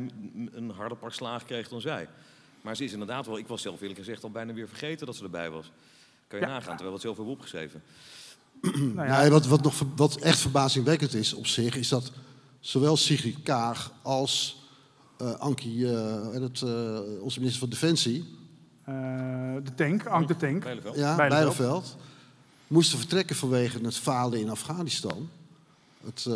[0.52, 2.08] een harder pak slaag kreeg dan zij.
[2.60, 3.38] Maar ze is inderdaad wel...
[3.38, 5.70] Ik was zelf eerlijk gezegd al bijna weer vergeten dat ze erbij was.
[6.26, 6.52] Kan je Ja.
[6.52, 7.82] nagaan, terwijl we het zelf hebben opgeschreven.
[8.94, 12.12] nou ja, wat, wat, nog, wat echt verbazingwekkend is op zich, is dat
[12.60, 14.62] zowel Sigrid Kaag als
[15.22, 18.24] uh, Ankie, uh, het, uh, onze minister van Defensie.
[18.84, 20.62] de tank, Ank de Tank.
[20.62, 20.96] Bijleveld.
[20.96, 21.96] Ja, Bijleveld.
[22.66, 25.28] Moesten vertrekken vanwege het falen in Afghanistan.
[26.04, 26.28] Het,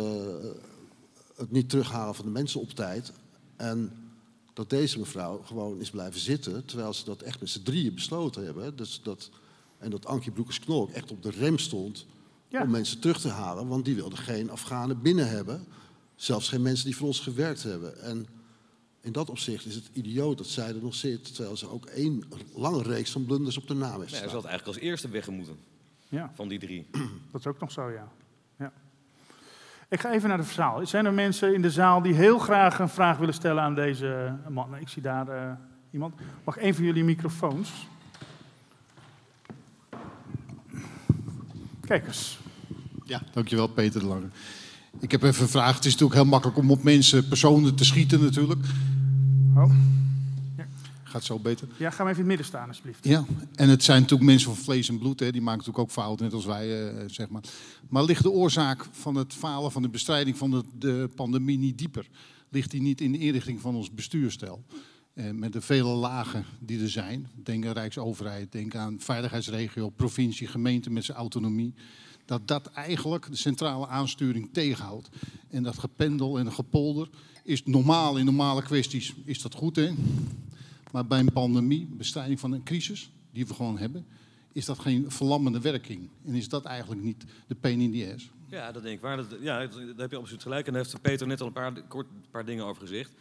[1.35, 3.11] het niet terughalen van de mensen op tijd.
[3.55, 3.91] En
[4.53, 8.45] dat deze mevrouw gewoon is blijven zitten, terwijl ze dat echt met z'n drieën besloten
[8.45, 8.75] hebben.
[8.75, 9.29] Dus dat,
[9.77, 12.05] en dat Ankie Broekers-Knolk echt op de rem stond
[12.51, 15.65] om mensen terug te halen, want die wilden geen Afghanen binnen hebben.
[16.15, 18.01] Zelfs geen mensen die voor ons gewerkt hebben.
[18.01, 18.27] En
[19.01, 22.23] in dat opzicht is het idioot dat zij er nog zit, terwijl ze ook één
[22.53, 25.57] lange reeks van blunders op de naam heeft nee, Hij zat eigenlijk als eerste weggemoeten
[26.09, 26.31] ja.
[26.33, 26.87] van die drie.
[27.31, 28.07] Dat is ook nog zo, ja.
[28.57, 28.71] ja.
[29.89, 30.85] Ik ga even naar de zaal.
[30.85, 34.35] Zijn er mensen in de zaal die heel graag een vraag willen stellen aan deze
[34.49, 34.75] man?
[34.75, 35.51] Ik zie daar uh,
[35.91, 36.15] iemand.
[36.43, 37.87] Mag een van jullie microfoons?
[41.87, 42.37] Kijk eens.
[43.05, 44.27] Ja, dankjewel Peter de Lange.
[44.99, 45.75] Ik heb even een vraag.
[45.75, 48.65] Het is natuurlijk heel makkelijk om op mensen, personen te schieten natuurlijk.
[49.55, 49.73] Oh.
[50.57, 50.67] Ja.
[51.03, 51.67] Gaat zo beter.
[51.77, 53.05] Ja, ga maar even in het midden staan alsjeblieft.
[53.05, 53.25] Ja,
[53.55, 55.19] en het zijn natuurlijk mensen van vlees en bloed.
[55.19, 55.31] Hè.
[55.31, 57.41] Die maken natuurlijk ook fouten, net als wij, uh, zeg maar.
[57.89, 61.77] Maar ligt de oorzaak van het falen van de bestrijding van de, de pandemie niet
[61.77, 62.07] dieper?
[62.49, 64.63] Ligt die niet in de inrichting van ons bestuurstel?
[65.17, 67.29] Eh, met de vele lagen die er zijn.
[67.43, 71.73] Denk aan Rijksoverheid, denk aan veiligheidsregio, provincie, gemeente met zijn autonomie
[72.25, 75.09] dat dat eigenlijk de centrale aansturing tegenhoudt.
[75.49, 77.09] En dat gependel en gepolder
[77.43, 79.93] is normaal in normale kwesties is dat goed, hè?
[80.91, 84.05] Maar bij een pandemie, bestrijding van een crisis die we gewoon hebben,
[84.51, 86.09] is dat geen verlammende werking.
[86.25, 88.29] En is dat eigenlijk niet de pain in the ass?
[88.47, 89.17] Ja, dat denk ik waar.
[89.17, 90.67] Dat, ja, daar heb je absoluut gelijk.
[90.67, 93.11] En daar heeft Peter net al een paar, kort, een paar dingen over gezegd.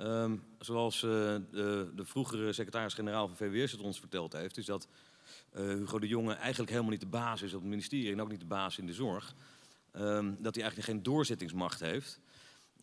[0.00, 4.88] Um, zoals uh, de, de, vroegere secretaris-generaal van VWS het ons verteld heeft, is dat
[5.56, 8.30] uh, Hugo de Jonge eigenlijk helemaal niet de baas is op het ministerie en ook
[8.30, 9.34] niet de baas in de zorg.
[9.96, 12.20] Um, dat hij eigenlijk geen doorzettingsmacht heeft.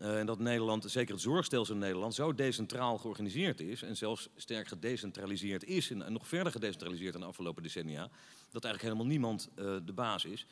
[0.02, 3.82] Uh, en dat Nederland, zeker het zorgstelsel in Nederland, zo decentraal georganiseerd is.
[3.82, 5.92] En zelfs sterk gedecentraliseerd is.
[5.92, 8.10] En, nog verder gedecentraliseerd in de afgelopen decennia.
[8.52, 9.50] Dat eigenlijk helemaal niemand
[9.86, 10.46] de baas is.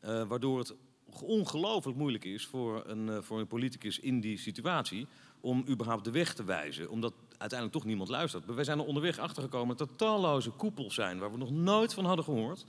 [0.00, 0.74] waardoor het
[1.22, 5.06] ongelooflijk moeilijk is voor een, voor een politicus in die situatie
[5.40, 6.90] om überhaupt de weg te wijzen.
[6.90, 8.46] Omdat uiteindelijk toch niemand luistert.
[8.46, 11.94] Maar wij zijn er onderweg achtergekomen dat er talloze koepels zijn waar we nog nooit
[11.94, 12.64] van hadden gehoord.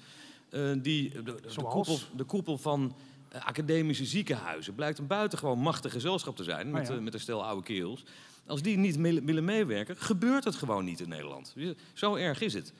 [0.49, 2.95] Uh, die, de, de, koepel, de koepel van
[3.35, 6.71] uh, academische ziekenhuizen blijkt een buitengewoon machtig gezelschap te zijn.
[6.71, 7.01] Met, oh ja.
[7.01, 8.03] met een stel oude keels.
[8.45, 11.55] Als die niet willen meewerken, gebeurt het gewoon niet in Nederland.
[11.93, 12.73] Zo erg is het.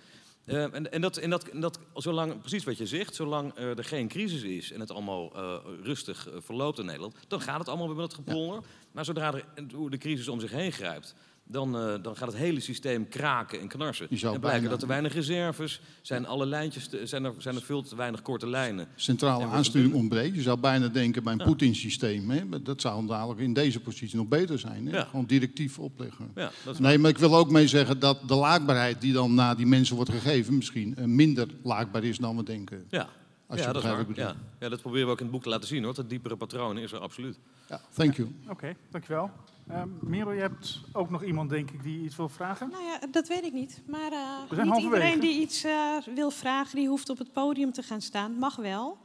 [0.46, 3.78] Uh, en, en, dat, en, dat, en dat, zolang, precies wat je zegt, zolang uh,
[3.78, 7.68] er geen crisis is en het allemaal uh, rustig verloopt in Nederland, dan gaat het
[7.68, 8.56] allemaal weer met het gepolder.
[8.56, 8.68] Ja.
[8.92, 9.46] Maar zodra er,
[9.90, 11.16] de crisis om zich heen grijpt,
[11.52, 14.10] dan, uh, dan gaat het hele systeem kraken en knarsen.
[14.10, 17.82] En blijken dat er weinig reserves zijn, alle lijntjes te, zijn, er, zijn er veel
[17.82, 18.88] te weinig korte lijnen.
[18.96, 20.36] Centrale aansturing ontbreekt.
[20.36, 21.46] Je zou bijna denken bij een ja.
[21.46, 22.64] Poetin-systeem.
[22.64, 24.88] Dat zou dadelijk in deze positie nog beter zijn.
[24.88, 24.98] Hè?
[24.98, 25.04] Ja.
[25.04, 26.32] Gewoon directief opleggen.
[26.36, 29.66] Ja, nee, maar ik wil ook mee zeggen dat de laakbaarheid die dan naar die
[29.66, 30.56] mensen wordt gegeven...
[30.56, 32.86] misschien uh, minder laakbaar is dan we denken.
[32.90, 33.10] Ja,
[33.50, 34.06] als ja, dat is waar.
[34.14, 34.36] Ja.
[34.60, 35.84] ja, dat proberen we ook in het boek te laten zien.
[35.84, 35.94] hoor.
[35.94, 37.40] Dat diepere patroon is er absoluut.
[37.70, 38.36] Ja, thank you.
[38.44, 39.32] Oké, okay, dankjewel.
[39.70, 42.70] Uh, Merel, je hebt ook nog iemand, denk ik, die iets wil vragen?
[42.70, 43.82] Nou ja, dat weet ik niet.
[43.88, 44.12] Maar
[44.52, 45.72] uh, niet iedereen die iets uh,
[46.16, 48.32] wil vragen, die hoeft op het podium te gaan staan.
[48.32, 48.98] Mag wel.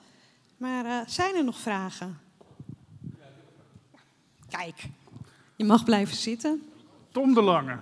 [0.57, 2.19] Maar uh, zijn er nog vragen?
[4.49, 4.89] Kijk,
[5.57, 6.63] je mag blijven zitten.
[7.13, 7.79] Tom de Lange.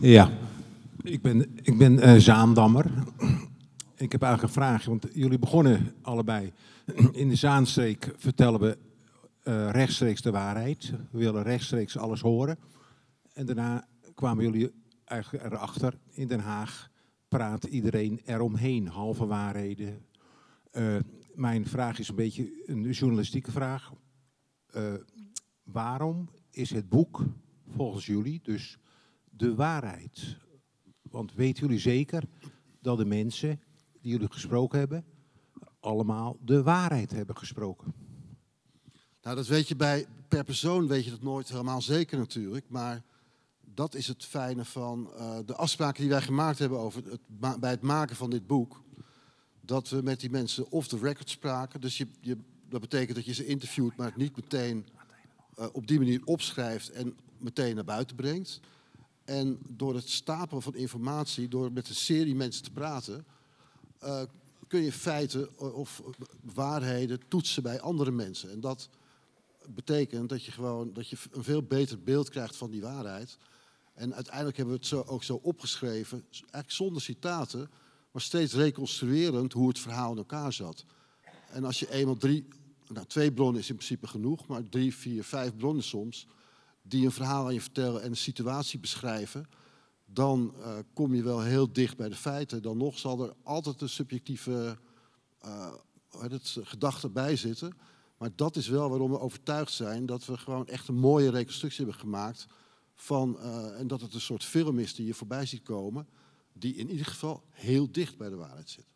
[0.00, 0.30] Ja,
[1.02, 2.86] ik ben, ik ben Zaandammer.
[4.00, 6.52] Ik heb eigenlijk een vraag, want jullie begonnen allebei.
[7.12, 8.78] In de Zaanstreek vertellen we
[9.44, 10.92] uh, rechtstreeks de waarheid.
[11.10, 12.58] We willen rechtstreeks alles horen.
[13.32, 14.72] En daarna kwamen jullie
[15.04, 15.98] eigenlijk erachter.
[16.10, 16.90] In Den Haag
[17.28, 18.88] praat iedereen eromheen.
[18.88, 20.06] Halve waarheden.
[20.72, 20.96] Uh,
[21.34, 23.92] mijn vraag is een beetje een journalistieke vraag.
[24.76, 24.94] Uh,
[25.62, 27.24] waarom is het boek
[27.68, 28.78] volgens jullie dus
[29.30, 30.36] de waarheid?
[31.02, 32.22] Want weten jullie zeker
[32.80, 33.60] dat de mensen
[34.00, 35.04] die jullie gesproken hebben,
[35.80, 37.94] allemaal de waarheid hebben gesproken?
[39.22, 42.64] Nou, dat weet je bij, per persoon weet je dat nooit helemaal zeker natuurlijk.
[42.68, 43.02] Maar
[43.60, 47.20] dat is het fijne van uh, de afspraken die wij gemaakt hebben over het,
[47.60, 48.82] bij het maken van dit boek.
[49.60, 51.80] Dat we met die mensen off the record spraken.
[51.80, 52.38] Dus je, je,
[52.68, 54.86] dat betekent dat je ze interviewt, maar het niet meteen
[55.58, 58.60] uh, op die manier opschrijft en meteen naar buiten brengt.
[59.24, 63.24] En door het stapelen van informatie, door met een serie mensen te praten,
[64.04, 64.22] uh,
[64.68, 66.02] kun je feiten of
[66.54, 68.50] waarheden toetsen bij andere mensen.
[68.50, 68.88] En dat
[69.66, 73.38] betekent dat je gewoon dat je een veel beter beeld krijgt van die waarheid.
[73.94, 77.70] En uiteindelijk hebben we het zo, ook zo opgeschreven, eigenlijk zonder citaten,
[78.10, 80.84] maar steeds reconstruerend hoe het verhaal in elkaar zat.
[81.50, 82.48] En als je eenmaal drie,
[82.88, 86.26] nou twee bronnen is in principe genoeg, maar drie, vier, vijf bronnen soms,
[86.82, 89.48] die een verhaal aan je vertellen en een situatie beschrijven,
[90.12, 92.62] dan uh, kom je wel heel dicht bij de feiten.
[92.62, 94.78] Dan nog zal er altijd een subjectieve
[95.44, 95.74] uh,
[96.18, 97.76] het, gedachte bij zitten.
[98.18, 101.84] Maar dat is wel waarom we overtuigd zijn dat we gewoon echt een mooie reconstructie
[101.84, 102.46] hebben gemaakt.
[102.94, 106.08] Van, uh, en dat het een soort film is die je voorbij ziet komen,
[106.52, 108.86] die in ieder geval heel dicht bij de waarheid zit.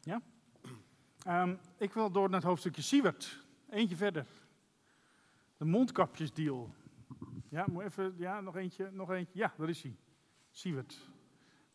[0.00, 0.22] Ja?
[1.42, 3.38] Um, ik wil door naar het hoofdstukje Siewert.
[3.70, 4.26] Eentje verder.
[5.56, 6.74] De mondkapjesdeal.
[7.50, 9.38] Ja, moet even, ja, nog eentje, nog eentje.
[9.38, 9.96] Ja, daar is hij.
[10.50, 11.08] Siewert.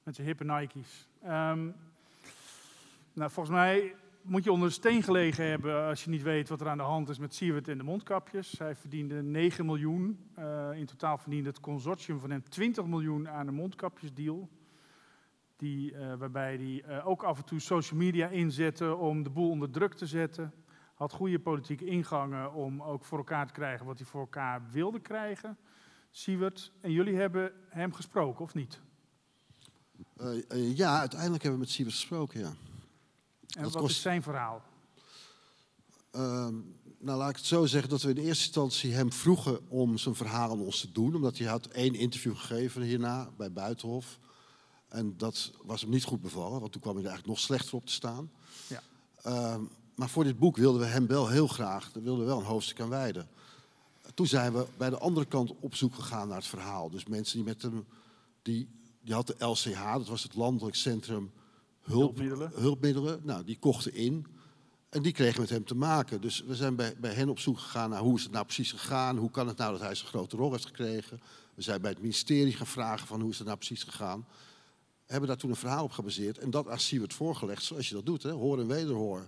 [0.03, 1.07] Met zijn hippe Nike's.
[1.23, 1.75] Um,
[3.13, 6.61] nou, volgens mij moet je onder een steen gelegen hebben als je niet weet wat
[6.61, 8.59] er aan de hand is met Siewert en de mondkapjes.
[8.59, 10.29] Hij verdiende 9 miljoen.
[10.39, 14.49] Uh, in totaal verdiende het consortium van hem 20 miljoen aan de mondkapjesdeal.
[15.55, 19.49] Die, uh, waarbij hij uh, ook af en toe social media inzette om de boel
[19.49, 20.53] onder druk te zetten.
[20.93, 24.99] Had goede politieke ingangen om ook voor elkaar te krijgen wat hij voor elkaar wilde
[24.99, 25.57] krijgen.
[26.17, 28.79] Siewert, en jullie hebben hem gesproken, of niet?
[30.75, 32.55] ja, uiteindelijk hebben we met Siewert gesproken, ja.
[33.55, 33.95] En dat wat kost...
[33.95, 34.63] is zijn verhaal?
[36.15, 36.47] Uh,
[36.99, 40.15] nou, laat ik het zo zeggen dat we in eerste instantie hem vroegen om zijn
[40.15, 41.15] verhaal aan ons te doen.
[41.15, 44.19] Omdat hij had één interview gegeven hierna bij Buitenhof.
[44.87, 47.75] En dat was hem niet goed bevallen, want toen kwam hij er eigenlijk nog slechter
[47.75, 48.31] op te staan.
[48.67, 48.81] Ja.
[49.25, 49.55] Uh,
[49.95, 52.45] maar voor dit boek wilden we hem wel heel graag, daar wilden we wel een
[52.45, 53.29] hoofdstuk aan wijden.
[54.15, 56.89] Toen zijn we bij de andere kant op zoek gegaan naar het verhaal.
[56.89, 57.85] Dus mensen die met hem,
[58.41, 58.67] die,
[59.01, 61.31] die had de LCH, dat was het Landelijk Centrum
[61.81, 62.51] hulpmiddelen.
[62.53, 63.19] hulpmiddelen.
[63.23, 64.25] Nou, die kochten in.
[64.89, 66.21] En die kregen met hem te maken.
[66.21, 68.71] Dus we zijn bij, bij hen op zoek gegaan naar hoe is het nou precies
[68.71, 69.17] gegaan.
[69.17, 71.21] Hoe kan het nou dat hij zo'n grote rol heeft gekregen.
[71.53, 74.27] We zijn bij het ministerie gaan vragen van hoe is het nou precies gegaan.
[75.05, 76.37] Hebben daar toen een verhaal op gebaseerd.
[76.37, 78.23] En dat aan Siewert voorgelegd, zoals je dat doet.
[78.23, 78.31] Hè?
[78.31, 79.27] Hoor en wederhoor.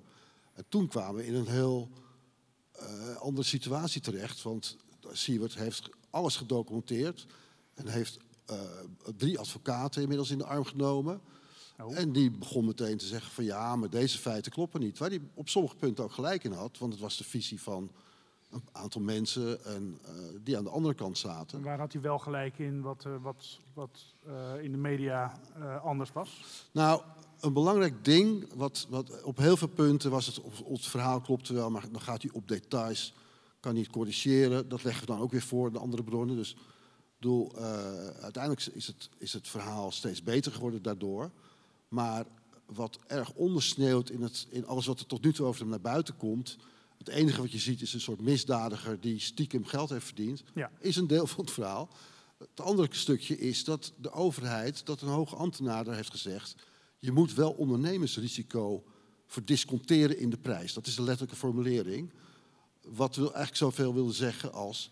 [0.53, 1.89] En toen kwamen we in een heel
[2.79, 4.41] uh, andere situatie terecht.
[4.41, 4.77] Want
[5.11, 7.25] Siewert heeft alles gedocumenteerd.
[7.73, 8.19] En heeft
[8.51, 8.59] uh,
[9.17, 11.21] drie advocaten inmiddels in de arm genomen.
[11.81, 11.97] Oh.
[11.97, 14.97] En die begon meteen te zeggen van ja, maar deze feiten kloppen niet.
[14.97, 17.91] Waar hij op sommige punten ook gelijk in had, want het was de visie van
[18.51, 20.09] een aantal mensen en, uh,
[20.43, 21.57] die aan de andere kant zaten.
[21.57, 25.39] En waar had hij wel gelijk in wat, uh, wat, wat uh, in de media
[25.83, 26.43] anders was?
[26.71, 27.01] Nou,
[27.39, 31.69] een belangrijk ding, wat, wat op heel veel punten was het, het verhaal klopte wel,
[31.69, 33.13] maar dan gaat hij op details,
[33.59, 34.69] kan niet corrigeren.
[34.69, 36.35] Dat leggen we dan ook weer voor de andere bronnen.
[36.35, 36.55] Dus
[37.15, 37.55] bedoel,
[38.21, 41.31] uiteindelijk is het, is het verhaal steeds beter geworden daardoor.
[41.87, 42.25] Maar
[42.65, 45.81] wat erg ondersneeuwt in, het, in alles wat er tot nu toe over hem naar
[45.81, 46.57] buiten komt.
[46.97, 50.43] Het enige wat je ziet is een soort misdadiger die stiekem geld heeft verdiend.
[50.53, 50.71] Ja.
[50.79, 51.89] Is een deel van het verhaal.
[52.37, 56.55] Het andere stukje is dat de overheid, dat een hoge ambtenaar daar heeft gezegd.
[56.99, 58.83] Je moet wel ondernemersrisico
[59.25, 60.73] verdisconteren in de prijs.
[60.73, 62.11] Dat is de letterlijke formulering.
[62.81, 64.91] Wat wil eigenlijk zoveel willen zeggen als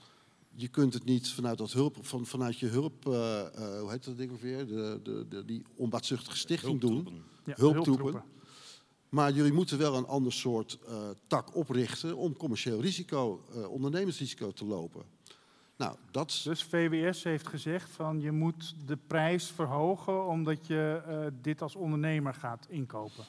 [0.56, 4.04] je kunt het niet vanuit, dat hulp, van, vanuit je hulp, uh, uh, hoe heet
[4.04, 7.24] dat ding ongeveer, de, de, de, die onbaatzuchtige stichting doen.
[7.46, 8.24] Ja, hulptroepen.
[9.10, 14.66] Maar jullie moeten wel een ander soort uh, tak oprichten om commercieel risico, ondernemersrisico te
[14.66, 15.15] lopen.
[15.78, 16.42] Nou, dat...
[16.44, 21.02] Dus VWS heeft gezegd van je moet de prijs verhogen omdat je
[21.42, 23.26] dit als ondernemer gaat inkopen.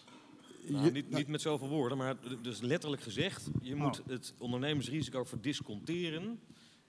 [0.68, 4.07] Nou, niet, niet, met zoveel woorden, maar dus letterlijk gezegd, je moet oh.
[4.07, 6.40] het ondernemersrisico verdisconteren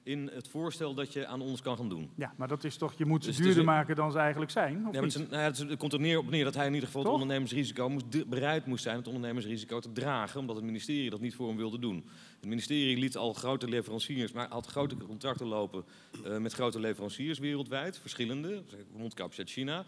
[0.08, 2.10] in het voorstel dat je aan ons kan gaan doen.
[2.16, 4.88] Ja, maar dat is toch, je moet ze dus duurder maken dan ze eigenlijk zijn,
[4.88, 5.01] of ja?
[5.01, 7.12] Het, nou ja, het, komt er neer op neer dat hij in ieder geval het
[7.12, 11.47] ondernemersrisico moest, bereid moest zijn het ondernemersrisico te dragen, omdat het ministerie dat niet voor
[11.47, 12.05] hem wilde doen.
[12.39, 15.84] Het ministerie liet al grote leveranciers, maar had grote contracten lopen
[16.26, 19.86] uh, met grote leveranciers wereldwijd, verschillende, mondkapjes uit China.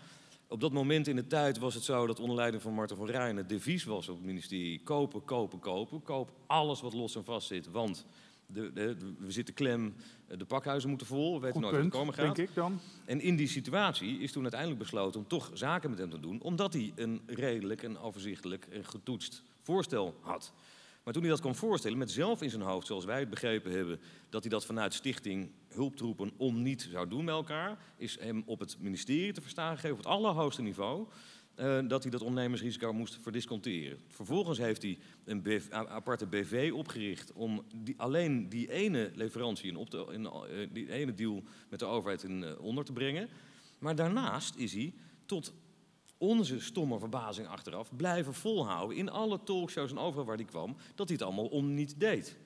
[0.47, 3.09] Op dat moment in de tijd was het zo dat onder leiding van Marten van
[3.09, 6.01] Rijn het devies was op het ministerie: kopen, kopen, kopen.
[6.01, 8.05] Koop alles wat los en vast zit, want
[8.53, 9.95] de, de, we zitten klem,
[10.27, 11.33] de pakhuizen moeten vol.
[11.33, 12.35] We weten nooit wat er komen gaat.
[12.35, 12.79] Denk ik dan.
[13.05, 16.41] En in die situatie is toen uiteindelijk besloten om toch zaken met hem te doen.
[16.41, 20.53] Omdat hij een redelijk en overzichtelijk en getoetst voorstel had.
[21.03, 23.71] Maar toen hij dat kon voorstellen, met zelf in zijn hoofd, zoals wij het begrepen
[23.71, 28.43] hebben, dat hij dat vanuit Stichting Hulptroepen om niet zou doen met elkaar, is hem
[28.45, 31.07] op het ministerie te verstaan gegeven, op het allerhoogste niveau.
[31.59, 33.99] Uh, dat hij dat ondernemersrisico moest verdisconteren.
[34.07, 39.75] Vervolgens heeft hij een BV, aparte BV opgericht om die, alleen die ene leverantie in,
[39.75, 43.29] op in, uh, die ene deal met de overheid in, uh, onder te brengen.
[43.79, 44.93] Maar daarnaast is hij
[45.25, 45.53] tot
[46.17, 51.07] onze stomme verbazing achteraf blijven volhouden in alle talkshows en overal waar hij kwam, dat
[51.07, 52.37] hij het allemaal om niet deed.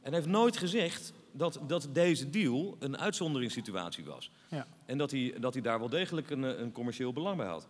[0.00, 4.30] En hij heeft nooit gezegd dat, dat deze deal een uitzonderingssituatie was.
[4.50, 4.66] Ja.
[4.84, 7.68] En dat hij, dat hij daar wel degelijk een, een commercieel belang bij had.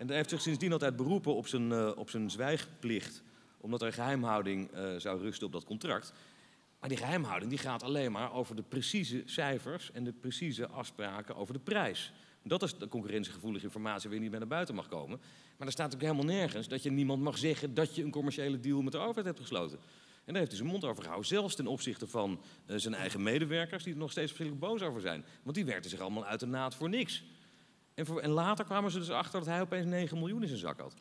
[0.00, 3.22] En hij heeft zich sindsdien altijd beroepen op zijn, uh, op zijn zwijgplicht,
[3.60, 6.12] omdat er geheimhouding uh, zou rusten op dat contract.
[6.80, 11.36] Maar die geheimhouding die gaat alleen maar over de precieze cijfers en de precieze afspraken
[11.36, 12.12] over de prijs.
[12.42, 15.20] Dat is de concurrentiegevoelige informatie waar je niet meer naar buiten mag komen.
[15.56, 18.60] Maar er staat ook helemaal nergens dat je niemand mag zeggen dat je een commerciële
[18.60, 19.78] deal met de overheid hebt gesloten.
[20.24, 21.28] En daar heeft hij zijn mond over gehouden.
[21.28, 25.00] Zelfs ten opzichte van uh, zijn eigen medewerkers, die er nog steeds verschrikkelijk boos over
[25.00, 25.24] zijn.
[25.42, 27.22] Want die werkten zich allemaal uit de naad voor niks.
[28.00, 30.60] En, voor, en later kwamen ze dus achter dat hij opeens 9 miljoen in zijn
[30.60, 30.94] zak had.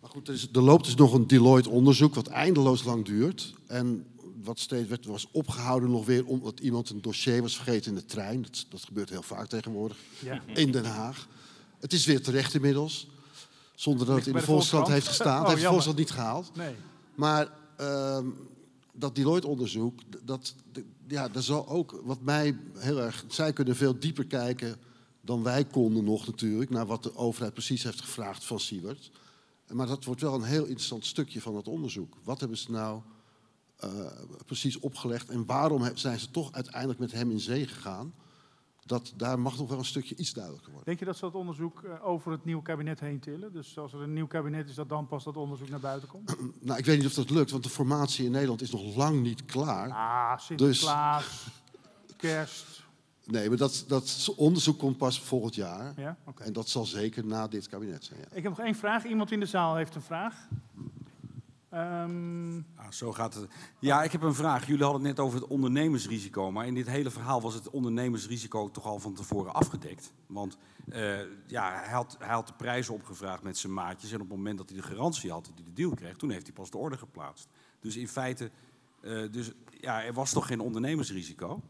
[0.00, 3.54] Maar goed, er, is, er loopt dus nog een Deloitte-onderzoek wat eindeloos lang duurt.
[3.66, 4.06] En
[4.42, 8.04] wat steeds werd, was opgehouden nog weer omdat iemand een dossier was vergeten in de
[8.04, 8.42] trein.
[8.42, 10.42] Dat, dat gebeurt heel vaak tegenwoordig ja.
[10.46, 11.28] in Den Haag.
[11.80, 13.08] Het is weer terecht inmiddels.
[13.74, 15.40] Zonder dat het in de, Volkskrant heeft gestaan.
[15.42, 16.56] Oh, heeft de Volkskrant niet gehaald.
[16.56, 16.74] Nee.
[17.14, 17.48] Maar
[17.80, 18.18] uh,
[18.92, 20.54] dat Deloitte-onderzoek, dat,
[21.08, 23.24] ja, dat zal ook wat mij heel erg...
[23.28, 24.78] Zij kunnen veel dieper kijken
[25.24, 26.70] dan wij konden nog natuurlijk...
[26.70, 29.10] naar wat de overheid precies heeft gevraagd van Siebert.
[29.72, 32.16] Maar dat wordt wel een heel interessant stukje van het onderzoek.
[32.22, 33.02] Wat hebben ze nou
[33.84, 33.90] uh,
[34.46, 38.14] precies opgelegd en waarom zijn ze toch uiteindelijk met hem in zee gegaan?
[38.86, 40.86] Dat, daar mag nog wel een stukje iets duidelijker worden.
[40.86, 43.52] Denk je dat ze dat onderzoek uh, over het nieuwe kabinet heen tillen?
[43.52, 46.36] Dus als er een nieuw kabinet is, dat dan pas dat onderzoek naar buiten komt?
[46.60, 49.22] nou, ik weet niet of dat lukt, want de formatie in Nederland is nog lang
[49.22, 49.90] niet klaar.
[49.90, 51.44] Ah, Sinterklaas,
[52.06, 52.16] dus...
[52.16, 52.83] kerst.
[53.26, 55.92] Nee, maar dat, dat onderzoek komt pas volgend jaar.
[55.96, 56.16] Ja?
[56.24, 56.46] Okay.
[56.46, 58.20] En dat zal zeker na dit kabinet zijn.
[58.20, 58.36] Ja.
[58.36, 59.04] Ik heb nog één vraag.
[59.04, 60.48] Iemand in de zaal heeft een vraag.
[61.74, 62.66] Um...
[62.76, 63.48] Ah, zo gaat het.
[63.78, 64.66] Ja, ik heb een vraag.
[64.66, 66.52] Jullie hadden het net over het ondernemersrisico.
[66.52, 70.12] Maar in dit hele verhaal was het ondernemersrisico toch al van tevoren afgedekt.
[70.26, 70.56] Want
[70.88, 74.10] uh, ja, hij, had, hij had de prijzen opgevraagd met zijn maatjes.
[74.10, 76.30] En op het moment dat hij de garantie had, dat hij de deal kreeg, toen
[76.30, 77.48] heeft hij pas de order geplaatst.
[77.80, 78.50] Dus in feite,
[79.02, 79.50] uh, dus,
[79.80, 81.62] ja, er was toch geen ondernemersrisico?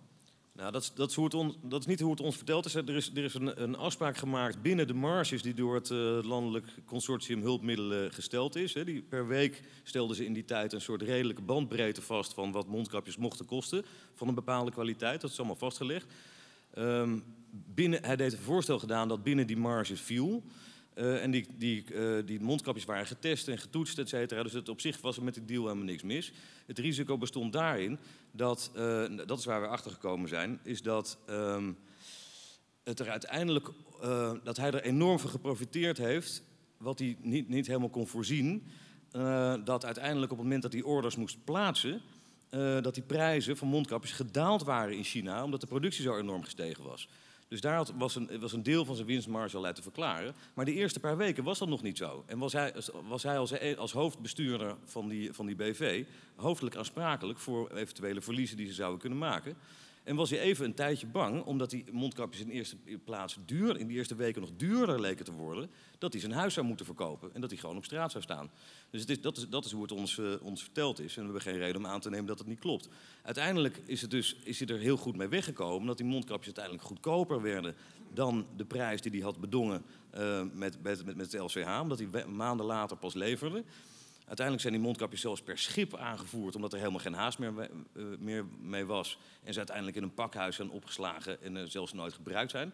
[0.59, 1.17] Nou, dat is, dat, is
[1.63, 2.75] dat is, niet hoe het ons verteld is.
[2.75, 6.19] Er is, er is een, een, afspraak gemaakt binnen de marges die door het uh,
[6.23, 8.75] landelijk consortium hulpmiddelen gesteld is.
[8.75, 8.85] Hè.
[8.85, 12.67] Die, per week stelden ze in die tijd een soort redelijke bandbreedte vast van wat
[12.67, 13.85] mondkapjes mochten kosten.
[14.15, 16.07] Van een bepaalde kwaliteit, dat is allemaal vastgelegd.
[16.79, 20.43] Um, binnen, hij heeft een voorstel gedaan dat binnen die marges viel.
[20.95, 21.85] Uh, en die, die,
[22.25, 24.43] die mondkapjes waren getest en getoetst, et cetera.
[24.43, 26.33] Dus het, op zich was er met die deal helemaal niks mis.
[26.67, 27.99] Het risico bestond daarin
[28.37, 31.77] dat, uh, dat is waar we achter gekomen zijn, is dat, um,
[32.85, 33.71] het er uiteindelijk,
[34.45, 36.43] dat hij er enorm van geprofiteerd heeft,
[36.77, 38.67] wat hij niet, niet helemaal kon voorzien.
[39.65, 42.01] dat uiteindelijk op het moment dat hij orders moest plaatsen,
[42.81, 46.85] dat die prijzen van mondkapjes gedaald waren in China, omdat de productie zo enorm gestegen
[46.85, 47.09] was.
[47.55, 50.35] Dus daar was een, was een deel van zijn winstmarge al uit te verklaren.
[50.55, 52.25] Maar de eerste paar weken was dat nog niet zo.
[52.27, 52.75] En was hij,
[53.09, 56.05] was hij als, als hoofdbestuurder van die, van die BV
[56.37, 59.57] hoofdelijk aansprakelijk voor eventuele verliezen die ze zouden kunnen maken.
[60.05, 63.79] En was hij even een tijdje bang, omdat die mondkapjes in de eerste plaats duur,
[63.79, 66.87] in de eerste weken nog duurder leken te worden, dat hij zijn huis zou moeten
[66.87, 68.51] verkopen en dat hij gewoon op straat zou staan.
[68.91, 71.17] Dus het is, dat, is, dat is hoe het ons, uh, ons verteld is.
[71.17, 72.89] En we hebben geen reden om aan te nemen dat het niet klopt.
[73.23, 76.85] Uiteindelijk is, het dus, is hij er heel goed mee weggekomen, dat die mondkapjes uiteindelijk
[76.85, 77.75] goedkoper werden
[78.13, 79.83] dan de prijs die hij had bedongen
[80.15, 83.65] uh, met, met, met, met het LCH, omdat hij maanden later pas leverde.
[84.27, 87.53] Uiteindelijk zijn die mondkapjes zelfs per schip aangevoerd, omdat er helemaal geen haast meer,
[87.93, 89.19] uh, meer mee was.
[89.43, 92.73] En ze uiteindelijk in een pakhuis zijn opgeslagen en uh, zelfs nooit gebruikt zijn.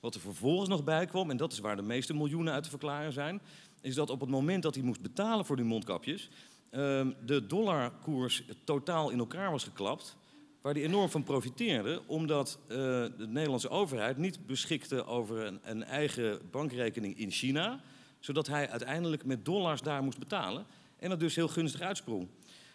[0.00, 2.70] Wat er vervolgens nog bij kwam, en dat is waar de meeste miljoenen uit te
[2.70, 3.40] verklaren zijn,
[3.80, 6.28] is dat op het moment dat hij moest betalen voor die mondkapjes,
[6.70, 10.16] uh, de dollarkoers totaal in elkaar was geklapt.
[10.60, 15.84] Waar hij enorm van profiteerde, omdat uh, de Nederlandse overheid niet beschikte over een, een
[15.84, 17.80] eigen bankrekening in China
[18.20, 20.66] zodat hij uiteindelijk met dollars daar moest betalen.
[21.00, 22.28] En dat dus heel gunstig uitsprong.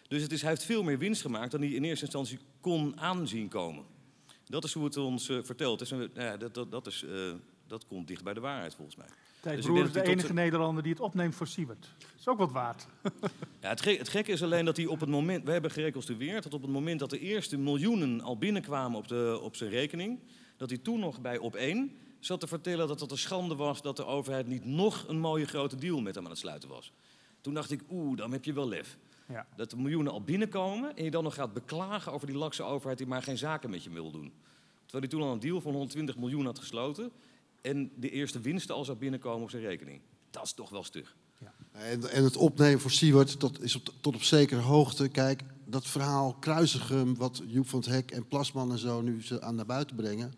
[0.08, 3.00] Dus het is, hij heeft veel meer winst gemaakt dan hij in eerste instantie kon
[3.00, 3.84] aanzien komen.
[4.44, 5.90] Dat is hoe het ons uh, verteld is.
[5.90, 7.32] En, ja, dat, dat, dat, is, uh,
[7.66, 9.06] dat komt dicht bij de waarheid volgens mij.
[9.40, 11.88] Thijs dus is de enige Nederlander die het opneemt voor Siebert.
[11.98, 12.86] Dat is ook wat waard.
[13.62, 15.44] ja, het, gek, het, gekke is alleen dat hij op het moment...
[15.44, 19.38] We hebben gereconstrueerd dat op het moment dat de eerste miljoenen al binnenkwamen op, de,
[19.42, 20.18] op zijn rekening...
[20.56, 23.82] dat hij toen nog bij op één zat te vertellen dat het een schande was...
[23.82, 26.92] dat de overheid niet nog een mooie grote deal met hem aan het sluiten was.
[27.46, 28.98] Toen dacht ik, oeh, dan heb je wel lef.
[29.28, 29.46] Ja.
[29.56, 32.98] Dat de miljoenen al binnenkomen en je dan nog gaat beklagen over die lakse overheid
[32.98, 34.32] die maar geen zaken met je wil doen.
[34.84, 37.10] Terwijl hij toen al een deal van 120 miljoen had gesloten
[37.60, 40.00] en de eerste winsten al zou binnenkomen op zijn rekening.
[40.30, 41.16] Dat is toch wel stug.
[41.38, 41.52] Ja.
[41.72, 45.08] En, en, het opnemen voor Siewert, dat is op, tot op zekere hoogte.
[45.08, 49.42] Kijk, dat verhaal Kruisigum, wat Joep van het Hek en Plasman en zo nu ze
[49.42, 50.32] aan naar buiten brengen.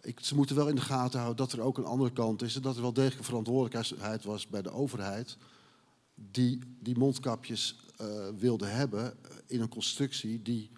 [0.00, 2.56] Ik, ze moeten wel in de gaten houden dat er ook een andere kant is.
[2.56, 5.36] En dat er wel degelijk verantwoordelijkheid was bij de overheid
[6.16, 10.70] die die mondkapjes uh, wilde hebben in een constructie die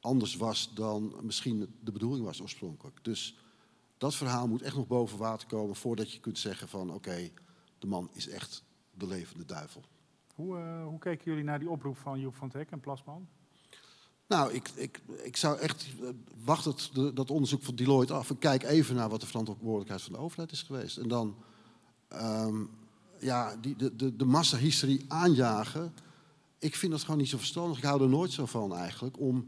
[0.00, 3.04] anders was dan misschien de bedoeling was oorspronkelijk.
[3.04, 3.36] Dus
[3.98, 7.30] Dat verhaal moet echt nog boven water komen voordat je kunt zeggen van oké,
[7.78, 8.64] de man is echt
[8.94, 9.82] de levende duivel.
[10.34, 13.28] Hoe, uh, hoe keken jullie naar die oproep van Joep van Hek en Plasman?
[14.26, 15.86] Nou, ik, ik, ik zou echt.
[16.00, 16.08] Uh,
[16.44, 20.12] wacht het, dat onderzoek van Deloitte af en kijk even naar wat de verantwoordelijkheid van
[20.12, 20.96] de overheid is geweest.
[20.96, 21.36] En dan.
[22.12, 22.70] Um,
[23.20, 25.92] ja, die, de, de, de massahysterie aanjagen.
[26.58, 27.78] Ik vind dat gewoon niet zo verstandig.
[27.78, 29.20] Ik hou er nooit zo van eigenlijk.
[29.20, 29.46] Om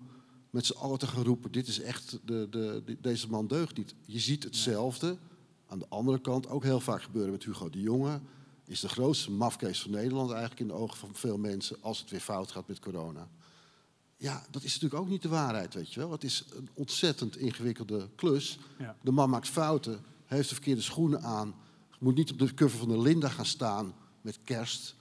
[0.51, 2.19] met z'n allen te gaan roepen: dit is echt.
[2.25, 3.95] De, de, deze man deugt niet.
[4.05, 5.17] Je ziet hetzelfde.
[5.67, 8.21] Aan de andere kant ook heel vaak gebeuren met Hugo de Jonge
[8.69, 12.11] is de grootste mafkees van Nederland eigenlijk in de ogen van veel mensen als het
[12.11, 13.29] weer fout gaat met corona.
[14.17, 16.11] Ja, dat is natuurlijk ook niet de waarheid, weet je wel.
[16.11, 18.59] Het is een ontzettend ingewikkelde klus.
[18.79, 18.97] Ja.
[19.03, 21.55] De man maakt fouten, heeft de verkeerde schoenen aan,
[21.99, 24.97] moet niet op de cover van de Linda gaan staan met kerst.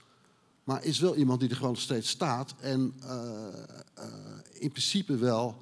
[0.64, 3.10] Maar is wel iemand die er gewoon nog steeds staat en uh,
[3.98, 4.04] uh,
[4.52, 5.56] in principe wel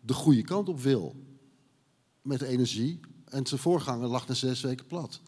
[0.00, 1.16] de goede kant op wil.
[2.22, 3.00] Met energie.
[3.24, 5.20] En zijn voorganger lag na zes weken plat.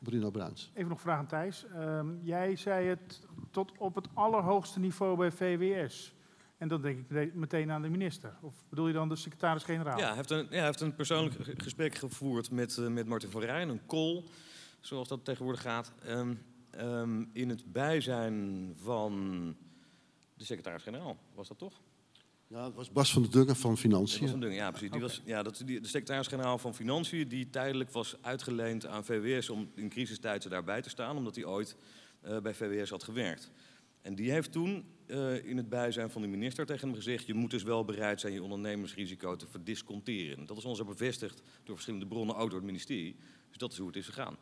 [0.00, 0.70] Bruno Bruins.
[0.74, 1.66] Even nog vraag aan Thijs.
[1.76, 3.20] Um, jij zei het
[3.50, 6.14] tot op het allerhoogste niveau bij VWS.
[6.56, 8.36] En dan denk ik meteen aan de minister.
[8.40, 9.98] Of bedoel je dan de secretaris-generaal?
[9.98, 13.30] Ja, hij heeft een, ja, hij heeft een persoonlijk gesprek gevoerd met, uh, met Martin
[13.30, 14.24] van Rijn, een call,
[14.80, 15.92] zoals dat tegenwoordig gaat.
[16.06, 16.42] Um,
[16.80, 19.56] um, in het bijzijn van
[20.34, 21.80] de secretaris-generaal, was dat toch?
[22.46, 24.20] Ja, het was Bas van der Dungen van Financiën.
[24.20, 24.90] Bas van Dungen, ja, precies.
[24.90, 29.48] Die was, ja, dat, die, de secretaris-generaal van Financiën, die tijdelijk was uitgeleend aan VWS
[29.48, 31.76] om in crisistijd daarbij te staan, omdat hij ooit
[32.24, 33.50] uh, bij VWS had gewerkt.
[34.02, 37.34] En die heeft toen uh, in het bijzijn van de minister tegen hem gezegd: Je
[37.34, 40.46] moet dus wel bereid zijn je ondernemersrisico te verdisconteren.
[40.46, 43.16] Dat is ons ook bevestigd door verschillende bronnen, ook door het ministerie.
[43.48, 44.36] Dus dat is hoe het is gegaan.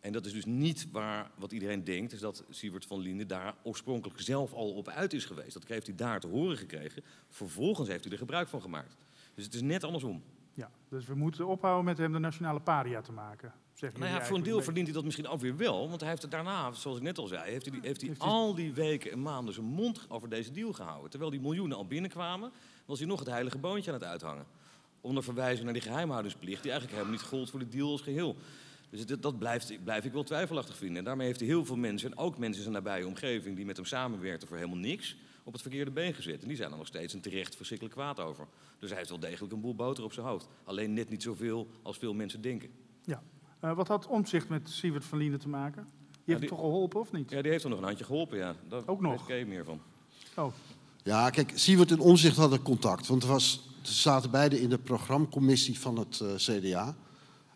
[0.00, 3.54] En dat is dus niet waar wat iedereen denkt, is dat Sievert van Linden daar
[3.62, 5.52] oorspronkelijk zelf al op uit is geweest.
[5.52, 7.02] Dat heeft hij daar te horen gekregen.
[7.28, 8.96] Vervolgens heeft hij er gebruik van gemaakt.
[9.34, 10.22] Dus het is net andersom.
[10.54, 13.52] Ja, dus we moeten ophouden met hem de nationale paria te maken.
[13.74, 15.88] Zeg nou ja, voor een deel verdient hij dat misschien ook weer wel.
[15.88, 18.54] Want hij heeft het daarna, zoals ik net al zei, heeft hij, heeft hij al
[18.54, 21.10] die weken en maanden zijn mond over deze deal gehouden.
[21.10, 22.52] Terwijl die miljoenen al binnenkwamen,
[22.84, 24.46] was hij nog het heilige boontje aan het uithangen.
[25.00, 28.36] Onder verwijzing naar die geheimhoudingsplicht, die eigenlijk helemaal niet gold voor de deal als geheel.
[28.90, 30.96] Dus dat, dat blijft, blijf ik wel twijfelachtig vinden.
[30.96, 33.64] En daarmee heeft hij heel veel mensen, en ook mensen in zijn nabije omgeving, die
[33.64, 36.42] met hem samenwerkten voor helemaal niks, op het verkeerde been gezet.
[36.42, 38.46] En die zijn er nog steeds een terecht verschrikkelijk kwaad over.
[38.78, 40.48] Dus hij heeft wel degelijk een boel boter op zijn hoofd.
[40.64, 42.70] Alleen net niet zoveel als veel mensen denken.
[43.04, 43.22] Ja.
[43.64, 45.82] Uh, wat had omzicht met Siewert van Lienen te maken?
[45.82, 47.30] Die heeft ja, die, toch geholpen of niet?
[47.30, 48.54] Ja, die heeft er nog een handje geholpen, ja.
[48.68, 49.26] Daar ook nog?
[49.26, 49.80] Daar meer van.
[50.36, 50.52] Oh.
[51.02, 53.06] Ja, kijk, Siewert en Omzicht hadden contact.
[53.06, 56.96] Want er was, ze zaten beide in de programmacommissie van het uh, CDA.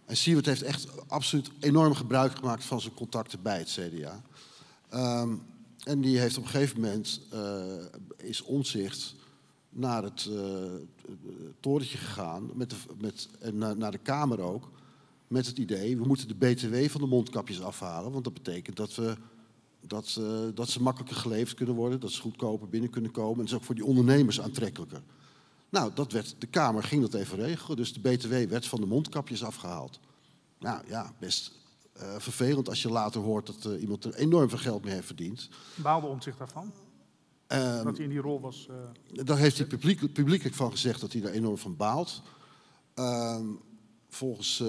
[0.06, 4.22] En Siewert heeft echt absoluut enorm gebruik gemaakt van zijn contacten bij het CDA.
[5.22, 5.42] Um,
[5.84, 7.64] en die heeft op een gegeven moment, uh,
[8.16, 9.14] is Omzicht
[9.70, 10.38] naar het uh,
[11.60, 14.70] torentje gegaan, met met, en naar, de Kamer ook,
[15.28, 18.94] met het idee, we moeten de BTW van de mondkapjes afhalen, want dat betekent dat,
[18.94, 19.16] we,
[19.80, 23.40] dat, uh, dat ze makkelijker geleverd kunnen worden, dat ze goedkoper binnen kunnen komen en
[23.40, 25.02] dat is ook voor die ondernemers aantrekkelijker.
[25.74, 27.76] Nou, dat werd, de Kamer ging dat even regelen.
[27.76, 30.00] Dus de BTW werd van de mondkapjes afgehaald.
[30.58, 31.52] Nou ja, best
[31.96, 35.06] uh, vervelend als je later hoort dat uh, iemand er enorm veel geld mee heeft
[35.06, 35.48] verdiend.
[35.74, 36.72] Baalde omzicht daarvan?
[37.48, 38.68] Um, dat hij in die rol was.
[38.70, 42.22] Uh, daar heeft hij publiek, publiekelijk van gezegd dat hij daar enorm van baalt.
[42.94, 43.60] Um,
[44.08, 44.62] volgens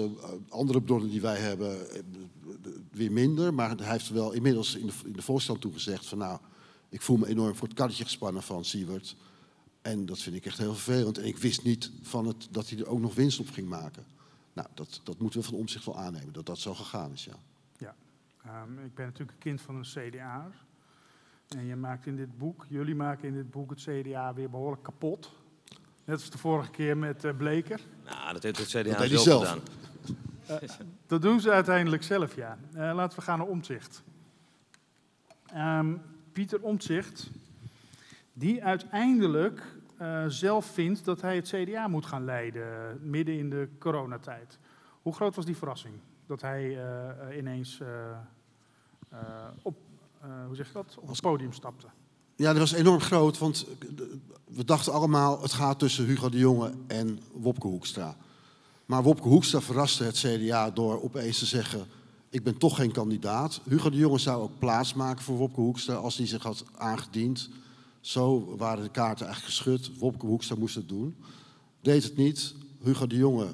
[0.48, 1.86] andere bronnen die wij hebben,
[2.90, 3.54] weer minder.
[3.54, 6.38] Maar hij heeft wel inmiddels in de, in de voorstand toegezegd van nou,
[6.88, 9.16] ik voel me enorm voor het karretje gespannen van Siewert.
[9.86, 11.18] En dat vind ik echt heel vervelend.
[11.18, 14.04] En ik wist niet van het, dat hij er ook nog winst op ging maken.
[14.52, 17.34] Nou, dat, dat moeten we van omzicht wel aannemen, dat dat zo gegaan is, ja.
[17.78, 17.94] Ja,
[18.62, 20.50] um, ik ben natuurlijk een kind van een CDA.
[21.48, 24.82] En je maakt in dit boek, jullie maken in dit boek het CDA weer behoorlijk
[24.82, 25.32] kapot.
[26.04, 27.80] Net als de vorige keer met uh, Bleker.
[28.04, 29.62] Nou, dat heeft het CDA dat zelf, zelf gedaan.
[30.50, 30.70] Uh,
[31.06, 32.58] dat doen ze uiteindelijk zelf, ja.
[32.74, 34.02] Uh, laten we gaan naar omzicht.
[35.54, 37.30] Um, Pieter Omtzigt,
[38.32, 43.68] die uiteindelijk uh, zelf vindt dat hij het CDA moet gaan leiden midden in de
[43.78, 44.58] coronatijd.
[45.02, 45.94] Hoe groot was die verrassing
[46.26, 47.80] dat hij uh, ineens
[49.62, 49.76] op,
[50.46, 51.86] hoe zeg dat, op het podium stapte?
[52.36, 53.66] Ja, dat was enorm groot, want
[54.44, 58.16] we dachten allemaal het gaat tussen Hugo de Jonge en Wopke Hoekstra.
[58.86, 61.86] Maar Wopke Hoekstra verraste het CDA door opeens te zeggen
[62.36, 63.60] ik ben toch geen kandidaat.
[63.68, 67.50] Hugo de Jonge zou ook plaatsmaken voor Wopke Hoekstra als hij zich had aangediend.
[68.06, 69.98] Zo waren de kaarten eigenlijk geschud.
[69.98, 71.16] Wopke Hoekstra moest het doen.
[71.80, 72.54] Deed het niet.
[72.82, 73.46] Hugo de Jonge,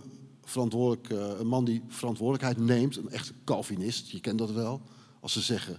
[0.44, 2.96] verantwoordelijk, uh, een man die verantwoordelijkheid neemt.
[2.96, 4.80] Een echte Calvinist, je kent dat wel.
[5.20, 5.76] Als ze zeggen,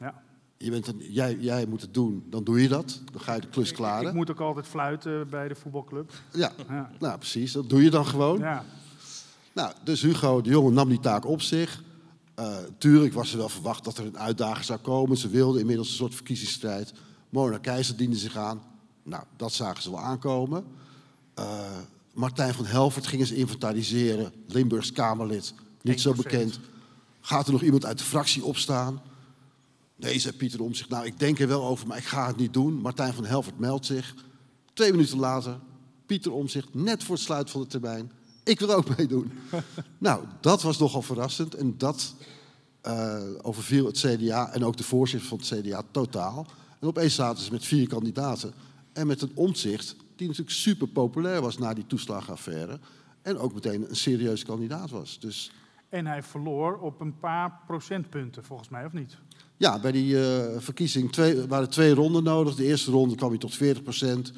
[0.00, 0.22] ja.
[0.56, 3.00] je bent een, jij, jij moet het doen, dan doe je dat.
[3.12, 4.02] Dan ga je de klus klaren.
[4.02, 6.12] Ik, ik moet ook altijd fluiten bij de voetbalclub.
[6.32, 7.52] Ja, ja, nou precies.
[7.52, 8.38] Dat doe je dan gewoon.
[8.38, 8.64] Ja.
[9.54, 11.82] Nou, dus Hugo de Jonge nam die taak op zich.
[12.38, 15.16] Uh, tuurlijk was er wel verwacht dat er een uitdager zou komen.
[15.16, 16.92] Ze wilden inmiddels een soort verkiezingsstrijd.
[17.36, 18.62] Mona Keizer diende zich aan.
[19.02, 20.64] Nou, dat zagen ze wel aankomen.
[21.38, 21.60] Uh,
[22.14, 24.32] Martijn van Helvert gingen ze inventariseren.
[24.46, 26.60] Limburgs Kamerlid, niet zo bekend.
[27.20, 29.02] Gaat er nog iemand uit de fractie opstaan?
[29.96, 30.88] Nee, zei Pieter om zich.
[30.88, 32.80] Nou, ik denk er wel over, maar ik ga het niet doen.
[32.80, 34.14] Martijn van Helvert meldt zich.
[34.72, 35.58] Twee minuten later,
[36.06, 38.12] Pieter om zich, net voor het sluiten van de termijn.
[38.44, 39.32] Ik wil ook meedoen.
[39.98, 41.54] nou, dat was nogal verrassend.
[41.54, 42.14] En dat
[42.86, 46.46] uh, overviel het CDA en ook de voorzitter van het CDA totaal.
[46.80, 48.52] En opeens zaten ze met vier kandidaten.
[48.92, 52.78] En met een omzicht die natuurlijk super populair was na die toeslagenaffaire.
[53.22, 55.20] En ook meteen een serieus kandidaat was.
[55.20, 55.52] Dus...
[55.88, 59.16] En hij verloor op een paar procentpunten, volgens mij, of niet?
[59.56, 62.54] Ja, bij die uh, verkiezing twee, waren twee ronden nodig.
[62.54, 64.32] De eerste ronde kwam hij tot 40 procent.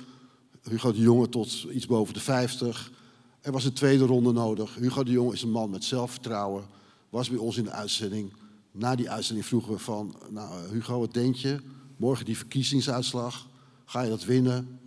[0.63, 2.93] Hugo de Jonge tot iets boven de 50.
[3.41, 4.75] Er was een tweede ronde nodig.
[4.75, 6.65] Hugo de Jonge is een man met zelfvertrouwen.
[7.11, 8.33] Was bij ons in de uitzending.
[8.73, 10.15] Na die uitzending vroegen we van...
[10.31, 11.61] Nou, Hugo, wat denk je?
[11.99, 13.49] Morgen die verkiezingsuitslag.
[13.85, 14.81] Ga je dat winnen?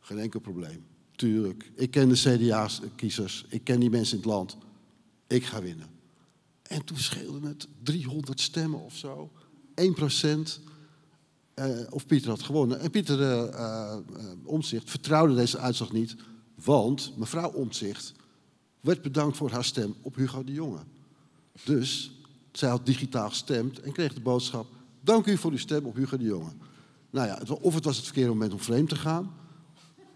[0.00, 0.84] Geen enkel probleem.
[1.16, 1.70] Tuurlijk.
[1.74, 3.44] Ik ken de CDA-kiezers.
[3.48, 4.56] Ik ken die mensen in het land.
[5.26, 5.86] Ik ga winnen.
[6.62, 9.30] En toen scheelde het 300 stemmen of zo.
[9.74, 10.60] 1 procent.
[11.54, 12.80] Uh, of Pieter had gewonnen.
[12.80, 13.96] En Pieter uh, uh,
[14.44, 16.16] Omzicht vertrouwde deze uitslag niet.
[16.54, 18.12] Want mevrouw Omzicht
[18.80, 20.80] werd bedankt voor haar stem op Hugo de Jonge.
[21.64, 22.10] Dus
[22.52, 24.66] zij had digitaal gestemd en kreeg de boodschap...
[25.06, 26.52] Dank u voor uw stem op Hugo de Jonge.
[27.10, 29.34] Nou ja, of het was het verkeerde moment om vreemd te gaan...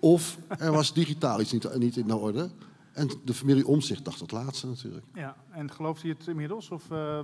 [0.00, 2.50] of er was digitaal iets niet, niet in orde...
[2.92, 5.04] En de familie Omzicht dacht het laatste natuurlijk.
[5.14, 6.70] Ja, en gelooft hij het inmiddels?
[6.70, 7.20] Of uh,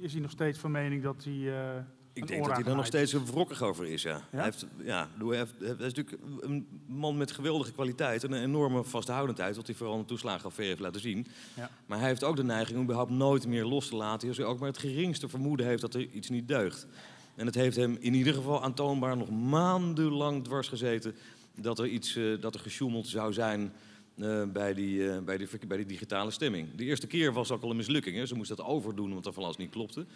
[0.00, 1.34] is hij nog steeds van mening dat hij.
[1.34, 1.82] Uh,
[2.22, 4.20] ik denk dat hij er nog steeds een wrokkig over is, ja.
[4.30, 8.42] Hij, heeft, ja hij, heeft, hij, is natuurlijk een man met geweldige kwaliteit en een
[8.42, 11.26] enorme vasthoudendheid, wat hij vooral de toeslagenaffaire heeft laten zien.
[11.56, 11.70] Ja.
[11.86, 14.46] Maar hij heeft ook de neiging om überhaupt nooit meer los te laten als hij
[14.46, 16.86] ook maar het geringste vermoeden heeft dat er iets niet deugt.
[17.34, 21.14] En het heeft hem in ieder geval aantoonbaar nog maandenlang dwars gezeten
[21.54, 23.72] dat er iets, uh, dat er gesjoemeld zou zijn
[24.16, 26.74] uh, bij, die, uh, bij, die, bij die digitale stemming.
[26.74, 28.16] De eerste keer was ook al een mislukking.
[28.16, 28.26] Hè.
[28.26, 30.06] Ze moesten dat overdoen omdat er van alles niet klopte.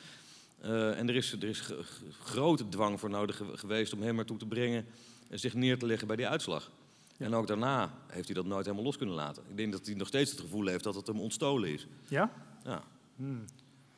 [0.64, 1.62] Uh, en er is, er is
[2.22, 4.86] grote dwang voor nodig geweest om hem ertoe te brengen
[5.30, 6.70] zich neer te leggen bij die uitslag.
[7.16, 7.26] Ja.
[7.26, 9.42] En ook daarna heeft hij dat nooit helemaal los kunnen laten.
[9.48, 11.86] Ik denk dat hij nog steeds het gevoel heeft dat het hem ontstolen is.
[12.08, 12.32] Ja?
[12.64, 12.82] Ja.
[13.16, 13.44] Hmm.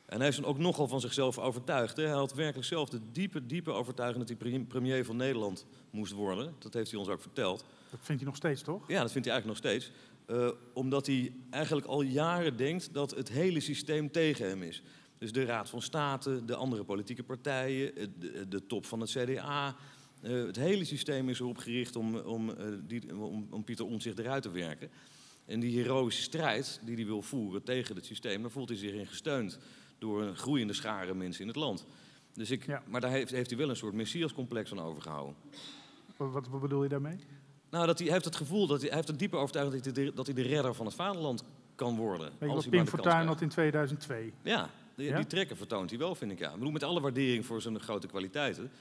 [0.05, 1.97] En hij is dan ook nogal van zichzelf overtuigd.
[1.97, 2.03] Hè.
[2.03, 6.53] Hij had werkelijk zelf de diepe, diepe overtuiging dat hij premier van Nederland moest worden.
[6.59, 7.65] Dat heeft hij ons ook verteld.
[7.89, 8.87] Dat vindt hij nog steeds, toch?
[8.87, 9.91] Ja, dat vindt hij eigenlijk nog steeds.
[10.27, 14.81] Uh, omdat hij eigenlijk al jaren denkt dat het hele systeem tegen hem is.
[15.25, 19.75] Dus de Raad van State, de andere politieke partijen, de, de top van het CDA.
[20.21, 22.55] Uh, het hele systeem is erop gericht om, om, uh,
[22.87, 24.89] die, om, om Pieter Omtzigt eruit te werken.
[25.45, 28.93] En die heroïsche strijd die hij wil voeren tegen het systeem, daar voelt hij zich
[28.93, 29.59] in gesteund
[29.97, 31.85] door een groeiende schare mensen in het land.
[32.33, 32.83] Dus ik, ja.
[32.87, 35.35] Maar daar heeft, heeft hij wel een soort messiascomplex aan overgehouden.
[36.17, 37.17] Wat, wat bedoel je daarmee?
[37.69, 40.05] Nou, dat hij, heeft het gevoel, dat hij, hij heeft een diepe overtuiging dat hij,
[40.05, 41.43] de, dat hij de redder van het vaderland
[41.75, 42.31] kan worden.
[42.39, 44.33] Weet je wat Pim Fortuyn had in 2002?
[44.41, 45.15] Ja, die, ja?
[45.15, 46.39] die trekken vertoont hij wel, vind ik.
[46.39, 46.49] Ja.
[46.49, 48.71] Ik bedoel, met alle waardering voor zijn grote kwaliteiten.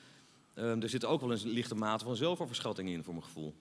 [0.54, 3.54] Um, er zit ook wel een lichte mate van zelfoverschatting in, voor mijn gevoel.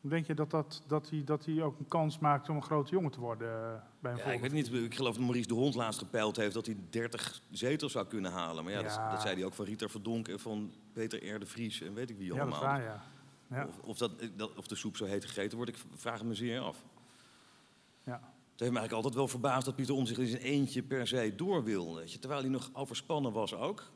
[0.00, 2.90] Denk je dat, dat, dat, hij, dat hij ook een kans maakt om een grote
[2.90, 5.54] jongen te worden uh, bij een ja, Ik weet niet, ik geloof dat Maurice de
[5.54, 8.64] Hond laatst gepeild heeft dat hij 30 zetels zou kunnen halen.
[8.64, 8.84] Maar ja, ja.
[8.84, 11.38] Dat, dat, zei hij ook van Rieter Verdonk en van Peter R.
[11.38, 12.62] de Vries en weet ik wie allemaal.
[12.62, 13.04] Ja, dat waar, ja.
[13.50, 13.66] Ja.
[13.66, 16.60] Of, of, dat, dat, of de soep zo heet gegeten wordt, ik vraag me zeer
[16.60, 16.84] af.
[18.04, 18.34] Ja.
[18.56, 21.32] Het heeft me eigenlijk altijd wel verbaasd dat Pieter Omtzigt in zijn eentje per se
[21.36, 21.94] door wil.
[21.94, 22.18] Weet je.
[22.18, 23.90] Terwijl hij nog overspannen was ook.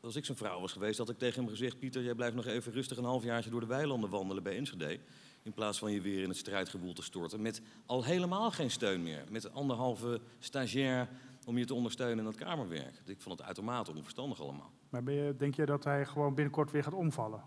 [0.00, 1.78] Als ik zijn vrouw was geweest, had ik tegen hem gezegd...
[1.78, 4.98] Pieter, jij blijft nog even rustig een halfjaartje door de weilanden wandelen bij Enschede.
[5.42, 7.42] In plaats van je weer in het strijdgewoel te storten.
[7.42, 9.24] Met al helemaal geen steun meer.
[9.30, 11.08] Met anderhalve stagiair
[11.44, 13.00] om je te ondersteunen in het kamerwerk.
[13.04, 14.70] Ik vond het uitermate onverstandig allemaal.
[14.88, 17.42] Maar ben je, denk je dat hij gewoon binnenkort weer gaat omvallen?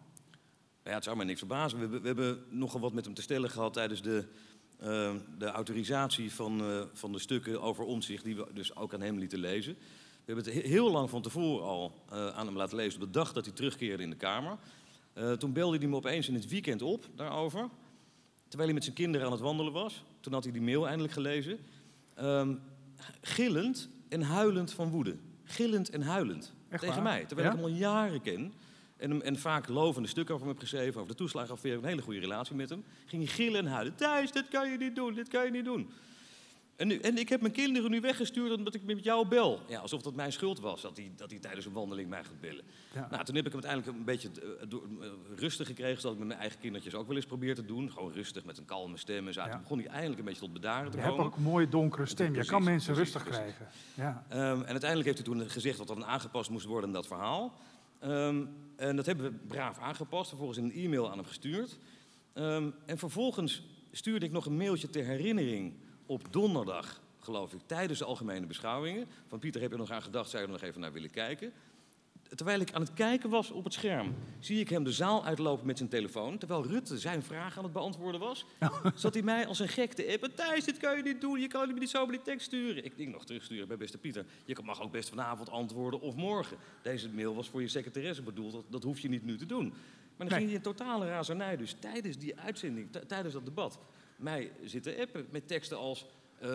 [0.84, 1.80] Ja, het zou mij niks verbazen.
[1.80, 4.28] We, we, we, hebben nogal wat met hem te stellen gehad tijdens de,
[4.84, 9.02] uh, de autorisatie van, uh, van de stukken over omzicht, die we dus ook aan
[9.02, 9.74] hem lieten lezen.
[10.26, 13.20] We hebben het heel lang van tevoren al uh, aan hem laten lezen, op de
[13.20, 14.58] dag dat hij terugkeerde in de Kamer.
[15.38, 17.70] toen belde hij me opeens in het weekend op daarover,
[18.48, 20.04] terwijl hij met zijn kinderen aan het wandelen was.
[20.20, 21.60] Toen had hij die mail eindelijk gelezen.
[22.22, 22.60] Um,
[23.22, 25.16] gillend en huilend van woede.
[25.44, 26.54] Gillend en huilend.
[26.70, 27.14] Echt tegen waar?
[27.14, 27.54] mij, terwijl Ja?
[27.54, 28.54] ik hem al jaren ken.
[29.00, 32.20] En, en vaak lovende stukken over hem heb geschreven, over de toeslagenaffaire, een hele goede
[32.20, 32.84] relatie met hem.
[33.06, 33.96] Ging hij gillen en huilen.
[33.96, 35.90] Thijs, dit kan je niet doen, dit kan je niet doen.
[36.76, 39.60] En, nu, en ik heb mijn kinderen nu weggestuurd omdat ik met jou bel.
[39.68, 42.40] Ja, alsof dat mijn schuld was, dat hij, dat hij tijdens een wandeling mij gaat
[42.42, 42.64] bellen.
[42.94, 44.30] Nou, toen heb ik hem uiteindelijk een beetje
[44.72, 47.92] uh, rustig gekregen, zodat ik met mijn eigen kindertjes ook wel eens probeer te doen.
[47.92, 49.44] Gewoon rustig, met een kalme stem en zo.
[49.50, 51.18] Toen begon hij eindelijk een beetje tot bedaren te je komen.
[51.18, 53.68] Je hebt ook een mooie donkere stem, je kan mensen rustig krijgen.
[53.94, 54.26] Ja.
[54.32, 57.54] Um, en uiteindelijk heeft hij toen gezegd dat er aangepast moest worden in dat verhaal.
[58.04, 61.78] Um, en dat hebben we braaf aangepast, vervolgens een e-mail aan hem gestuurd.
[62.34, 65.74] Um, en vervolgens stuurde ik nog een mailtje ter herinnering
[66.06, 69.08] op donderdag, geloof ik, tijdens de algemene beschouwingen.
[69.28, 71.54] Van Pieter, heb je nog aan gedacht, zou je er nog even naar willen kijken?
[72.36, 75.66] Terwijl ik aan het kijken was op het scherm, zie ik hem de zaal uitlopen
[75.66, 76.38] met zijn telefoon.
[76.38, 78.46] Terwijl Rutte zijn vraag aan het beantwoorden was,
[78.96, 80.36] zat hij mij als een gek te appen.
[80.36, 82.86] Thijs, dit kan je niet doen, je kan niet zo die tekst sturen.
[82.86, 84.26] Ik denk nog terugsturen bij beste Pieter.
[84.46, 86.58] Je mag ook best vanavond antwoorden of morgen.
[86.82, 89.74] Deze mail was voor je secretaresse bedoeld, dat, dat hoef je niet nu te doen.
[90.18, 93.80] Maar dan ging hij in totale razernij dus tijdens die uitzending, tijdens dat debat
[94.16, 96.06] mij zitten appen met teksten als...
[96.44, 96.50] Uh,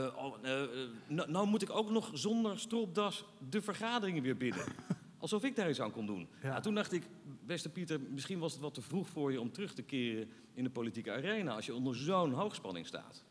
[0.44, 0.62] uh,
[1.06, 4.64] nou, nou, moet ik ook nog zonder stropdas de vergaderingen weer binnen.
[5.24, 6.28] Alsof ik daar iets aan kon doen.
[6.42, 6.48] Ja.
[6.48, 7.02] Nou, toen dacht ik,
[7.46, 10.64] beste Pieter, misschien was het wat te vroeg voor je om terug te keren in
[10.64, 13.24] de politieke arena als je onder zo'n hoogspanning staat.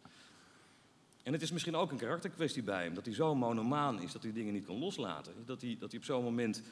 [1.24, 4.24] En het is misschien ook een karakterkwestie bij hem, dat hij zo monomaan is dat
[4.24, 5.34] hij dingen niet kan loslaten.
[5.46, 6.64] Dat hij, dat hij op zo'n moment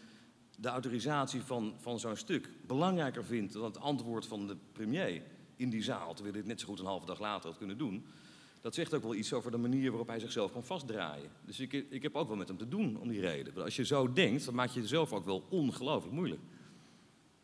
[0.58, 5.22] de autorisatie van, van zo'n stuk belangrijker vindt dan het antwoord van de premier
[5.56, 7.78] in die zaal, terwijl hij dit net zo goed een halve dag later had kunnen
[7.78, 8.06] doen.
[8.62, 11.30] Dat zegt ook wel iets over de manier waarop hij zichzelf kan vastdraaien.
[11.46, 13.54] Dus ik, ik heb ook wel met hem te doen om die reden.
[13.54, 16.42] Want als je zo denkt, dan maak je jezelf ook wel ongelooflijk moeilijk.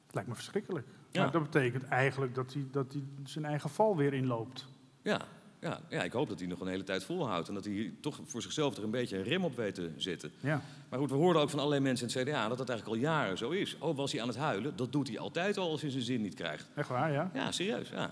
[0.06, 0.88] Het lijkt me verschrikkelijk.
[1.12, 1.22] Ja.
[1.22, 4.66] Maar dat betekent eigenlijk dat hij, dat hij zijn eigen val weer inloopt.
[5.02, 5.22] Ja,
[5.60, 7.48] ja, ja, ik hoop dat hij nog een hele tijd volhoudt.
[7.48, 10.32] En dat hij toch voor zichzelf er een beetje een rem op weet te zetten.
[10.40, 10.62] Ja.
[10.90, 13.10] Maar goed, we hoorden ook van allerlei mensen in het CDA dat dat eigenlijk al
[13.10, 13.78] jaren zo is.
[13.78, 14.76] Oh, was hij aan het huilen?
[14.76, 16.70] Dat doet hij altijd al als hij zijn zin niet krijgt.
[16.76, 17.32] Echt waar, ja?
[17.34, 18.12] Ja, serieus, ja.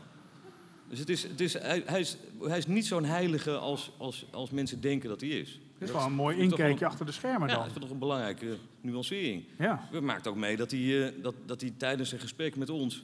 [0.89, 4.25] Dus het is, het is, hij, hij is, hij is niet zo'n heilige als, als,
[4.31, 5.59] als mensen denken dat hij is.
[5.73, 7.57] Het is wel een mooi inkijkje achter de schermen dan.
[7.57, 9.43] Ja, dat is toch een belangrijke nuancering.
[9.57, 9.87] Ja.
[9.91, 13.03] We maakt ook mee dat hij, dat, dat hij tijdens een gesprek met ons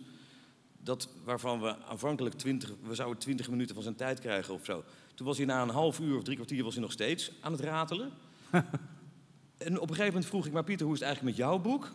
[0.84, 4.84] dat waarvan we aanvankelijk 20, we zouden 20 minuten van zijn tijd krijgen of zo.
[5.16, 7.52] Toen was hij na een half uur of drie kwartier was hij nog steeds aan
[7.52, 8.12] het ratelen.
[9.58, 11.60] en op een gegeven moment vroeg ik maar Pieter, hoe is het eigenlijk met jouw
[11.60, 11.94] boek?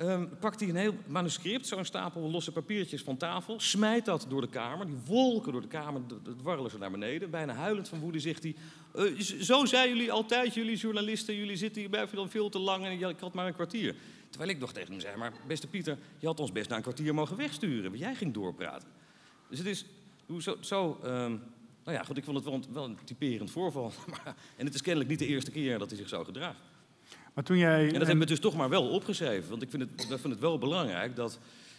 [0.00, 4.40] Um, pakt hij een heel manuscript, zo'n stapel losse papiertjes van tafel, smijt dat door
[4.40, 6.00] de kamer, die wolken door de kamer,
[6.36, 7.30] dwarrelen ze naar beneden.
[7.30, 8.54] Bijna huilend van woede zegt hij,
[8.96, 12.84] uh, zo zijn jullie altijd, jullie journalisten, jullie zitten hier bij dan veel te lang
[12.84, 13.94] en ik had maar een kwartier.
[14.30, 16.82] Terwijl ik nog tegen hem zei, maar beste Pieter, je had ons best na een
[16.82, 18.88] kwartier mogen wegsturen, want jij ging doorpraten.
[19.48, 19.84] Dus het is
[20.38, 21.42] zo, zo um,
[21.84, 23.92] nou ja, goed, ik vond het wel een, wel een typerend voorval.
[24.10, 26.60] Maar, en het is kennelijk niet de eerste keer dat hij zich zo gedraagt.
[27.38, 29.50] Maar toen jij, en dat hebben we dus toch maar wel opgeschreven.
[29.50, 31.38] Want ik vind het, ik vind het wel belangrijk dat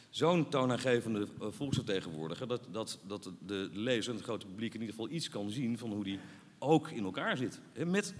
[0.10, 2.47] zo'n toonaangevende eh, volksvertegenwoordiger...
[2.47, 5.78] Dat, dat, dat de lezer en het grote publiek in ieder geval iets kan zien...
[5.78, 6.20] van hoe die
[6.60, 7.62] ook in elkaar zit.
[7.86, 8.16] Met,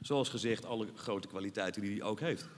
[0.00, 2.48] zoals gezegd, alle grote kwaliteiten die hij ook heeft.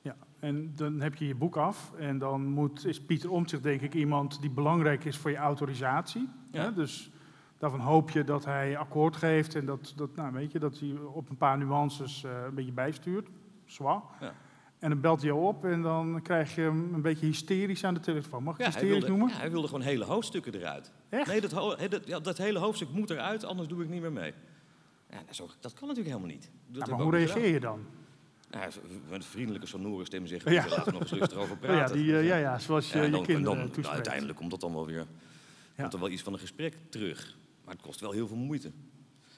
[0.00, 1.92] Ja, en dan heb je je boek af.
[1.98, 6.28] En dan moet, is Pieter Omtzigt denk ik iemand die belangrijk is voor je autorisatie.
[6.52, 6.62] Ja.
[6.62, 6.72] Hè?
[6.74, 7.10] Dus
[7.58, 9.54] daarvan hoop je dat hij akkoord geeft...
[9.54, 12.72] en dat, dat, nou, weet je, dat hij op een paar nuances uh, een beetje
[12.72, 13.28] bijstuurt.
[13.72, 14.02] Zwaar.
[14.20, 14.34] Ja.
[14.78, 17.94] En dan belt hij jou op en dan krijg je hem een beetje hysterisch aan
[17.94, 18.42] de telefoon.
[18.42, 19.28] Mag ik ja, hysterisch wilde, noemen?
[19.28, 20.92] Ja, hij wilde gewoon hele hoofdstukken eruit.
[21.08, 21.26] Echt?
[21.26, 21.50] Nee, dat,
[21.90, 24.32] dat, ja, dat hele hoofdstuk moet eruit, anders doe ik niet meer mee.
[25.10, 26.50] Ja, dat, dat kan natuurlijk helemaal niet.
[26.66, 27.86] Dat maar hoe reageer je dan?
[28.50, 28.68] Ja,
[29.08, 30.68] met vriendelijke sonore stem zeggen, ja.
[30.68, 31.98] laten we nog eens rustig over praten.
[31.98, 34.60] Ja, die, uh, ja, ja, zoals je dan, je kinderen dan, dan, Uiteindelijk komt dat
[34.60, 35.06] dan wel weer,
[35.76, 37.36] komt er wel iets van een gesprek terug.
[37.64, 38.70] Maar het kost wel heel veel moeite.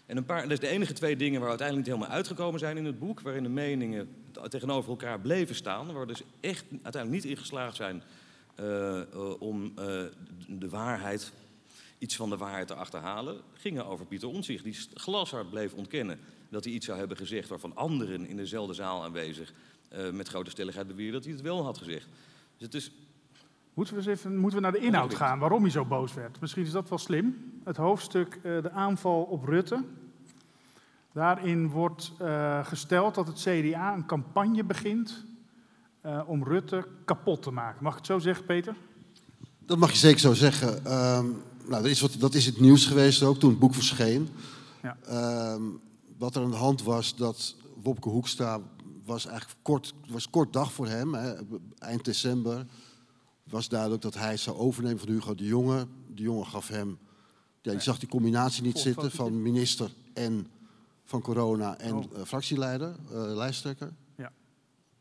[0.06, 2.76] En een paar, dat is de enige twee dingen waar uiteindelijk niet helemaal uitgekomen zijn
[2.76, 4.08] in het boek, waarin de meningen
[4.48, 8.02] tegenover elkaar bleven staan, waar we dus echt uiteindelijk niet in geslaagd zijn
[8.60, 9.74] uh, uh, om uh,
[10.48, 11.32] de waarheid,
[11.98, 16.18] iets van de waarheid te achterhalen, gingen over Pieter Omtzigt, die glashard bleef ontkennen
[16.48, 19.52] dat hij iets zou hebben gezegd waarvan anderen in dezelfde zaal aanwezig
[20.12, 22.08] met grote stelligheid beweren dat hij het wel had gezegd.
[22.56, 22.90] Dus het is
[23.74, 26.40] Moeten we, eens even, moeten we naar de inhoud gaan, waarom hij zo boos werd?
[26.40, 27.52] Misschien is dat wel slim.
[27.64, 29.84] Het hoofdstuk uh, De aanval op Rutte.
[31.14, 35.24] Daarin wordt uh, gesteld dat het CDA een campagne begint
[36.06, 37.82] uh, om Rutte kapot te maken.
[37.82, 38.76] Mag ik het zo zeggen, Peter?
[39.58, 40.76] Dat mag je zeker zo zeggen.
[40.76, 44.28] Um, nou, dat, is wat, dat is het nieuws geweest ook toen het boek verscheen.
[44.82, 44.96] Ja.
[45.52, 45.80] Um,
[46.18, 48.60] wat er aan de hand was, dat Wopke Hoekstra
[49.04, 51.34] was eigenlijk kort, was kort dag voor hem, hè,
[51.78, 52.66] eind december
[53.44, 55.86] was duidelijk dat hij zou overnemen van Hugo de Jonge.
[56.14, 56.98] De Jonge gaf hem,
[57.62, 60.46] ja, die zag die combinatie niet zitten van minister en
[61.04, 62.04] van corona en oh.
[62.16, 63.92] uh, fractieleider, uh, lijsttrekker.
[64.16, 64.32] Ja.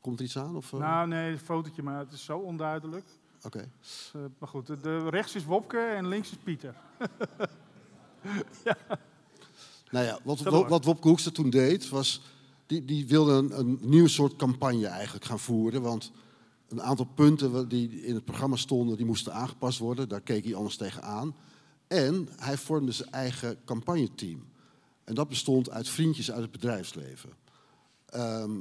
[0.02, 0.56] Komt er iets aan?
[0.56, 0.80] Of, uh...
[0.80, 3.06] Nou, nee, een fotootje, maar het is zo onduidelijk.
[3.38, 3.58] Oké.
[3.58, 3.70] Okay.
[3.80, 6.76] Dus, maar goed, de, rechts is Wopke en links is Pieter.
[8.66, 8.78] ja.
[9.92, 12.22] Nou ja, wat, wat, wat Wopke Hoekstra toen deed, was...
[12.66, 15.82] Die, die wilde een, een nieuw soort campagne eigenlijk gaan voeren.
[15.82, 16.12] Want
[16.68, 20.10] een aantal punten die in het programma stonden, die moesten aangepast worden.
[20.10, 21.36] Daar keek hij anders tegenaan.
[21.88, 24.44] En hij vormde zijn eigen campagneteam.
[25.04, 27.30] En dat bestond uit vriendjes uit het bedrijfsleven.
[28.06, 28.52] Ehm,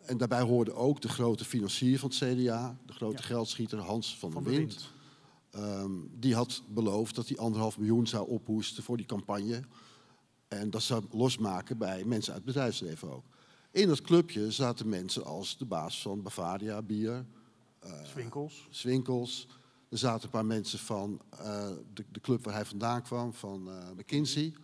[0.00, 4.32] en daarbij hoorde ook de grote financier van het CDA, de grote geldschieter Hans van,
[4.32, 4.90] der Wind.
[5.50, 9.62] Ehm, die had beloofd dat hij anderhalf miljoen zou ophoesten voor die campagne.
[10.48, 13.24] En dat zou losmaken bij mensen uit het bedrijfsleven ook.
[13.70, 17.24] In dat clubje zaten mensen als de baas van Bavaria Bier.
[17.84, 18.66] Uh, Swinkels.
[18.70, 19.46] Swinkels.
[19.88, 23.68] Er zaten een paar mensen van uh, de, de, club waar hij vandaan kwam, van
[23.68, 24.54] uh, McKinsey.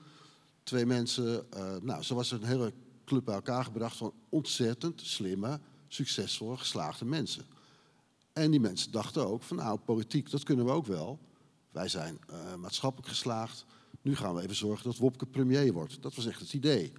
[0.64, 1.46] Twee mensen.
[1.82, 2.72] nou, zo was er een hele
[3.04, 7.44] club bij elkaar gebracht van ontzettend slimme, succesvolle, geslaagde mensen.
[8.32, 11.18] En die mensen dachten ook van nou, politiek, dat kunnen we ook wel.
[11.70, 12.18] Wij zijn
[12.58, 13.64] maatschappelijk geslaagd.
[14.02, 16.02] Nu gaan we even zorgen dat Wopke premier wordt.
[16.02, 16.92] Dat was echt het idee.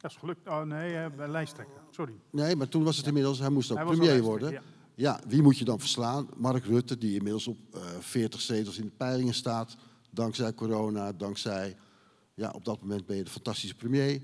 [0.00, 0.48] Dat is gelukt.
[0.48, 1.80] Oh nee, uh, lijsttrekker.
[1.90, 2.14] Sorry.
[2.30, 4.62] Nee, maar toen was het inmiddels, hij moest ook hij premier worden.
[4.94, 5.20] Ja.
[5.26, 6.28] wie moet je dan verslaan?
[6.36, 9.76] Mark Rutte, die inmiddels op uh, eh, 40 zetels in de peilingen staat.
[10.10, 11.76] Dankzij corona, dankzij,
[12.40, 14.20] ja, op dat moment ben je de fantastische premier.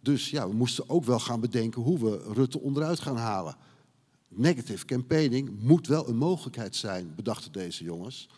[0.00, 3.56] Dus ja, we moesten ook wel gaan bedenken hoe we Rutte onderuit gaan halen.
[4.28, 8.28] Negative campaigning moet wel een mogelijkheid zijn, bedachten deze jongens.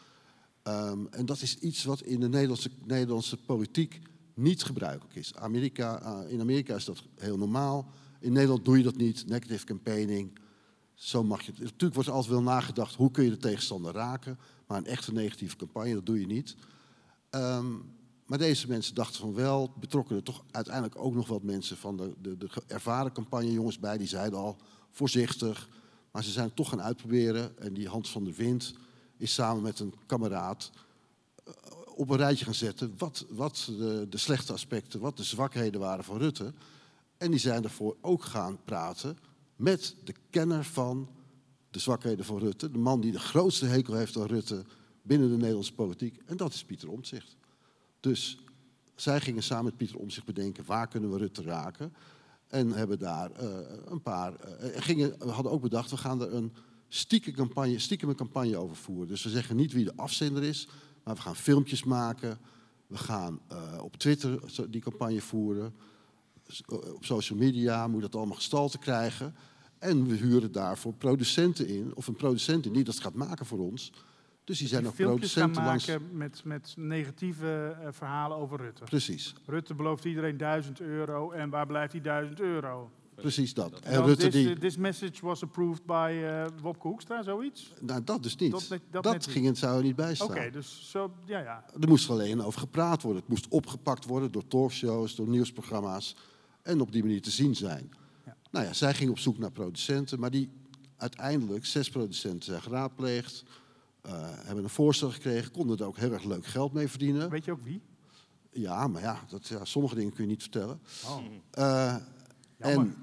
[0.64, 4.00] Um, en dat is iets wat in de Nederlandse, Nederlandse politiek
[4.34, 5.34] niet gebruikelijk is.
[5.34, 7.90] Amerika, uh, in Amerika is dat heel normaal.
[8.20, 9.26] In Nederland doe je dat niet.
[9.26, 10.38] Negative campaigning.
[10.94, 11.52] Zo mag je.
[11.58, 14.38] Natuurlijk wordt er altijd wel nagedacht hoe kun je de tegenstander raken.
[14.66, 16.56] Maar een echte negatieve campagne, dat doe je niet.
[17.30, 17.96] Um,
[18.28, 21.96] maar deze mensen dachten van wel, betrokken er toch uiteindelijk ook nog wat mensen van
[21.96, 23.98] de, de, de ervaren campagnejongens bij.
[23.98, 24.56] Die zeiden al
[24.90, 25.68] voorzichtig,
[26.10, 27.58] maar ze zijn toch gaan uitproberen.
[27.58, 28.74] En die Hans van der Wind
[29.16, 30.70] is samen met een kameraad
[31.44, 31.52] eh,
[31.94, 36.04] op een rijtje gaan zetten wat, wat de, de, slechte aspecten, wat de zwakheden waren
[36.04, 36.52] van Rutte.
[37.16, 39.18] En die zijn ervoor ook gaan praten
[39.56, 41.08] met de kenner van
[41.70, 42.70] de zwakheden van Rutte.
[42.70, 44.64] De man die de grootste hekel heeft aan Rutte
[45.02, 46.20] binnen de Nederlandse politiek.
[46.26, 47.37] En dat is Pieter Omtzigt.
[48.00, 48.38] Dus
[48.94, 51.94] zij gingen samen met Pieter Omtzigt bedenken waar kunnen we Rutte raken.
[52.46, 54.32] En hebben daar uh, een paar.
[54.32, 56.52] Uh, gingen, hadden ook bedacht, we gaan er een
[56.88, 59.08] stiekem campagne, stiekem campagne over voeren.
[59.08, 60.68] Dus we zeggen niet wie de afzender is,
[61.04, 62.38] maar we gaan filmpjes maken.
[62.86, 64.40] We gaan uh, op Twitter
[64.70, 65.74] die campagne voeren.
[66.94, 69.34] Op social media moet dat allemaal gestalte krijgen.
[69.78, 73.58] En we huren daarvoor producenten in, of een producent in die dat gaat maken voor
[73.58, 73.92] ons.
[74.48, 76.12] Dus die zijn die ook producenten gaan maken langs...
[76.12, 78.84] met, met negatieve uh, verhalen over Rutte.
[78.84, 79.34] Precies.
[79.46, 82.90] Rutte belooft iedereen 1000 euro en waar blijft die 1000 euro?
[83.14, 83.80] Precies dat.
[83.80, 84.58] En Rutte this, die...
[84.58, 87.72] this message was approved by uh, Wopke Hoekstra, zoiets?
[87.80, 88.50] Nou, dat dus niet.
[88.50, 90.28] Dat, dat, dat ging het zou er niet bij staan.
[90.28, 91.64] Oké, dus zo, ja, ja.
[91.80, 93.20] Er moest alleen over gepraat worden.
[93.20, 96.16] Het moest opgepakt worden door talkshows, door nieuwsprogramma's.
[96.62, 97.90] En op die manier te zien zijn.
[98.26, 98.36] Ja.
[98.50, 100.50] Nou ja, zij ging op zoek naar producenten, maar die
[100.96, 103.44] uiteindelijk, zes producenten zijn geraadpleegd.
[104.06, 104.12] Uh,
[104.44, 107.30] hebben een voorstel gekregen, konden er ook heel erg leuk geld mee verdienen.
[107.30, 107.82] Weet je ook wie?
[108.50, 110.80] Ja, maar ja, dat, ja sommige dingen kun je niet vertellen.
[111.06, 111.20] Oh.
[111.58, 111.94] Uh,
[112.58, 112.94] en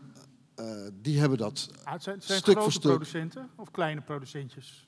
[0.59, 2.91] uh, die hebben dat ah, zijn, zijn stuk grote voor stuk...
[2.91, 4.87] producenten of kleine producentjes?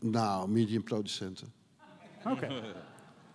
[0.00, 1.52] nou, medium producenten.
[2.18, 2.30] Oké.
[2.30, 2.74] Okay.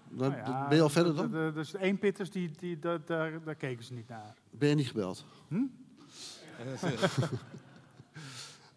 [0.10, 1.54] Nou ja, ben je al verder dan?
[1.54, 4.36] Dus de eenpitters, die, die, daar, daar keken ze niet naar.
[4.50, 5.26] Ben je niet gebeld?
[5.48, 5.66] Hm?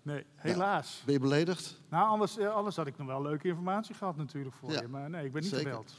[0.03, 0.97] nee, helaas.
[0.99, 1.81] Ja, ben je beledigd?
[1.89, 4.89] Nou, anders, eh, anders had ik nog wel leuke informatie gehad natuurlijk voor ja, je.
[4.89, 5.67] Maar nee, ik ben niet Zeker.
[5.67, 5.95] gebeld.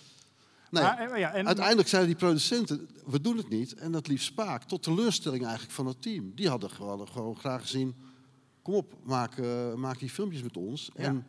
[0.71, 3.73] Nee, maar, eh, ja, en, uiteindelijk zeiden die producenten, we doen het niet.
[3.73, 6.35] En dat liep spaak, tot teleurstelling eigenlijk van het team.
[6.35, 7.95] Die hadden gewoon, gewoon graag gezien,
[8.61, 10.91] kom op, maak, uh, maak die filmpjes met ons.
[10.95, 11.27] En,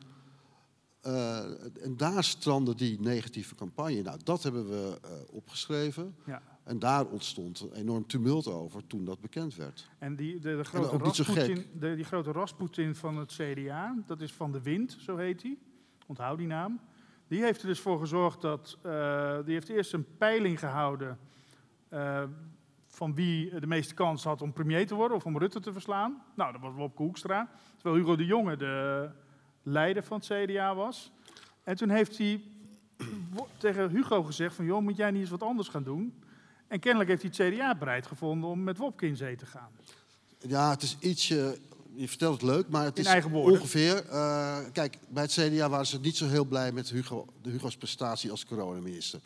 [1.06, 1.38] uh,
[1.84, 4.02] en daar strandde die negatieve campagne.
[4.02, 6.16] Nou, dat hebben we uh, opgeschreven.
[6.26, 6.42] Ja.
[6.64, 9.90] En daar ontstond een enorm tumult over toen dat bekend werd.
[9.98, 14.32] En die, de, de grote Rasputin, de, die grote Rasputin van het CDA, dat is
[14.32, 15.58] Van de Wind, zo heet hij.
[16.06, 16.80] Onthoud die naam.
[17.28, 18.78] Die heeft er dus voor gezorgd dat.
[18.86, 21.18] Uh, die heeft eerst een peiling gehouden.
[21.90, 22.22] Uh,
[22.86, 26.22] van wie de meeste kans had om premier te worden of om Rutte te verslaan.
[26.34, 27.50] Nou, dat was Wopke Hoekstra.
[27.76, 29.08] Terwijl Hugo de Jonge de
[29.62, 31.12] leider van het CDA was.
[31.62, 32.42] En toen heeft hij
[33.56, 36.22] tegen Hugo gezegd: van, joh, moet jij niet eens wat anders gaan doen?
[36.72, 39.70] En kennelijk heeft hij het CDA bereid gevonden om met Wopke in zee te gaan.
[40.38, 41.58] Ja, het is ietsje
[41.94, 44.04] je vertelt het leuk, maar het is ongeveer...
[44.10, 47.76] Uh, kijk, bij het CDA waren ze niet zo heel blij met Hugo, de Hugo's
[47.76, 49.20] prestatie als coronaminister.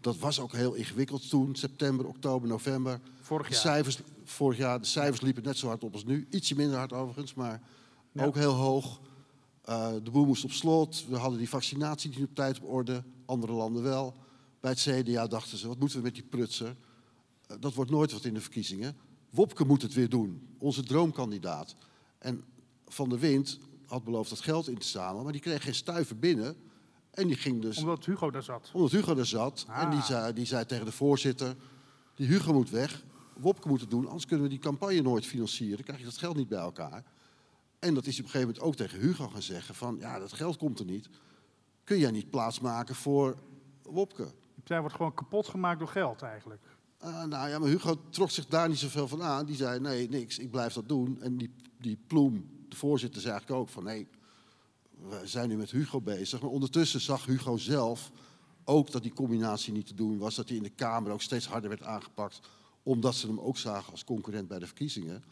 [0.00, 3.00] Dat was ook heel ingewikkeld toen, september, oktober, november.
[3.20, 3.62] Vorig jaar.
[3.62, 6.26] De cijfers, vorig jaar, de cijfers liepen net zo hard op als nu.
[6.30, 7.60] Ietsje minder hard overigens, maar
[8.16, 9.00] ook heel hoog.
[9.68, 11.04] Uh, de boel moest op slot.
[11.08, 13.02] We hadden die vaccinatie niet op tijd op orde.
[13.26, 14.14] Andere landen wel.
[14.64, 16.76] Bij het CDA dachten ze, wat moeten we met die prutser?
[17.46, 18.96] Eh, dat wordt nooit wat in de verkiezingen.
[19.30, 21.76] Wopke moet het weer doen, onze droomkandidaat.
[22.18, 22.44] En
[22.86, 26.18] Van der Wind had beloofd dat geld in te zamelen, maar die kreeg geen stuiver
[26.18, 26.56] binnen.
[27.10, 27.78] En die ging dus...
[27.78, 28.70] Omdat Hugo daar zat?
[28.72, 29.66] Omdat Hugo daar zat.
[29.68, 30.06] En die ah.
[30.06, 31.56] zei, die zei tegen de voorzitter,
[32.14, 33.04] die Hugo moet weg,
[33.36, 35.76] Wopke moet het doen, anders kunnen we die campagne nooit financieren.
[35.76, 37.04] Dan krijg je dat geld niet bij elkaar.
[37.78, 40.32] En dat is op een gegeven moment ook tegen Hugo gaan zeggen van, ja, dat
[40.32, 41.08] geld komt er niet.
[41.84, 43.38] Kun jij niet plaatsmaken voor
[43.82, 44.32] Wopke?
[44.64, 46.62] Zij wordt gewoon kapot gemaakt door geld eigenlijk.
[47.04, 49.46] Uh, nou ja, maar Hugo trok zich daar niet zoveel van aan.
[49.46, 51.20] Die zei, nee, niks, ik blijf dat doen.
[51.20, 54.08] En die, die Ploem, de voorzitter, zei eigenlijk ook van, nee,
[55.08, 56.40] we zijn nu met Hugo bezig.
[56.40, 58.10] Maar ondertussen zag Hugo zelf
[58.64, 60.34] ook dat die combinatie niet te doen was.
[60.34, 62.40] Dat hij in de Kamer ook steeds harder werd aangepakt.
[62.82, 65.24] Omdat ze hem ook zagen als concurrent bij de verkiezingen.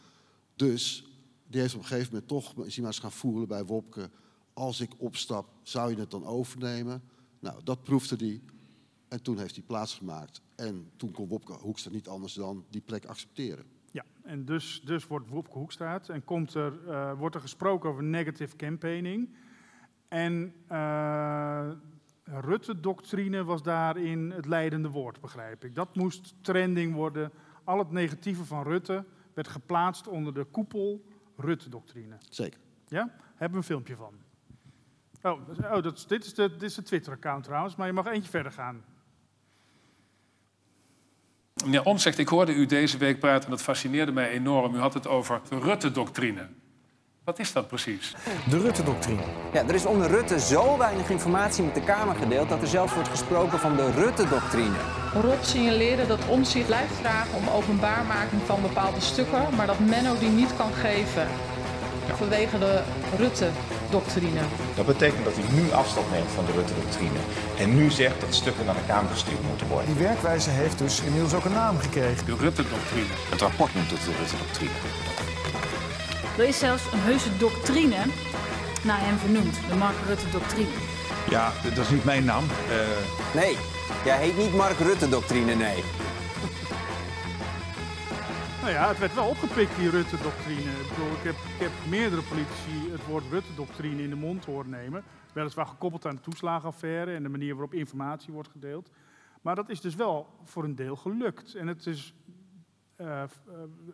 [0.55, 1.07] Dus
[1.47, 4.09] die heeft op een gegeven moment toch is maar eens gaan voelen bij Wopke.
[4.53, 7.03] Als ik opstap, zou je het dan overnemen?
[7.39, 8.41] Nou, dat proefde hij.
[9.13, 10.41] En toen heeft hij plaatsgemaakt.
[10.55, 13.65] En toen kon Wopke Hoekstra niet anders dan die plek accepteren.
[13.91, 18.03] Ja, en dus, dus wordt Wopke Hoekstra en komt er, uh, wordt er gesproken over
[18.03, 19.35] negative campaigning.
[20.07, 21.69] En uh,
[22.23, 25.75] Rutte-doctrine was daarin het leidende woord, begrijp ik.
[25.75, 27.31] Dat moest trending worden.
[27.63, 32.17] Al het negatieve van Rutte werd geplaatst onder de koepel Rutte-doctrine.
[32.29, 32.59] Zeker.
[32.87, 33.15] Ja?
[33.29, 34.13] Hebben we een filmpje van.
[35.21, 38.29] Oh, oh dat, dit is de, dit is de Twitter-account trouwens, maar je mag eentje
[38.29, 38.83] verder gaan.
[41.63, 44.75] Meneer Omtzigt, ik hoorde u deze week praten en dat fascineerde mij enorm.
[44.75, 46.47] U had het over de Rutte-doctrine.
[47.23, 48.15] Wat is dat precies?
[48.49, 49.21] De Rutte-doctrine.
[49.53, 52.49] Ja, er is onder Rutte zo weinig informatie met de Kamer gedeeld...
[52.49, 54.75] dat er zelfs wordt gesproken van de Rutte-doctrine.
[55.13, 59.55] Rob signaleerde dat Omtzigt blijft vragen om openbaarmaking van bepaalde stukken...
[59.55, 61.27] maar dat Menno die niet kan geven
[62.15, 62.81] vanwege de
[63.93, 64.41] Rutte-doctrine.
[64.75, 67.19] Dat betekent dat hij nu afstand neemt van de Rutte-doctrine.
[67.57, 69.93] En nu zegt dat stukken naar de Kamer gestuurd moeten worden.
[69.93, 72.25] Die werkwijze heeft dus inmiddels ook een naam gekregen.
[72.25, 73.13] De Rutte-doctrine.
[73.29, 74.77] Het rapport noemt het de Rutte-doctrine.
[76.37, 78.01] Er is zelfs een heuse doctrine
[78.83, 79.55] naar hem vernoemd.
[79.69, 80.75] De Mark Rutte-doctrine.
[81.29, 82.43] Ja, dat is niet mijn naam.
[82.43, 82.75] Uh...
[83.41, 83.57] Nee,
[84.05, 85.83] jij heet niet Mark Rutte-doctrine, nee.
[88.63, 90.71] Nou ja, het werd wel opgepikt, die Rutte-doctrine.
[90.71, 95.03] Ik, ik, heb, ik heb meerdere politici het woord Rutte-doctrine in de mond horen nemen.
[95.33, 98.89] Weliswaar gekoppeld aan de toeslagenaffaire en de manier waarop informatie wordt gedeeld.
[99.41, 101.55] Maar dat is dus wel voor een deel gelukt.
[101.55, 102.13] En het is,
[102.97, 103.23] uh,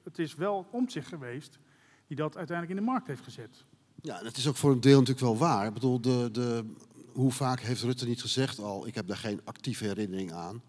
[0.03, 1.59] het is wel om zich geweest
[2.07, 3.65] die dat uiteindelijk in de markt heeft gezet.
[4.01, 5.67] Ja, het is ook voor een deel natuurlijk wel waar.
[5.67, 6.73] Ik bedoel, de, de,
[7.13, 10.61] hoe vaak heeft Rutte niet gezegd al, ik heb daar geen actieve herinnering aan.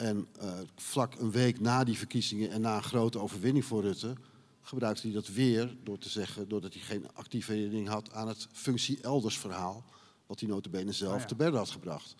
[0.00, 4.14] En uh, vlak een week na die verkiezingen en na een grote overwinning voor Rutte,
[4.62, 8.48] gebruikte hij dat weer door te zeggen, doordat hij geen actieve herinnering had aan het
[8.52, 9.84] functie elders verhaal,
[10.26, 12.14] wat hij notabene zelf oh te berden had gebracht.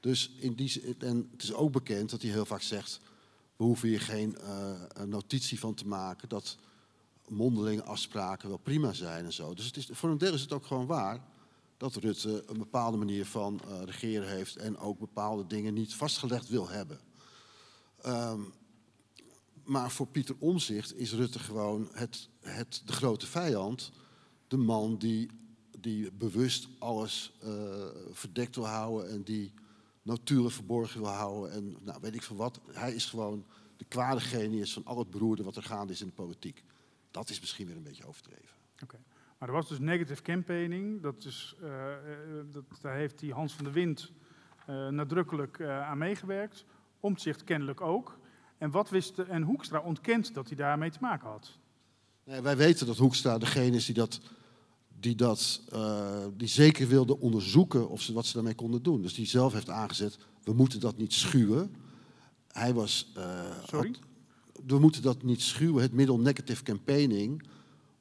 [0.00, 3.00] Dus in die, en het is ook bekend dat hij heel vaak zegt,
[3.56, 6.56] we hoeven hier geen uh, notitie van te maken dat
[7.28, 9.54] mondelinge afspraken wel prima zijn en zo.
[9.54, 11.20] Dus het is, voor een deel is het ook gewoon waar
[11.76, 16.48] dat Rutte een bepaalde manier van uh, regeren heeft en ook bepaalde dingen niet vastgelegd
[16.48, 16.98] wil hebben.
[18.06, 18.52] Um,
[19.64, 23.92] maar voor Pieter Omzicht is Rutte gewoon het, het, de grote vijand.
[24.48, 25.30] De man die,
[25.78, 27.50] die bewust alles uh,
[28.10, 29.52] verdekt wil houden en die
[30.02, 31.52] natuurlijk verborgen wil houden.
[31.52, 32.60] En nou, weet ik veel wat.
[32.70, 33.44] Hij is gewoon
[33.76, 36.64] de kwade genius van al het beroerde wat er gaande is in de politiek.
[37.10, 38.56] Dat is misschien weer een beetje overdreven.
[38.82, 38.98] Oké.
[39.38, 41.02] Maar er was dus negative campaigning.
[41.02, 41.94] Dat is, uh,
[42.52, 44.12] dat, daar heeft die Hans van der Wind
[44.90, 46.64] nadrukkelijk aan meegewerkt.
[47.02, 48.18] Omtzigt kennelijk ook.
[48.58, 51.58] En wat wist en Hoekstra ontkent dat hij daarmee te maken had.
[52.24, 54.20] Nee, wij weten dat Hoekstra degene is die dat,
[55.00, 55.62] die dat
[56.36, 59.02] die zeker wilde onderzoeken of ze, wat ze daarmee konden doen.
[59.02, 61.74] Dus die zelf heeft aangezet, we moeten dat niet schuwen.
[62.48, 63.12] Hij was...
[63.66, 63.94] Sorry?
[64.66, 65.82] we moeten dat niet schuwen.
[65.82, 67.42] Het middel negative campaigning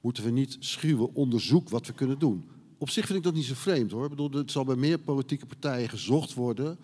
[0.01, 1.13] moeten we niet schuwen.
[1.13, 2.49] Onderzoek wat we kunnen doen.
[2.77, 4.03] Op zich vind ik dat niet zo vreemd hoor.
[4.03, 6.77] Ik bedoel, het zal bij meer politieke partijen gezocht worden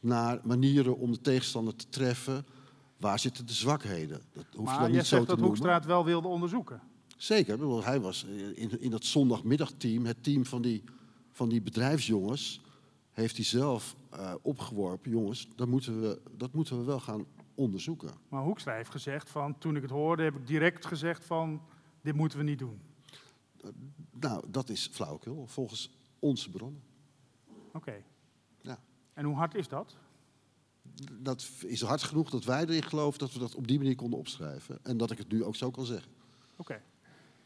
[0.00, 2.46] naar manieren om de tegenstander te treffen.
[2.96, 4.22] Waar zitten de zwakheden?
[4.32, 6.80] Dat hoef maar je dan niet zo te dat Hoekstra het wel wilde onderzoeken.
[7.16, 7.58] Zeker.
[7.58, 8.24] Bedoel, hij was
[8.54, 10.84] in, in dat zondagmiddagteam, het team van die,
[11.32, 12.60] van die bedrijfsjongens,
[13.12, 15.10] heeft hij zelf uh, opgeworpen.
[15.10, 18.10] Jongens, dat moeten, we, dat moeten we wel gaan onderzoeken.
[18.28, 21.62] Maar Hoekstra heeft gezegd van, toen ik het hoorde, heb ik direct gezegd van,
[22.00, 22.80] dit moeten we niet doen.
[24.20, 26.82] Nou, dat is flauwekul, volgens onze bronnen.
[27.72, 28.02] Oké.
[29.20, 29.96] En hoe hard is dat?
[31.12, 34.18] Dat is hard genoeg dat wij erin geloven dat we dat op die manier konden
[34.18, 34.78] opschrijven.
[34.82, 36.12] En dat ik het nu ook zo kan zeggen.
[36.56, 36.82] Oké.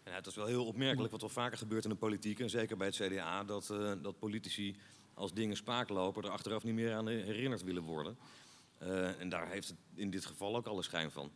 [0.05, 2.77] Ja, het is wel heel opmerkelijk wat wel vaker gebeurt in de politiek, en zeker
[2.77, 4.77] bij het CDA, dat, uh, dat politici
[5.15, 8.17] als dingen spaak lopen, er achteraf niet meer aan herinnerd willen worden.
[8.83, 11.31] Uh, en daar heeft het in dit geval ook alle schijn van.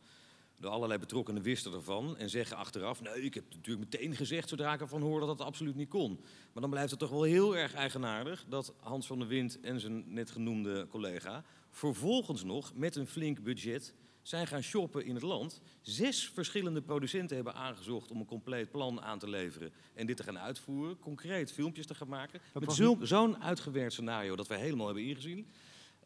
[0.60, 3.02] De allerlei betrokkenen wisten ervan en zeggen achteraf...
[3.02, 6.20] nee, ik heb natuurlijk meteen gezegd zodra ik ervan hoorde dat dat absoluut niet kon.
[6.52, 8.44] Maar dan blijft het toch wel heel erg eigenaardig...
[8.48, 11.44] dat Hans van der Wind en zijn net genoemde collega...
[11.70, 13.94] vervolgens nog met een flink budget
[14.28, 15.60] zijn gaan shoppen in het land.
[15.80, 20.22] Zes verschillende producenten hebben aangezocht om een compleet plan aan te leveren en dit te
[20.22, 20.98] gaan uitvoeren.
[20.98, 22.40] Concreet filmpjes te gaan maken.
[22.52, 25.46] met zo'n uitgewerkt scenario dat wij helemaal hebben ingezien.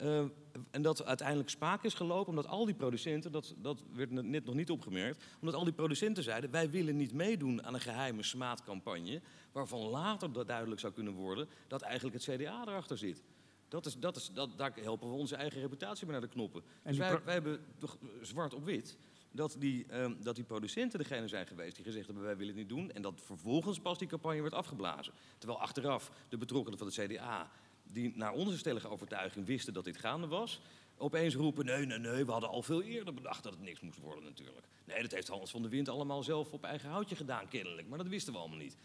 [0.03, 0.25] Uh,
[0.71, 4.55] en dat uiteindelijk spaak is gelopen omdat al die producenten, dat, dat werd net nog
[4.55, 9.21] niet opgemerkt, omdat al die producenten zeiden: wij willen niet meedoen aan een geheime smaadcampagne,
[9.53, 13.23] waarvan later duidelijk zou kunnen worden dat eigenlijk het CDA erachter zit.
[13.69, 16.63] Dat is, dat is, dat, daar helpen we onze eigen reputatie mee naar de knoppen.
[16.83, 18.97] dus wij, wij, hebben toch zwart op wit
[19.31, 22.63] dat die, um, dat die producenten degene zijn geweest die gezegd hebben wij willen het
[22.63, 22.91] niet doen.
[22.91, 25.13] En dat vervolgens pas die campagne werd afgeblazen.
[25.39, 27.51] Terwijl achteraf de betrokkenen van het CDA,
[27.93, 30.61] die naar onze stellige overtuiging wisten dat dit gaande was,
[30.97, 33.99] opeens roepen nee, nee, nee, we hadden al veel eerder bedacht dat het niks moest
[33.99, 34.67] worden natuurlijk.
[34.85, 37.89] Nee, dat heeft Hans van der Wind allemaal zelf op eigen houtje gedaan kennelijk.
[37.89, 38.77] Maar dat wisten we allemaal niet.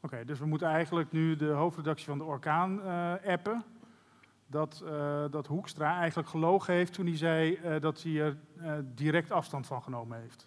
[0.00, 3.64] Oké, dus we moeten eigenlijk nu de hoofdredactie van de Orkaan uh, appen
[4.46, 8.72] dat, uh, dat Hoekstra eigenlijk gelogen heeft toen hij zei uh, dat hij er uh,
[8.94, 10.46] direct afstand van genomen heeft.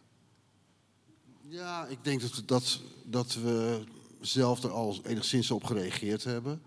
[1.41, 3.83] Ja, ik denk dat, dat, dat we
[4.21, 6.61] zelf er al enigszins op gereageerd hebben.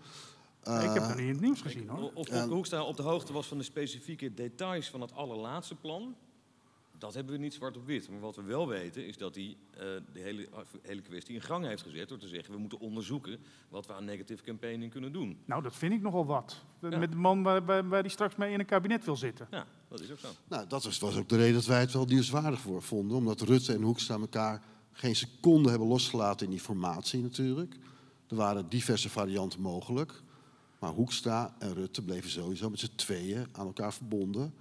[0.63, 2.11] Ik heb dat niet in het nieuws gezien hoor.
[2.13, 6.15] Of, of Hoekstra op de hoogte was van de specifieke details van het allerlaatste plan
[7.01, 8.09] dat hebben we niet zwart op wit.
[8.09, 9.79] Maar wat we wel weten is dat hij uh,
[10.13, 10.47] de hele,
[10.81, 13.39] hele kwestie in gang heeft gezet door te zeggen we moeten onderzoeken
[13.69, 15.37] wat we aan negative campaigning kunnen doen.
[15.45, 16.63] Nou, dat vind ik nogal wat.
[16.79, 19.47] Met de man waar, waar, waar die straks mee in een kabinet wil zitten.
[19.51, 20.27] Ja, dat is ook zo.
[20.47, 23.17] Nou, dat was, was ook de reden dat wij het wel nieuwswaardig voor vonden.
[23.17, 24.61] Omdat Rutte en Hoekstra elkaar
[24.91, 27.75] geen seconde hebben losgelaten in die formatie natuurlijk.
[28.27, 30.21] Er waren diverse varianten mogelijk.
[30.81, 34.53] Maar Hoekstra en Rutte bleven sowieso met z'n tweeën aan elkaar verbonden.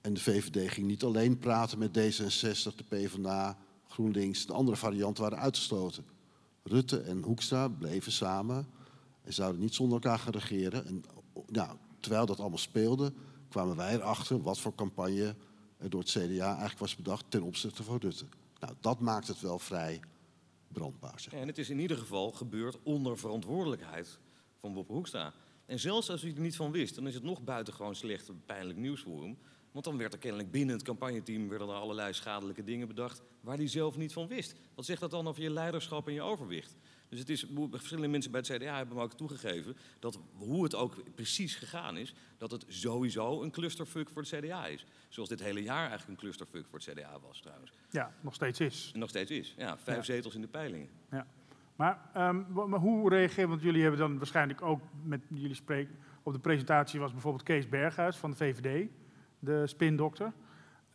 [0.00, 4.46] En de VVD ging niet alleen praten met D66, de PvdA, GroenLinks.
[4.46, 6.04] De andere varianten waren uitgesloten.
[6.62, 8.66] Rutte en Hoekstra bleven samen
[9.22, 10.86] en zouden niet zonder elkaar gaan regeren.
[10.86, 11.04] En
[11.46, 13.12] nou, terwijl dat allemaal speelde,
[13.48, 15.34] kwamen wij erachter wat voor campagne
[15.76, 18.24] er door het CDA eigenlijk was bedacht ten opzichte van Rutte.
[18.60, 20.00] Nou, dat maakt het wel vrij
[20.68, 21.20] brandbaar.
[21.20, 21.32] Zeg.
[21.32, 24.18] En het is in ieder geval gebeurd onder verantwoordelijkheid
[24.60, 25.32] van Wopke Hoekstra.
[25.66, 28.78] En zelfs als u er niet van wist, dan is het nog buitengewoon slecht pijnlijk
[28.78, 29.38] nieuws voor hem.
[29.72, 33.56] Want dan werd er kennelijk binnen het campagneteam werden er allerlei schadelijke dingen bedacht waar
[33.56, 34.54] hij zelf niet van wist.
[34.74, 36.76] Wat zegt dat dan over je leiderschap en je overwicht?
[37.08, 40.74] Dus het is, verschillende mensen bij het CDA hebben me ook toegegeven dat hoe het
[40.74, 44.84] ook precies gegaan is, dat het sowieso een clusterfuck voor het CDA is.
[45.08, 47.72] Zoals dit hele jaar eigenlijk een clusterfuck voor het CDA was trouwens.
[47.90, 48.90] Ja, nog steeds is.
[48.92, 49.78] En nog steeds is, ja.
[49.78, 50.88] Vijf zetels in de peilingen.
[51.10, 51.26] Ja.
[51.76, 56.38] Maar, um, hoe reageren, want jullie hebben dan waarschijnlijk ook met jullie spreken, op de
[56.38, 58.88] presentatie was bijvoorbeeld Kees Berghuis van de VVD
[59.38, 60.32] de spindokter.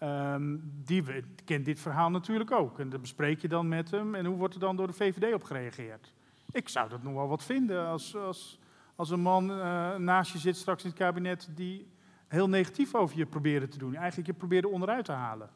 [0.03, 1.03] Um, die
[1.45, 2.79] kent dit verhaal natuurlijk ook.
[2.79, 4.15] En dat bespreek je dan met hem.
[4.15, 6.13] En hoe wordt er dan door de VVD op gereageerd?
[6.51, 8.59] Ik zou dat nog wel wat vinden als, als,
[8.95, 11.87] als een man uh, naast je zit straks in het kabinet die
[12.27, 13.95] heel negatief over je probeerde te doen.
[13.95, 15.49] Eigenlijk je probeerde onderuit te halen.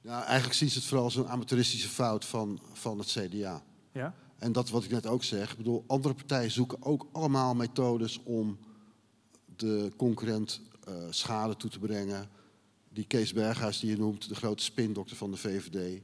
[0.00, 3.62] Ja, eigenlijk ziet ze het vooral als een amateuristische fout van, van het CDA.
[3.92, 4.14] Ja?
[4.38, 5.50] En dat wat ik net ook zeg.
[5.50, 8.58] Ik bedoel, andere partijen zoeken ook allemaal methodes om
[9.56, 12.28] de concurrent uh, schade toe te brengen.
[12.88, 16.02] Die Kees Berghuis die je noemt, de grote spindokter van de VVD.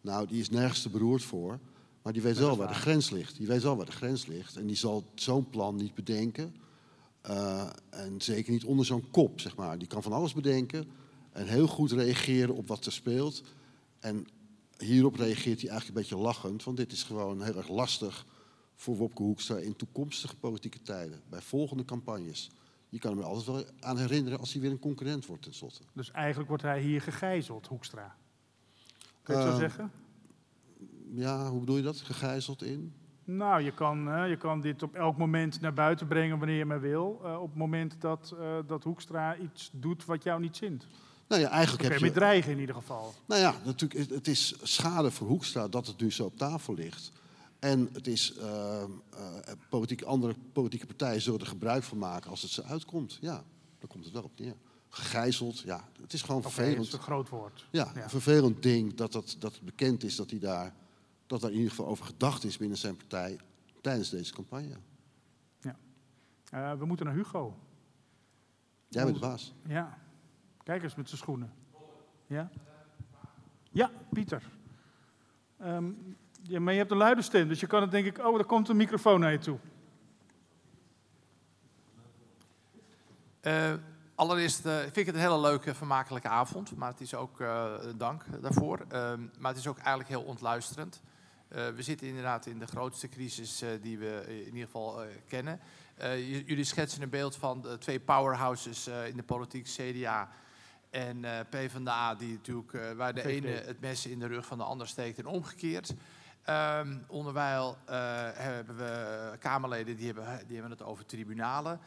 [0.00, 1.58] Nou, die is nergens te beroerd voor.
[2.02, 3.36] Maar die weet wel waar de grens ligt.
[3.36, 4.56] Die weet wel waar de grens ligt.
[4.56, 6.54] En die zal zo'n plan niet bedenken.
[7.26, 9.78] Uh, en zeker niet onder zo'n kop, zeg maar.
[9.78, 10.86] Die kan van alles bedenken.
[11.32, 13.42] En heel goed reageren op wat er speelt.
[14.00, 14.26] En
[14.78, 16.64] hierop reageert hij eigenlijk een beetje lachend.
[16.64, 18.26] Want dit is gewoon heel erg lastig
[18.74, 21.22] voor Wopke Hoekstra in toekomstige politieke tijden.
[21.30, 22.50] Bij volgende campagnes.
[22.88, 25.82] Je kan hem er altijd wel aan herinneren als hij weer een concurrent wordt tenslotte.
[25.92, 28.16] Dus eigenlijk wordt hij hier gegijzeld, Hoekstra.
[29.22, 29.90] Kun je het uh, zo ehm, zeggen?
[31.14, 32.00] Ja, hoe bedoel je dat?
[32.00, 32.94] Gegijzeld in?
[33.24, 36.64] Nou, je kan, uh, je kan dit op elk moment naar buiten brengen wanneer je
[36.64, 37.20] maar wil.
[37.24, 40.86] Uh, op het moment dat, uh, dat Hoekstra iets doet wat jou niet zint.
[41.28, 42.10] Nou ja, eigenlijk heb je...
[42.10, 43.14] dreigen in ieder geval.
[43.26, 47.12] Nou ja, natuurlijk, het is schade voor Hoekstra dat het nu zo op tafel ligt.
[47.58, 48.82] En het is, uh,
[49.14, 49.38] uh,
[49.68, 53.18] politiek, andere politieke partijen zullen er gebruik van maken als het ze uitkomt.
[53.20, 53.44] Ja,
[53.78, 54.54] daar komt het wel op neer.
[54.88, 56.76] Gegijzeld, ja, het is gewoon vervelend.
[56.76, 57.66] Dat is een groot woord.
[57.70, 58.02] Ja, ja.
[58.02, 60.74] een vervelend ding dat, dat, dat het bekend is dat hij daar,
[61.26, 63.38] dat daar in ieder geval over gedacht is binnen zijn partij
[63.80, 64.76] tijdens deze campagne.
[65.60, 65.76] Ja.
[66.54, 67.56] Uh, we moeten naar Hugo.
[68.88, 69.54] Jij bent de baas.
[69.66, 69.98] Ja.
[70.64, 71.52] Kijk eens met zijn schoenen.
[72.26, 72.50] Ja?
[73.70, 74.42] Ja, Pieter.
[76.42, 78.18] Ja, maar je hebt een luide stem, dus je kan het denk ik...
[78.18, 79.58] Oh, er komt een microfoon naar je toe.
[84.14, 86.76] allereerst vind ik het een hele leuke, vermakelijke avond.
[86.76, 87.38] Maar het is ook
[87.96, 88.84] dank daarvoor.
[88.88, 91.02] Ehm, maar het is ook eigenlijk heel ontluisterend.
[91.48, 95.60] we zitten inderdaad in de grootste crisis die we in ieder geval kennen.
[96.46, 100.28] jullie schetsen een beeld van de twee powerhouses in de politiek, CDA
[100.94, 104.58] en uh, PvdA, die natuurlijk, uh, waar de ene het mes in de rug van
[104.58, 105.94] de ander steekt en omgekeerd.
[106.48, 107.94] Um, onderwijl uh,
[108.32, 111.80] hebben we Kamerleden die hebben, die hebben het over tribunalen.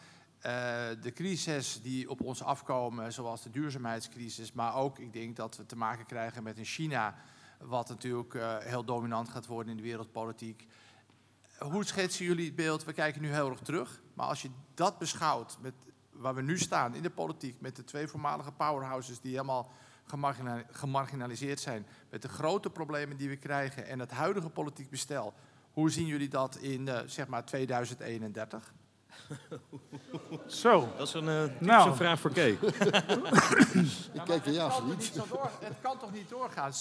[1.02, 5.66] de crisis die op ons afkomen, zoals de duurzaamheidscrisis, maar ook, ik denk dat we
[5.66, 7.16] te maken krijgen met een China,
[7.60, 10.68] wat natuurlijk heel dominant gaat worden in de wereldpolitiek.
[11.60, 12.84] Hoe schetsen jullie het beeld?
[12.84, 15.74] We kijken nu heel erg terug, maar als je dat beschouwt met
[16.18, 19.72] waar we nu staan in de politiek met de twee voormalige powerhouses die helemaal
[20.72, 25.34] gemarginaliseerd zijn, met de grote problemen die we krijgen en het huidige politiek bestel,
[25.72, 28.74] hoe zien jullie dat in uh, zeg maar 2031?
[30.48, 30.94] Zo.
[30.98, 31.96] Dat is een, uh, nou.
[31.96, 32.50] vraag voor Kay.
[34.14, 35.12] ik kijk er ja niet.
[35.60, 36.72] Het kan toch niet doorgaan?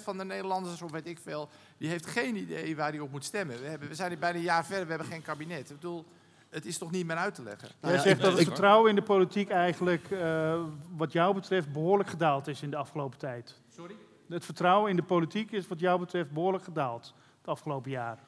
[0.00, 3.10] 70% van de Nederlanders, of weet ik veel, die heeft geen idee waar hij op
[3.10, 3.60] moet stemmen.
[3.60, 5.70] We, hebben, we zijn bijna een jaar verder, we hebben geen kabinet.
[5.70, 6.06] Ik bedoel,
[6.52, 7.68] het is toch niet meer uit te leggen.
[7.80, 10.60] Jij zegt dat het vertrouwen in de politiek eigenlijk, uh,
[10.96, 13.58] wat jou betreft, behoorlijk gedaald is in de afgelopen tijd.
[13.74, 13.94] Sorry?
[14.28, 18.18] Het vertrouwen in de politiek is wat jou betreft behoorlijk gedaald het afgelopen jaar.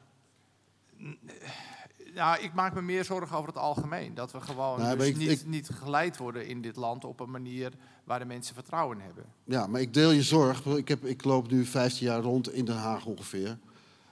[2.13, 4.13] Nou, ik maak me meer zorgen over het algemeen.
[4.13, 7.71] Dat we gewoon nou, dus niet, niet geleid worden in dit land op een manier
[8.03, 9.25] waar de mensen vertrouwen in hebben.
[9.43, 10.65] Ja, maar ik deel je zorg.
[10.65, 13.57] Ik, heb, ik loop nu 15 jaar rond in Den Haag ongeveer.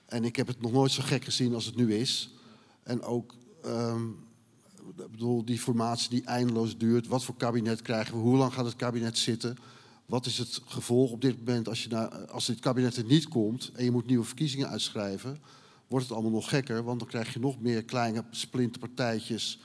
[0.05, 2.33] En ik heb het nog nooit zo gek gezien als het nu is.
[2.83, 3.33] En ook
[3.65, 4.25] Um,
[5.11, 7.07] bedoel, die formatie die eindeloos duurt.
[7.07, 8.19] Wat voor kabinet krijgen we?
[8.19, 9.57] Hoe lang gaat het kabinet zitten?
[10.05, 13.71] Wat is het gevolg op dit moment als, je als dit kabinet er niet komt
[13.75, 15.37] en je moet nieuwe verkiezingen uitschrijven?
[15.87, 19.59] Wordt het allemaal nog gekker, want dan krijg je nog meer kleine splinterpartijtjes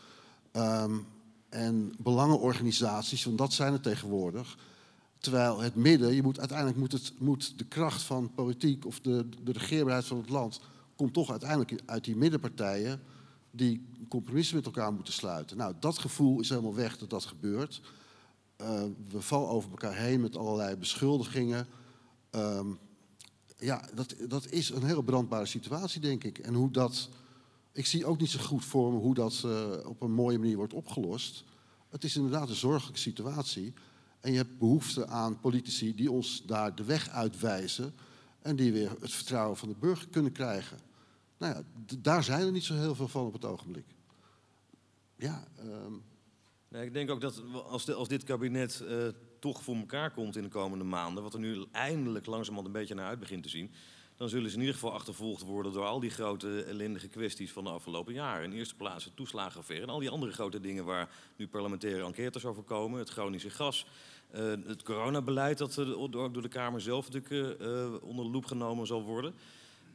[0.52, 1.06] um,
[1.48, 4.58] en belangenorganisaties, want dat zijn het tegenwoordig.
[5.18, 9.28] Terwijl het midden, je moet, uiteindelijk moet, het, moet de kracht van politiek of de,
[9.42, 10.60] de regeerbaarheid van het land,
[10.96, 13.00] komt toch uiteindelijk uit die middenpartijen
[13.58, 15.56] die compromissen met elkaar moeten sluiten.
[15.56, 17.80] Nou, dat gevoel is helemaal weg dat dat gebeurt.
[18.60, 21.66] Uh, we vallen over elkaar heen met allerlei beschuldigingen.
[22.30, 22.78] Um,
[23.58, 26.38] ja, dat, dat is een heel brandbare situatie, denk ik.
[26.38, 27.08] En hoe dat.
[27.72, 30.56] Ik zie ook niet zo goed voor me hoe dat uh, op een mooie manier
[30.56, 31.44] wordt opgelost.
[31.88, 33.72] Het is inderdaad een zorgelijke situatie.
[34.20, 37.94] En je hebt behoefte aan politici die ons daar de weg uitwijzen.
[38.42, 40.87] En die weer het vertrouwen van de burger kunnen krijgen.
[41.38, 41.62] Nou ja,
[41.98, 43.86] daar zijn er niet zo heel veel van op het ogenblik.
[45.16, 45.48] Ja.
[46.68, 49.08] Nee, ik denk ook dat als, als dit kabinet uh,
[49.38, 52.94] toch voor elkaar komt in de komende maanden, wat er nu eindelijk langzamerhand een beetje
[52.94, 53.70] naar uit begint te zien,
[54.16, 57.64] dan zullen ze in ieder geval achtervolgd worden door al die grote ellendige kwesties van
[57.64, 58.44] de afgelopen jaren.
[58.44, 62.44] In eerste plaats het toeslagenaffaire en al die andere grote dingen waar nu parlementaire enquêtes
[62.44, 62.98] over komen.
[62.98, 63.86] Het chronische gas,
[64.34, 67.62] uh, het coronabeleid dat uh, ook door de Kamer zelf natuurlijk
[68.02, 69.34] onder de loep genomen zal worden.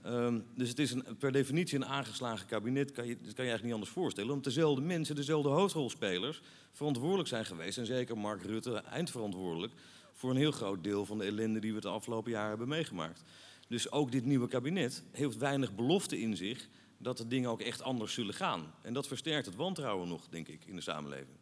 [0.05, 3.51] Um, dus het is een, per definitie een aangeslagen kabinet, kan je, dat kan je
[3.51, 4.29] eigenlijk niet anders voorstellen.
[4.29, 7.77] Omdat dezelfde mensen, dezelfde hoofdrolspelers verantwoordelijk zijn geweest.
[7.77, 9.73] En zeker Mark Rutte eindverantwoordelijk
[10.13, 13.23] voor een heel groot deel van de ellende die we het afgelopen jaar hebben meegemaakt.
[13.67, 16.67] Dus ook dit nieuwe kabinet heeft weinig belofte in zich
[16.97, 18.73] dat de dingen ook echt anders zullen gaan.
[18.81, 21.37] En dat versterkt het wantrouwen nog, denk ik, in de samenleving.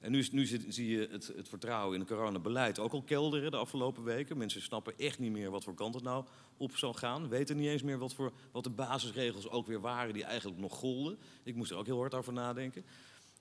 [0.00, 3.56] En nu, nu zie je het, het, vertrouwen in het coronabeleid ook al kelderen de
[3.56, 4.38] afgelopen weken.
[4.38, 6.24] Mensen snappen echt niet meer wat voor kant het nou
[6.56, 7.28] op zal gaan.
[7.28, 10.74] Weten niet eens meer wat, voor, wat de basisregels ook weer waren die eigenlijk nog
[10.74, 11.18] golden.
[11.42, 12.84] Ik moest er ook heel hard over nadenken.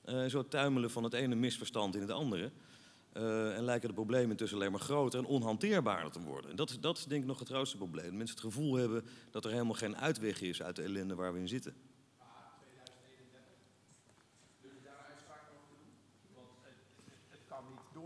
[0.05, 2.51] Uh, zo tuimelen van het ene misverstand in het andere.
[3.13, 6.49] Uh, en lijken de problemen intussen alleen maar groter en onhanteerbaarder te worden.
[6.49, 8.17] En dat, dat is denk ik nog het grootste probleem.
[8.17, 11.39] Mensen het gevoel hebben dat er helemaal geen uitweg is uit de ellende waar we
[11.39, 11.73] in zitten.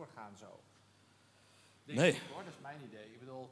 [0.02, 0.60] Doorgaan zo.
[1.84, 2.12] Denk nee.
[2.12, 3.14] Ik, hoor, dat is mijn idee.
[3.14, 3.50] Ik bedoel,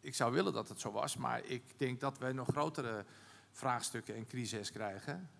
[0.00, 3.04] ik zou willen dat het zo was, maar ik denk dat wij nog grotere
[3.50, 5.30] vraagstukken en crises krijgen.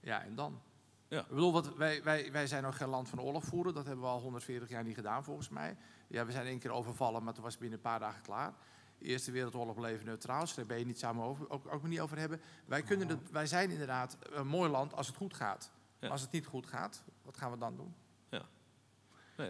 [0.00, 0.60] Ja, en dan?
[1.08, 1.20] Ja.
[1.20, 3.74] Ik bedoel, wat, wij, wij, wij zijn nog geen land van oorlog voeren.
[3.74, 5.76] Dat hebben we al 140 jaar niet gedaan, volgens mij.
[6.06, 8.54] Ja, we zijn één keer overvallen, maar toen was het binnen een paar dagen klaar.
[8.98, 12.00] De Eerste Wereldoorlog bleef neutraal, dus daar ben je niet samen over, ook, ook niet
[12.00, 12.40] over hebben.
[12.64, 15.70] Wij, kunnen het, wij zijn inderdaad een mooi land als het goed gaat.
[16.00, 17.94] Als het niet goed gaat, wat gaan we dan doen?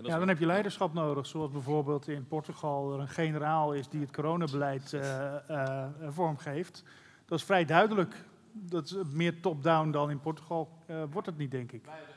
[0.03, 4.01] Ja, dan heb je leiderschap nodig, zoals bijvoorbeeld in Portugal er een generaal is die
[4.01, 6.83] het coronabeleid uh, uh, vormgeeft.
[7.27, 8.15] Dat is vrij duidelijk.
[8.53, 11.85] Dat is meer top-down dan in Portugal uh, wordt het niet, denk ik.
[11.85, 12.15] Wij hebben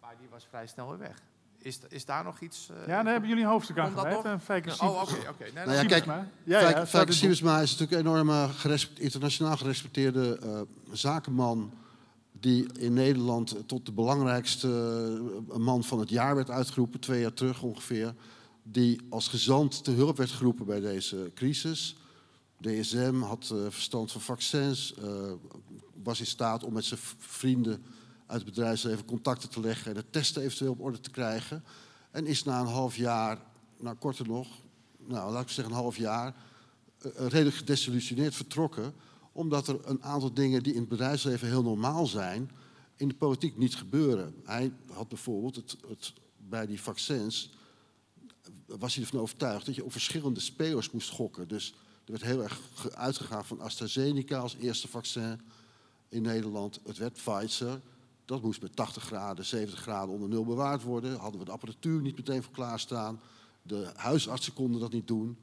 [0.00, 1.22] maar die was vrij snel weer weg.
[1.58, 2.70] Is, is daar nog iets...
[2.86, 4.22] ja, daar hebben jullie een hoofdstuk aan gewijd.
[4.64, 5.28] Ja, oh, oké, oké.
[5.28, 5.50] Okay.
[5.54, 6.04] Nee, nou ja, kijk,
[6.44, 8.48] ja, Fijke Siebersma is natuurlijk een enorme
[8.94, 11.72] internationaal gerespecteerde zakenman
[12.40, 14.68] die in Nederland tot de belangrijkste
[15.58, 18.14] man van het jaar werd uitgeroepen, twee jaar terug ongeveer.
[18.62, 21.96] Die als gezant te hulp werd geroepen bij deze crisis.
[22.60, 24.94] DSM had verstand van vaccins,
[26.02, 27.82] was in staat om met zijn vrienden
[28.26, 31.64] uit het bedrijfsleven contacten te leggen en de testen eventueel op orde te krijgen.
[32.10, 33.38] En is na een half jaar,
[33.78, 34.48] nou korter nog,
[35.06, 36.34] nou laat ik zeggen een half jaar,
[37.16, 38.94] redelijk gedesillusioneerd vertrokken.
[39.36, 42.50] Omdat er een aantal dingen die in het bedrijfsleven heel normaal zijn,
[42.96, 44.34] in de politiek niet gebeuren.
[44.44, 45.56] Hij had bijvoorbeeld
[45.88, 47.52] het, bij die vaccins,
[48.66, 51.48] was hij ervan overtuigd dat je op verschillende spelers moest gokken.
[51.48, 52.60] Dus er werd heel erg
[52.94, 55.40] uitgegaan van AstraZeneca als eerste vaccin
[56.08, 56.80] in Nederland.
[56.84, 57.80] Het werd Pfizer.
[58.24, 61.18] Dat moest met 80 graden, 70 graden onder nul bewaard worden.
[61.18, 63.20] Hadden we de apparatuur niet meteen voor klaarstaan.
[63.62, 65.38] De huisartsen konden dat niet doen.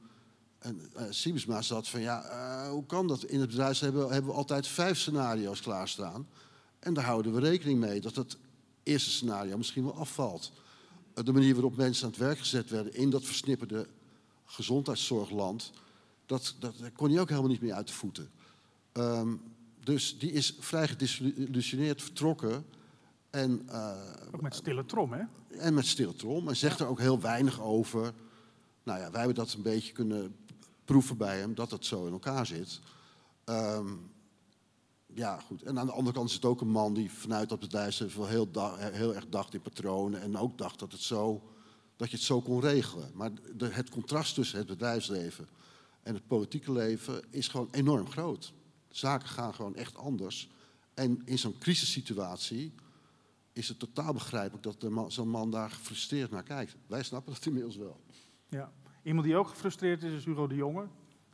[0.64, 3.24] En uh, Siemensma zat van, ja, uh, hoe kan dat?
[3.24, 6.28] In het bedrijfsleven hebben, hebben we altijd vijf scenario's klaarstaan.
[6.78, 8.36] En daar houden we rekening mee dat het
[8.82, 10.52] eerste scenario misschien wel afvalt.
[11.14, 13.86] De manier waarop mensen aan het werk gezet werden in dat versnipperde
[14.44, 15.72] gezondheidszorgland,
[16.26, 18.30] dat, dat, dat kon hij ook helemaal niet meer uit de voeten.
[18.92, 19.42] Um,
[19.80, 22.64] dus die is vrij gedesillusioneerd vertrokken.
[23.30, 23.90] En, uh,
[24.34, 25.22] ook met stille trom, hè?
[25.58, 26.48] En met stille trom.
[26.48, 28.12] En zegt er ook heel weinig over.
[28.82, 30.34] Nou ja, wij hebben dat een beetje kunnen
[30.84, 32.80] proeven bij hem, dat het zo in elkaar zit.
[33.44, 34.12] Um,
[35.14, 35.62] ja, goed.
[35.62, 38.48] En aan de andere kant is het ook een man die vanuit dat bedrijfsleven heel,
[38.76, 40.20] heel erg dacht in patronen.
[40.20, 41.50] En ook dacht dat, het zo,
[41.96, 43.10] dat je het zo kon regelen.
[43.14, 45.48] Maar de, het contrast tussen het bedrijfsleven
[46.02, 48.52] en het politieke leven is gewoon enorm groot.
[48.88, 50.50] Zaken gaan gewoon echt anders.
[50.94, 52.74] En in zo'n crisissituatie
[53.52, 56.76] is het totaal begrijpelijk dat zo'n man daar gefrustreerd naar kijkt.
[56.86, 58.00] Wij snappen dat inmiddels wel.
[58.48, 58.72] Ja.
[59.04, 60.86] Iemand die ook gefrustreerd is, is Hugo de Jonge.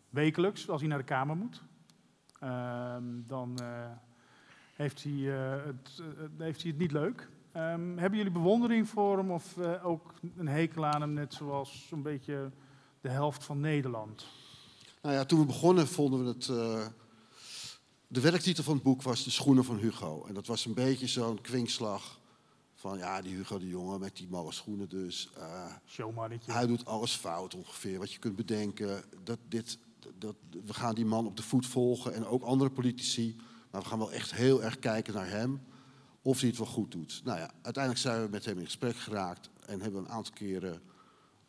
[0.08, 1.62] Wekelijks, als hij naar de Kamer moet.
[2.42, 3.86] Uh, dan uh,
[4.74, 6.06] heeft, hij, uh, het, uh,
[6.38, 7.28] heeft hij het niet leuk.
[7.56, 12.02] Um, hebben jullie bewondering voor hem of ook een hekel aan hem, net zoals zo'n
[12.02, 12.50] beetje
[13.00, 14.26] de helft van Nederland?
[15.02, 16.46] Nou ja, toen we begonnen vonden we het
[18.06, 20.24] de werktitel van het boek was De Schoenen van Hugo.
[20.28, 22.19] En dat was een beetje zo'n kwinkslag
[22.80, 25.30] van ja, die Hugo de Jonge met die malle schoenen dus.
[25.38, 25.72] Uh,
[26.46, 29.04] hij doet alles fout ongeveer, wat je kunt bedenken.
[29.24, 29.78] Dat, dit,
[30.18, 30.34] dat,
[30.64, 33.36] we gaan die man op de voet volgen en ook andere politici.
[33.70, 35.62] Maar we gaan wel echt heel erg kijken naar hem
[36.22, 37.20] of hij het wel goed doet.
[37.24, 40.34] Nou ja, uiteindelijk zijn we met hem in gesprek geraakt en hebben we een aantal
[40.34, 40.82] keren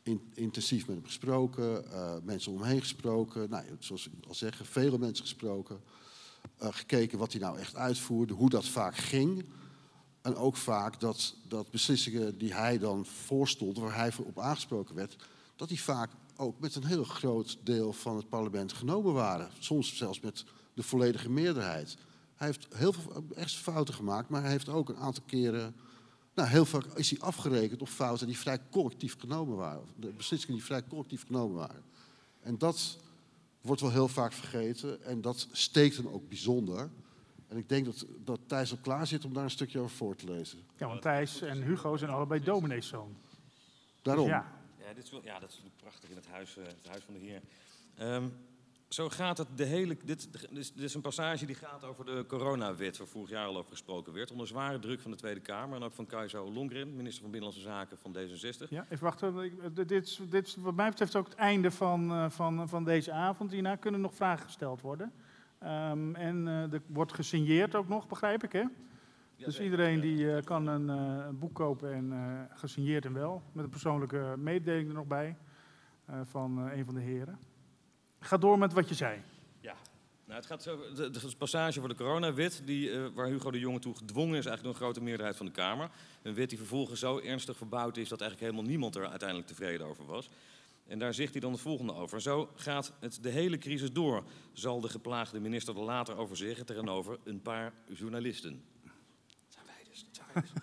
[0.04, 1.84] in, intensief met hem gesproken.
[1.86, 3.50] Uh, mensen om hem heen gesproken.
[3.50, 5.82] Nou, zoals ik al zeg, vele mensen gesproken.
[6.62, 9.46] Uh, gekeken wat hij nou echt uitvoerde, hoe dat vaak ging.
[10.22, 15.16] En ook vaak dat, dat beslissingen die hij dan voorstond, waar hij op aangesproken werd,
[15.56, 19.50] dat die vaak ook met een heel groot deel van het parlement genomen waren.
[19.60, 21.98] Soms zelfs met de volledige meerderheid.
[22.36, 25.76] Hij heeft heel veel echt fouten gemaakt, maar hij heeft ook een aantal keren.
[26.34, 29.84] Nou, heel vaak is hij afgerekend op fouten die vrij collectief genomen waren.
[29.96, 31.84] De beslissingen die vrij collectief genomen waren.
[32.40, 32.98] En dat
[33.62, 36.90] wordt wel heel vaak vergeten en dat steekt hem ook bijzonder.
[37.52, 40.16] En ik denk dat, dat Thijs al klaar zit om daar een stukje over voor
[40.16, 40.60] te lezen.
[40.78, 43.16] Ja, want Thijs en Hugo zijn allebei domineeszoon.
[44.02, 44.26] Daarom.
[44.26, 44.52] Dus ja.
[44.78, 47.04] Ja, dit is wel, ja, dat is natuurlijk prachtig in het huis, uh, het huis
[47.04, 47.42] van de Heer.
[48.00, 48.34] Um,
[48.88, 49.98] zo gaat het de hele.
[50.06, 53.72] Dit, dit, is een passage die gaat over de coronawet, waar vorig jaar al over
[53.72, 54.32] gesproken werd.
[54.32, 57.68] Onder zware druk van de Tweede Kamer en ook van Kajsa Longren, minister van Binnenlandse
[57.70, 58.70] Zaken van D66.
[58.70, 59.52] Ja, even wachten.
[59.74, 63.52] Dit, dit is wat mij betreft ook het einde van, uh, van, van deze avond.
[63.52, 65.14] Hierna kunnen nog vragen gesteld worden.
[65.64, 68.64] Um, en uh, er wordt gesigneerd ook nog, begrijp ik, hè?
[69.38, 73.44] Dus iedereen die uh, kan een, een, boek kopen en gesigneerd en wel.
[73.52, 75.38] Met een persoonlijke mededeling er nog bij
[76.24, 77.40] van een van de heren.
[78.20, 79.22] Ga door met wat je zei.
[79.60, 79.76] Ja,
[80.32, 83.60] nou, het gaat over de, de passage voor de coronawet, die, uh, waar Hugo de
[83.60, 85.90] Jonge toe gedwongen is, eigenlijk door een grote meerderheid van de Kamer.
[86.22, 89.88] Een wet die vervolgens zo ernstig verbouwd is dat eigenlijk helemaal niemand er uiteindelijk tevreden
[89.88, 90.30] over was.
[90.88, 92.22] En daar zegt hij dan het volgende over.
[92.22, 96.66] Zo gaat het de hele crisis door, zal de geplaagde minister er later over zeggen
[96.66, 98.64] tegenover een paar journalisten.
[98.84, 98.94] Dat
[99.48, 100.06] zijn wij dus.
[100.06, 100.62] Dat zijn wij dus.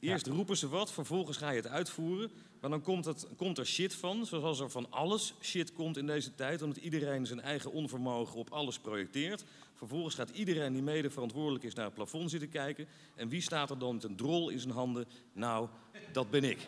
[0.10, 2.30] Eerst roepen ze wat, vervolgens ga je het uitvoeren.
[2.64, 6.06] Maar dan komt, het, komt er shit van, zoals er van alles shit komt in
[6.06, 9.44] deze tijd, omdat iedereen zijn eigen onvermogen op alles projecteert.
[9.74, 12.86] Vervolgens gaat iedereen die mede verantwoordelijk is naar het plafond zitten kijken.
[13.14, 15.06] En wie staat er dan met een drol in zijn handen?
[15.32, 15.68] Nou,
[16.12, 16.58] dat ben ik.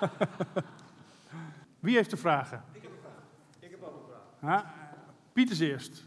[1.80, 2.62] Wie heeft de vragen?
[2.72, 3.22] Ik heb een vraag.
[3.58, 4.06] Ik heb ook een
[4.40, 4.62] vraag.
[4.62, 4.74] Ha?
[5.32, 6.06] Piet is eerst.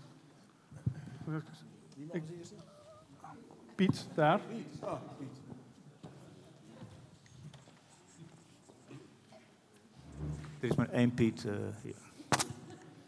[1.26, 1.34] Wie
[2.06, 2.56] mag als eerste?
[3.76, 4.40] Piet, daar.
[4.40, 4.84] Piet.
[4.84, 5.42] Oh, Piet.
[10.60, 11.96] Er is maar één Piet uh, hier.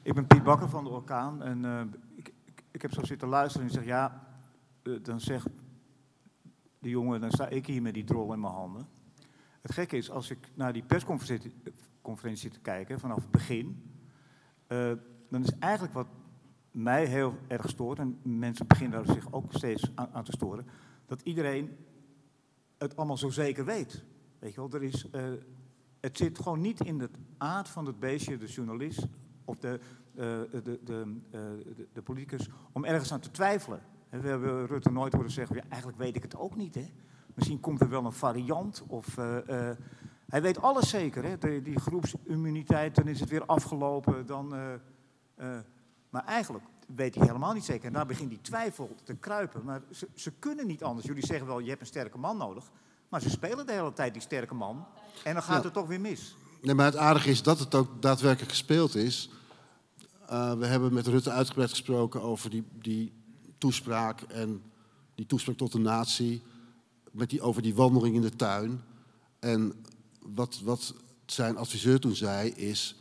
[0.01, 1.81] Ik ben Piet Bakker van de Orkaan en uh,
[2.15, 4.27] ik, ik, ik, heb zo zitten luisteren en ik zeg ja,
[4.83, 5.47] uh, dan zegt
[6.79, 8.87] de jongen, dan sta ik hier met die drol in mijn handen.
[9.61, 11.53] Het gekke is, als ik naar die persconferentie
[12.33, 13.83] zit te kijken vanaf het begin,
[14.67, 14.91] uh,
[15.29, 16.07] dan is eigenlijk wat
[16.71, 20.67] mij heel erg stoort, en mensen beginnen daar zich ook steeds aan, te storen,
[21.05, 21.77] dat iedereen
[22.77, 24.03] het allemaal zo zeker weet.
[24.39, 25.23] Weet je wel, er is, uh,
[25.99, 29.07] het zit gewoon niet in de aard van het beestje, de journalist
[29.45, 29.79] of de,
[30.13, 33.81] de, de, de, de, politicus, om ergens aan te twijfelen.
[34.09, 36.75] We hebben Rutte nooit horen zeggen, ja, eigenlijk weet ik het ook niet.
[36.75, 36.85] Hè?
[37.33, 38.83] Misschien komt er wel een variant.
[38.87, 39.17] Of,
[40.29, 41.23] hij weet alles zeker.
[41.23, 41.37] Hè?
[41.37, 44.25] De, die groepsimmuniteit, dan is het weer afgelopen.
[44.25, 44.53] Dan,
[46.09, 46.65] maar eigenlijk
[46.95, 47.85] weet hij helemaal niet zeker.
[47.87, 49.63] En daar begint die twijfel te kruipen.
[49.63, 51.07] Maar ze, ze kunnen niet anders.
[51.07, 52.71] Jullie zeggen wel, je hebt een sterke man nodig.
[53.09, 54.85] Maar ze spelen de hele tijd die sterke man.
[55.23, 56.35] En dan gaat het toch weer mis.
[56.61, 59.29] Nee, maar het aardige is dat het ook daadwerkelijk gespeeld is.
[60.29, 63.13] Uh, we hebben met Rutte uitgebreid gesproken over die, die
[63.57, 64.63] toespraak en
[65.15, 66.43] die toespraak tot de natie.
[67.11, 68.81] Met die, over die wandeling in de tuin.
[69.39, 69.85] En
[70.33, 70.93] wat, wat
[71.25, 72.95] zijn adviseur toen zei is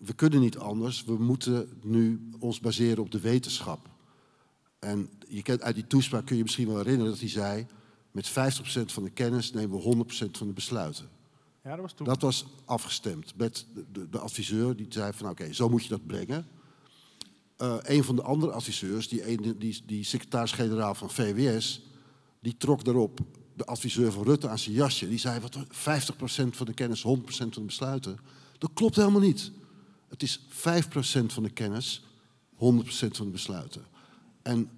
[0.00, 1.04] we kunnen niet anders.
[1.04, 3.88] We moeten nu ons baseren op de wetenschap.
[4.78, 7.66] En je kent, uit die toespraak kun je misschien wel herinneren dat hij zei...
[8.10, 8.32] met 50%
[8.84, 11.08] van de kennis nemen we 100% van de besluiten.
[11.64, 12.06] Ja, dat was toen.
[12.06, 16.06] Dat was afgestemd met de, de, adviseur die zei van oké, zo moet je dat
[16.06, 16.46] brengen.
[17.58, 21.82] Uh, een van de andere adviseurs, die, die, die secretaris-generaal van VWS...
[22.40, 23.20] die trok daarop
[23.60, 25.08] de adviseur van Rutte aan zijn jasje.
[25.08, 25.62] Die zei, wat, 50%
[26.50, 28.18] van de kennis, 100% van de besluiten.
[28.58, 29.50] Dat klopt helemaal niet.
[30.08, 32.04] Het is 5% van de kennis,
[32.54, 33.84] 100% van de besluiten.
[34.42, 34.70] En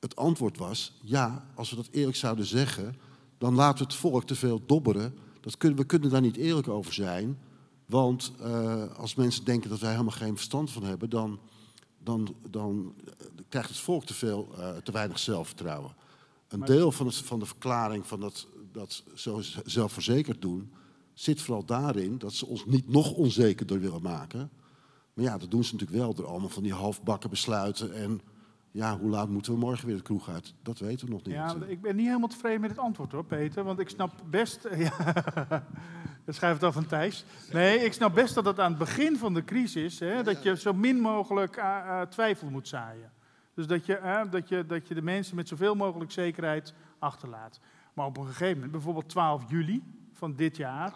[0.00, 2.96] het antwoord was, ja, als we dat eerlijk zouden zeggen,
[3.38, 5.14] dan laten we het volk te veel dobberen.
[5.40, 7.38] Dat kunnen, we kunnen daar niet eerlijk over zijn.
[7.86, 11.38] Want uh, als mensen denken dat wij helemaal geen verstand van hebben, dan,
[12.02, 12.94] dan, dan
[13.48, 15.94] krijgt het volk te, veel, uh, te weinig zelfvertrouwen.
[16.48, 20.72] Een deel van, het, van de verklaring van dat, dat zo zelfverzekerd doen,
[21.12, 24.50] zit vooral daarin dat ze ons niet nog onzekerder willen maken.
[25.14, 27.94] Maar ja, dat doen ze natuurlijk wel door allemaal van die halfbakken besluiten.
[27.94, 28.20] En
[28.70, 30.54] ja, hoe laat moeten we morgen weer de kroeg uit?
[30.62, 31.34] Dat weten we nog niet.
[31.34, 33.64] Ja, ik ben niet helemaal tevreden met het antwoord hoor, Peter.
[33.64, 34.68] Want ik snap best.
[36.26, 37.24] Ja, schrijf het af van Thijs.
[37.52, 39.98] Nee, ik snap best dat het aan het begin van de crisis.
[39.98, 43.12] Hè, dat je zo min mogelijk uh, twijfel moet zaaien.
[43.58, 47.60] Dus dat je, dat, je, dat je de mensen met zoveel mogelijk zekerheid achterlaat.
[47.92, 49.82] Maar op een gegeven moment, bijvoorbeeld 12 juli
[50.12, 50.92] van dit jaar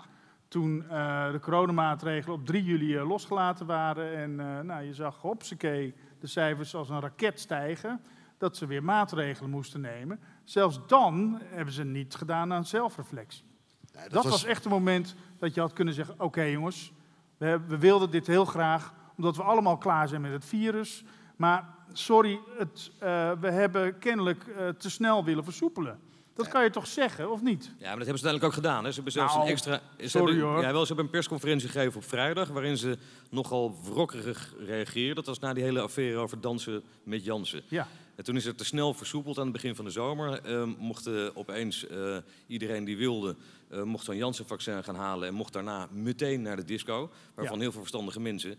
[0.48, 4.16] toen uh, de coronamaatregelen op 3 juli uh, losgelaten waren.
[4.16, 8.00] En uh, nou, je zag, hopsakee, de cijfers als een raket stijgen.
[8.38, 10.20] Dat ze weer maatregelen moesten nemen.
[10.44, 13.44] Zelfs dan hebben ze niet gedaan aan zelfreflectie.
[13.92, 14.44] dat, dat was...
[14.44, 16.92] echt een moment dat je had kunnen zeggen: Oké jongens,
[17.36, 21.04] we, we, wilden dit heel graag, omdat we allemaal klaar zijn met het virus.
[21.36, 22.90] Maar sorry, het,
[23.40, 24.44] we hebben kennelijk
[24.78, 25.98] te snel willen versoepelen.
[26.34, 27.64] Dat kan je toch zeggen, of niet?
[27.64, 28.84] Ja, maar dat hebben ze uiteindelijk ook gedaan.
[28.84, 28.88] Hè.
[28.88, 29.80] Ze hebben zelfs nou, een extra.
[29.98, 30.62] Ze sorry hebben, hoor.
[30.62, 32.48] Ja, wel, ze hebben een persconferentie gegeven op vrijdag.
[32.48, 32.98] waarin ze
[33.30, 35.14] nogal wrokkerig reageerden.
[35.14, 37.62] Dat was na die hele affaire over dansen met Jansen.
[37.68, 37.88] Ja.
[38.14, 40.40] En toen is het te snel versoepeld aan het begin van de zomer.
[40.46, 42.16] Uh, mocht uh, opeens uh,
[42.46, 43.36] iedereen die wilde.
[43.84, 45.28] mocht zo'n Janssen-vaccin gaan halen.
[45.28, 47.10] en mocht daarna meteen naar de disco.
[47.34, 47.62] Waarvan ja.
[47.62, 48.58] heel veel verstandige mensen.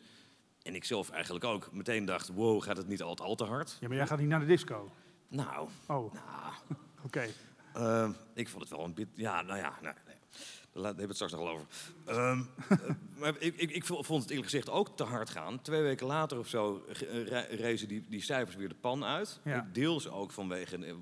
[0.64, 3.78] En ik zelf eigenlijk ook meteen dacht: wow, gaat het niet al, al te hard?
[3.80, 4.92] Ja, maar jij gaat niet naar de disco.
[5.28, 5.68] Nou.
[5.88, 6.14] Oh.
[6.14, 6.54] Nou.
[7.06, 7.06] Oké.
[7.06, 7.34] Okay.
[7.78, 9.12] Uh, ik vond het wel een beetje.
[9.16, 10.16] Ja, nou ja, nee, nee.
[10.74, 11.66] daar hebben we het straks nog wel over.
[12.08, 12.78] Um, uh,
[13.20, 15.62] maar ik, ik, ik, vond het eerlijk gezegd ook te hard gaan.
[15.62, 16.86] Twee weken later of zo
[17.50, 19.40] rezen die, die cijfers weer de pan uit.
[19.44, 19.70] Ja.
[19.74, 20.96] Deels ook vanwege.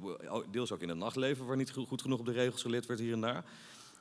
[0.52, 3.14] Deels ook in het nachtleven, waar niet goed genoeg op de regels gelet werd hier
[3.14, 3.44] en daar.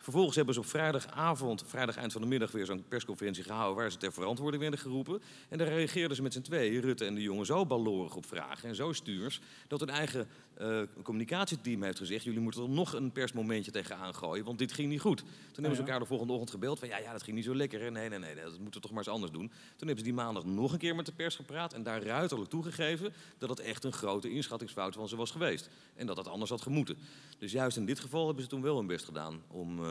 [0.02, 3.90] Vervolgens hebben ze op vrijdagavond, vrijdag eind van de middag, weer zo'n persconferentie gehouden waar
[3.90, 5.22] ze ter verantwoording werden geroepen.
[5.48, 8.68] En daar reageerden ze met z'n tweeën, Rutte en de jongen, zo ballorig op vragen
[8.68, 10.28] en zo stuurs, dat hun eigen
[10.60, 14.88] uh, communicatieteam heeft gezegd: jullie moeten er nog een persmomentje tegenaan gooien, want dit ging
[14.88, 15.18] niet goed.
[15.18, 17.54] Toen hebben ze elkaar de volgende ochtend gebeld van ja, ja, dat ging niet zo
[17.54, 17.92] lekker.
[17.92, 19.46] Nee, nee, nee, dat moeten we toch maar eens anders doen.
[19.48, 22.50] Toen hebben ze die maandag nog een keer met de pers gepraat en daar ruiterlijk
[22.50, 25.68] toegegeven dat het echt een grote inschattingsfout van ze was geweest.
[25.94, 26.96] En dat dat anders had gemoeten.
[27.38, 29.89] Dus juist in dit geval hebben ze toen wel hun best gedaan om, uh,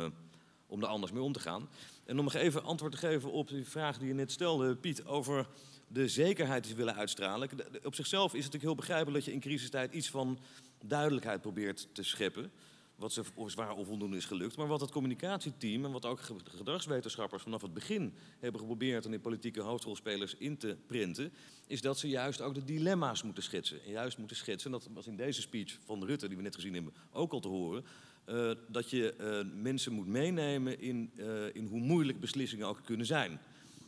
[0.67, 1.69] om er anders mee om te gaan.
[2.05, 5.05] En om nog even antwoord te geven op die vraag die je net stelde, Piet,
[5.05, 5.47] over
[5.87, 7.49] de zekerheid die ze willen uitstralen.
[7.83, 10.39] Op zichzelf is het natuurlijk heel begrijpelijk dat je in crisistijd iets van
[10.85, 12.51] duidelijkheid probeert te scheppen.
[12.95, 14.57] Wat ze zwaar onvoldoende is gelukt.
[14.57, 19.21] Maar wat het communicatieteam en wat ook gedragswetenschappers vanaf het begin hebben geprobeerd en in
[19.21, 21.33] politieke hoofdrolspelers in te printen,
[21.67, 23.83] is dat ze juist ook de dilemma's moeten schetsen.
[23.85, 26.55] En juist moeten schetsen, en dat was in deze speech van Rutte, die we net
[26.55, 27.85] gezien hebben, ook al te horen.
[28.29, 33.05] Uh, dat je uh, mensen moet meenemen in, uh, in hoe moeilijk beslissingen ook kunnen
[33.05, 33.39] zijn.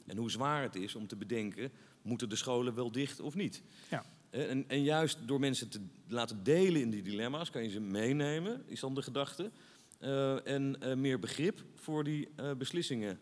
[0.05, 3.61] En hoe zwaar het is om te bedenken, moeten de scholen wel dicht of niet?
[3.89, 4.05] Ja.
[4.29, 8.63] En, en, juist door mensen te laten delen in die dilemma's kan je ze meenemen,
[8.65, 9.51] is dan de gedachte.
[10.43, 13.19] En meer begrip voor die beslissingen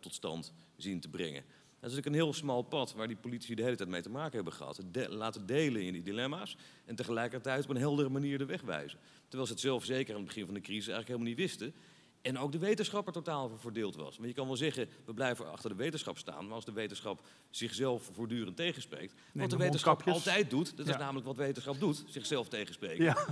[0.00, 1.42] tot stand zien te brengen.
[1.82, 4.10] Dat is natuurlijk een heel smal pad waar die politici de hele tijd mee te
[4.10, 4.80] maken hebben gehad.
[4.90, 8.98] De laten delen in die dilemma's en tegelijkertijd op een heldere manier de weg wijzen.
[9.32, 11.74] Terwijl ze het zelf zeker aan het begin van de crisis eigenlijk helemaal niet wisten.
[12.22, 14.18] En ook de wetenschapper totaal verdeeld was.
[14.18, 16.44] Maar je kan wel zeggen, we blijven achter de wetenschap staan.
[16.46, 19.14] Maar als de wetenschap zichzelf voortdurend tegenspreekt.
[19.32, 23.04] wat de wetenschap altijd doet, dat is namelijk wat wetenschap doet, zichzelf tegenspreken.
[23.04, 23.26] Ja.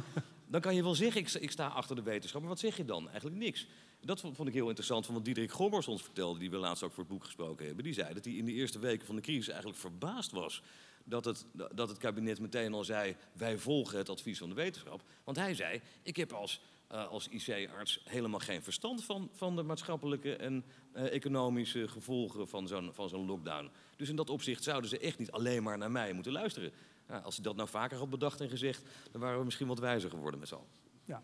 [0.46, 2.40] Dan kan je wel zeggen, ik, ik, sta achter de wetenschap.
[2.40, 3.08] Maar wat zeg je dan?
[3.08, 3.66] Eigenlijk niks.
[4.00, 6.92] Dat vond, ik heel interessant van wat Diederik Gommers ons vertelde, die we laatst ook
[6.92, 7.84] voor het boek gesproken hebben.
[7.84, 10.62] Die zei dat hij in de eerste weken van de crisis eigenlijk verbaasd was
[11.04, 15.02] dat het, dat het kabinet meteen al zei: wij volgen het advies van de wetenschap.
[15.24, 16.60] Want hij zei: ik heb als
[16.92, 20.64] uh, als IC-arts helemaal geen verstand van, van de maatschappelijke en
[20.94, 23.70] uh, economische gevolgen van zo'n, van zo'n lockdown.
[23.96, 26.72] Dus in dat opzicht zouden ze echt niet alleen maar naar mij moeten luisteren.
[27.06, 29.78] Nou, als ze dat nou vaker had bedacht en gezegd, dan waren we misschien wat
[29.78, 30.68] wijzer geworden met z'n allen.
[31.04, 31.22] Ja,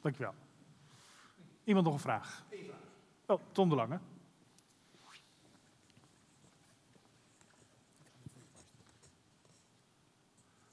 [0.00, 0.34] dankjewel.
[1.64, 2.44] Iemand nog een vraag?
[3.26, 4.00] Oh, Tom de Lange.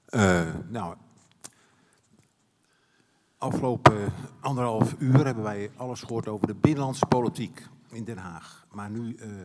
[0.10, 0.96] Uh, nou,
[3.38, 8.68] Afgelopen anderhalf uur hebben wij alles gehoord over de binnenlandse politiek in Den Haag.
[8.72, 9.44] Maar nu, uh,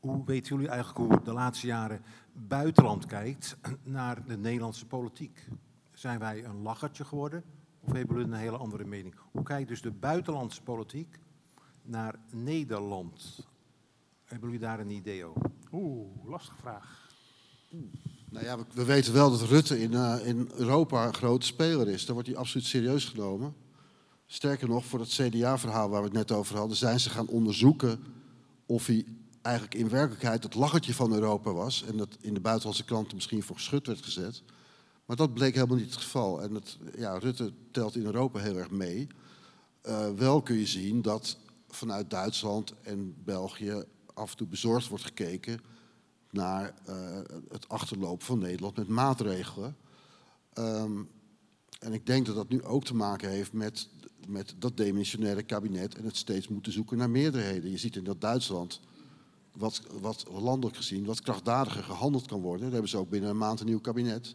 [0.00, 2.02] hoe weten jullie eigenlijk hoe de laatste jaren
[2.32, 5.48] buitenland kijkt naar de Nederlandse politiek?
[5.92, 7.44] Zijn wij een lachertje geworden
[7.80, 9.14] of hebben jullie een hele andere mening?
[9.30, 11.18] Hoe kijkt dus de buitenlandse politiek
[11.82, 13.46] naar Nederland?
[14.24, 15.50] Hebben jullie daar een idee over?
[15.72, 17.08] Oeh, lastige vraag.
[17.72, 18.13] Oeh.
[18.34, 22.04] Nou ja, we, weten wel dat Rutte in, uh, in Europa een grote speler is.
[22.04, 23.54] Daar wordt hij absoluut serieus genomen.
[24.26, 28.04] Sterker nog, voor het CDA-verhaal waar we het net over hadden, zijn ze gaan onderzoeken
[28.66, 29.04] of hij
[29.42, 31.84] eigenlijk in werkelijkheid het lachertje van Europa was.
[31.84, 34.42] En dat in de buitenlandse kranten misschien voor geschut werd gezet.
[35.04, 36.42] Maar dat bleek helemaal niet het geval.
[36.42, 36.62] En
[36.96, 39.06] ja, Rutte telt in Europa heel erg mee.
[39.86, 41.36] Uh, wel kun je zien dat
[41.68, 43.82] vanuit Duitsland en België
[44.14, 45.60] af en toe bezorgd wordt gekeken
[46.34, 46.94] naar uh,
[47.48, 49.76] het achterlopen van Nederland met maatregelen.
[50.58, 51.08] Um,
[51.78, 53.88] en ik denk dat dat nu ook te maken heeft met,
[54.28, 57.70] met dat demissionaire kabinet en het steeds moeten zoeken naar meerderheden.
[57.70, 58.80] Je ziet in dat Duitsland,
[59.52, 62.60] wat, wat landelijk gezien, wat krachtdadiger gehandeld kan worden.
[62.60, 64.34] Daar hebben ze ook binnen een maand een nieuw kabinet.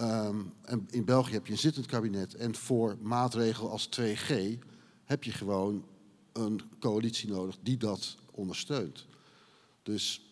[0.00, 2.34] Um, en in België heb je een zittend kabinet.
[2.34, 4.58] En voor maatregelen als 2G
[5.04, 5.84] heb je gewoon
[6.32, 9.06] een coalitie nodig die dat ondersteunt.
[9.82, 10.27] Dus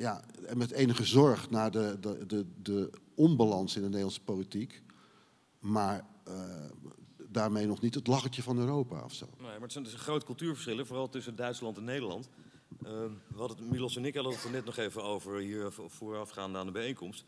[0.00, 4.82] ja, en met enige zorg naar de, de, de, de onbalans in de Nederlandse politiek.
[5.58, 6.34] Maar uh,
[7.28, 9.26] daarmee nog niet het lachertje van Europa of zo.
[9.38, 12.28] Nee, maar het zijn dus grote cultuurverschillen, vooral tussen Duitsland en Nederland.
[12.82, 12.88] Uh,
[13.28, 16.58] we hadden het, Milos en ik hadden het er net nog even over hier voorafgaande
[16.58, 17.24] aan de bijeenkomst.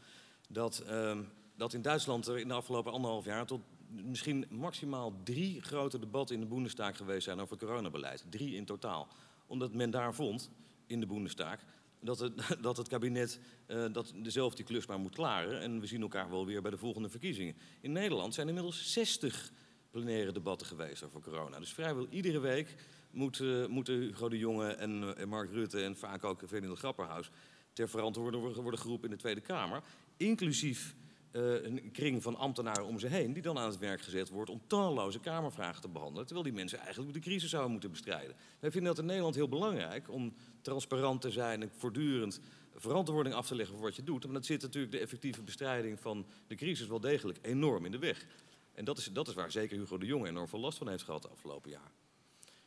[0.48, 1.18] Dat, uh,
[1.56, 6.34] dat in Duitsland er in de afgelopen anderhalf jaar tot misschien maximaal drie grote debatten
[6.34, 8.24] in de Bundestag geweest zijn over het coronabeleid.
[8.28, 9.08] Drie in totaal.
[9.46, 10.50] Omdat men daar vond,
[10.86, 11.58] in de Bundestag,
[12.02, 15.60] dat het, dat het kabinet uh, dat dezelfde die klus maar moet klaren.
[15.60, 17.56] En we zien elkaar wel weer bij de volgende verkiezingen.
[17.80, 19.52] In Nederland zijn inmiddels 60
[19.90, 21.58] plenaire debatten geweest over corona.
[21.58, 22.74] Dus vrijwel iedere week
[23.10, 27.30] moeten, moeten Hugo de Jonge en, en, Mark Rutte en vaak ook Ferdinand Grapperhaus
[27.72, 29.82] ter verantwoording worden geroepen in de Tweede Kamer.
[30.16, 30.94] Inclusief
[31.32, 34.50] uh, een kring van ambtenaren om ze heen, die dan aan het werk gezet wordt
[34.50, 36.26] om talloze Kamervragen te behandelen.
[36.26, 38.36] Terwijl die mensen eigenlijk de crisis zouden moeten bestrijden.
[38.58, 42.40] Wij vinden dat in Nederland heel belangrijk om transparant te zijn en voortdurend
[42.74, 44.24] verantwoording af te leggen voor wat je doet.
[44.24, 47.98] Maar dat zit natuurlijk de effectieve bestrijding van de crisis wel degelijk enorm in de
[47.98, 48.26] weg.
[48.74, 51.02] En dat is, dat is waar zeker Hugo de Jonge enorm veel last van heeft
[51.02, 51.92] gehad de afgelopen jaar.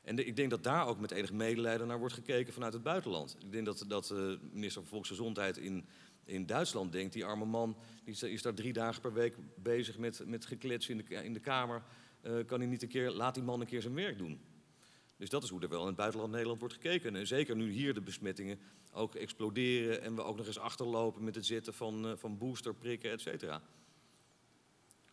[0.01, 3.35] En ik denk dat daar ook met enig medelijden naar wordt gekeken vanuit het buitenland.
[3.39, 5.85] Ik denk dat, dat de uh, minister van Volksgezondheid in
[6.25, 10.21] in Duitsland denkt, die arme man die is daar drie dagen per week bezig met,
[10.25, 11.83] met geklets in de, in de Kamer.
[12.21, 14.39] Uh, kan hij niet een keer, laat die man een keer zijn werk doen.
[15.17, 17.15] Dus dat is hoe er wel in het buitenland Nederland wordt gekeken.
[17.15, 18.59] En zeker nu hier de besmettingen
[18.91, 23.11] ook exploderen en we ook nog eens achterlopen met het zetten van, uh, van boosterprikken,
[23.11, 23.61] et cetera.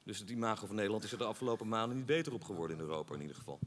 [0.03, 2.83] Dus het imago van Nederland is er de afgelopen maanden niet beter op geworden in
[2.83, 3.59] Europa in ieder geval.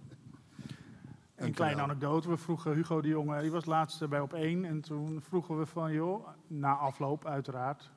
[1.36, 2.30] Een kleine anekdote.
[2.30, 4.66] We vroegen Hugo de Jonge, die was laatste bij op één.
[4.66, 7.92] En toen vroegen we van, joh, na afloop uiteraard.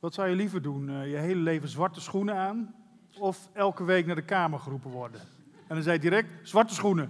[0.00, 0.88] Wat zou je liever doen?
[0.88, 2.74] Uh, je hele leven zwarte schoenen aan
[3.18, 5.20] of elke week naar de Kamer geroepen worden?
[5.66, 7.08] En dan zei hij direct, zwarte schoenen.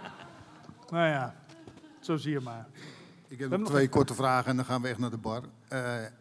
[0.90, 1.34] nou ja,
[2.00, 2.66] zo zie je maar.
[3.28, 5.42] Ik heb twee korte vragen en dan gaan we echt naar de bar.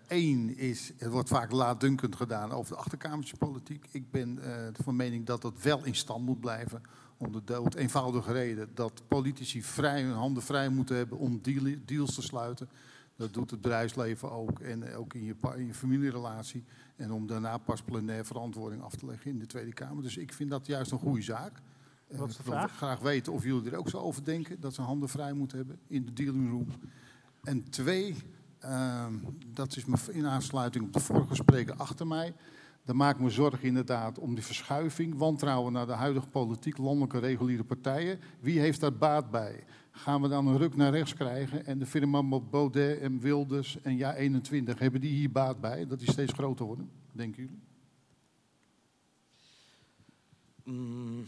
[0.07, 3.87] Eén uh, is, het wordt vaak laatdunkend gedaan over de achterkamertje politiek.
[3.91, 6.81] Ik ben uh, van mening dat dat wel in stand moet blijven.
[7.17, 11.41] Om de dood eenvoudige reden dat politici vrij hun handen vrij moeten hebben om
[11.85, 12.69] deals te sluiten.
[13.15, 16.63] Dat doet het bedrijfsleven ook en ook in je, in je familierelatie.
[16.95, 20.03] En om daarna pas plenair verantwoording af te leggen in de Tweede Kamer.
[20.03, 21.61] Dus ik vind dat juist een goede zaak.
[22.07, 22.75] Wat is de ik wil vraag?
[22.75, 24.59] graag weten of jullie er ook zo over denken.
[24.59, 26.67] Dat ze handen vrij moeten hebben in de dealing room.
[27.43, 28.15] En twee,
[28.59, 29.13] ehm,
[29.47, 32.33] dat is in aansluiting op de vorige spreker achter mij.
[32.87, 35.17] Dan maak ik me zorgen inderdaad om die verschuiving.
[35.17, 38.19] Wantrouwen naar de huidige politiek, landelijke reguliere partijen.
[38.39, 39.63] Wie heeft daar baat bij?
[39.91, 41.65] Gaan we dan een ruk naar rechts krijgen?
[41.65, 45.87] En de firma Baudet en Wilders en Ja 21, hebben die hier baat bij?
[45.87, 47.59] Dat die steeds groter worden, denken jullie?
[50.63, 51.25] Mm.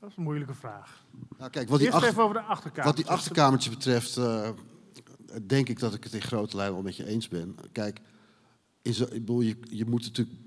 [0.00, 1.04] Dat is een moeilijke vraag.
[1.38, 2.84] Nou, kijk, wat die, Eerst achter- even over de achterkamer.
[2.84, 4.48] wat die achterkamertjes betreft, eh,
[5.46, 7.56] denk ik dat ik het in grote lijnen wel met je eens ben.
[7.72, 8.00] Kijk,
[8.82, 10.38] is, er- ik bedoel, je, je moet natuurlijk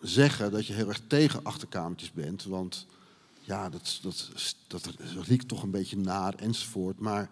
[0.00, 2.44] zeggen dat je heel erg tegen achterkamertjes bent.
[2.44, 2.86] Want
[3.40, 4.30] ja, dat, dat,
[4.66, 4.90] dat
[5.26, 6.98] riekt toch een beetje naar enzovoort.
[6.98, 7.30] Maar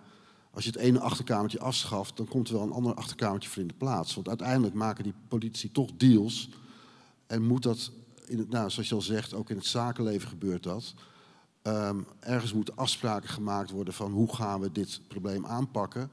[0.51, 3.69] als je het ene achterkamertje afschaft, dan komt er wel een ander achterkamertje voor in
[3.69, 4.15] de plaats.
[4.15, 6.49] Want uiteindelijk maken die politici toch deals.
[7.27, 7.91] En moet dat,
[8.27, 10.95] in het, nou, zoals je al zegt, ook in het zakenleven gebeurt dat.
[11.63, 16.11] Ehm, ergens moeten afspraken gemaakt worden van hoe gaan we dit probleem aanpakken.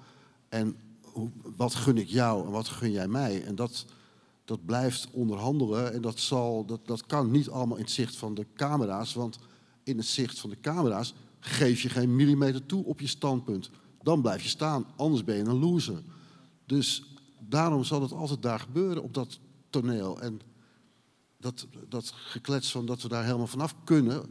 [0.50, 3.44] En hoe, wat gun ik jou en wat gun jij mij.
[3.44, 3.86] En dat,
[4.46, 8.34] dat blijft onderhandelen en dat, zal, dat, dat kan niet allemaal in het zicht van
[8.34, 9.14] de camera's.
[9.14, 9.40] Want
[9.84, 13.70] in het zicht van de camera's geef je geen millimeter toe op je standpunt.
[14.02, 16.02] Dan blijf je staan, anders ben je een loser.
[16.66, 17.04] Dus
[17.40, 19.40] daarom zal het altijd daar gebeuren op dat
[19.70, 20.22] toneel.
[20.22, 20.40] En
[21.38, 24.24] dat, dat geklets van dat we daar helemaal vanaf kunnen,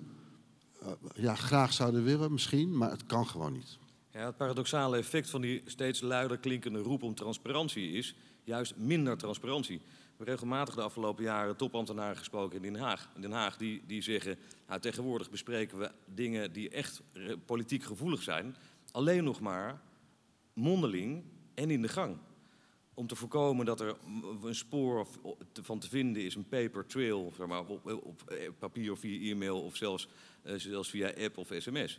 [0.81, 3.79] eh, ja, graag zouden willen misschien, maar het kan gewoon niet.
[4.11, 8.15] Ja, het paradoxale effect van die steeds luider klinkende roep om transparantie is
[8.45, 9.81] juist minder transparantie.
[10.25, 13.11] Regelmatig de afgelopen jaren topambtenaren gesproken in Den Haag.
[13.15, 14.39] In Den Haag die, die zeggen,
[14.69, 17.03] nou, tegenwoordig bespreken we dingen die echt
[17.45, 18.57] politiek gevoelig zijn,
[18.91, 19.81] alleen nog maar
[20.53, 21.25] mondeling
[21.55, 22.17] en in de gang.
[22.95, 23.97] Om te voorkomen dat er
[24.43, 25.07] een spoor
[25.53, 29.77] van te vinden is, een paper trail, zeg maar, op, papier of via e-mail of
[29.77, 30.09] zelfs,
[30.43, 31.99] eh, zelfs via app of sms.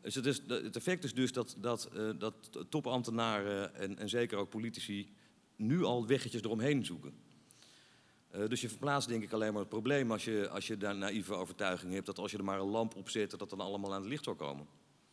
[0.00, 2.34] Dus het, is, het effect is dus dat, dat, eh, dat
[2.68, 5.08] topambtenaren en, en zeker ook politici
[5.56, 7.26] nu al weggetjes eromheen zoeken.
[8.30, 10.96] Eh, dus je verplaatst denk ik alleen maar het probleem als je, als je daar
[10.96, 13.94] naïeve overtuiging hebt dat als je er maar een lamp op zet, dat dan allemaal
[13.94, 14.66] aan het licht zal komen.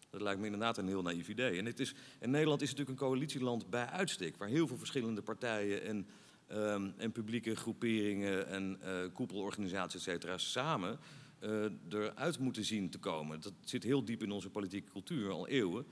[0.09, 1.57] Dat lijkt me inderdaad een heel naïef idee.
[1.57, 5.83] En, het is, Nederland is natuurlijk een coalitieland bij uitstek, waar heel veel verschillende partijen
[5.83, 6.07] en,
[6.47, 10.99] ehm, en publieke groeperingen en eh, koepelorganisaties, et cetera, samen
[11.39, 13.41] eh, eruit moeten zien te komen.
[13.41, 15.85] Dat zit heel diep in onze politieke cultuur, al eeuwen.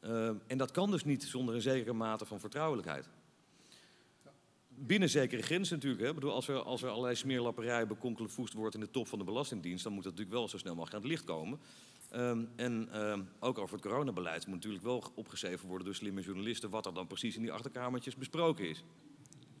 [0.00, 3.08] Ehm, en dat kan dus niet zonder een zekere mate van vertrouwelijkheid.
[4.80, 6.02] Binnen zekere grenzen natuurlijk.
[6.02, 6.08] Hè.
[6.08, 9.24] Ik bedoel, als, er, als er allerlei smeerlapperij bekonkelvoest wordt in de top van de
[9.24, 11.58] Belastingdienst, dan moet dat natuurlijk wel zo snel mogelijk aan het licht komen.
[12.10, 16.70] Ehm, en ehm, ook over het coronabeleid moet natuurlijk wel opgeschreven worden door slimme journalisten
[16.70, 18.84] wat er dan precies in die achterkamertjes besproken is.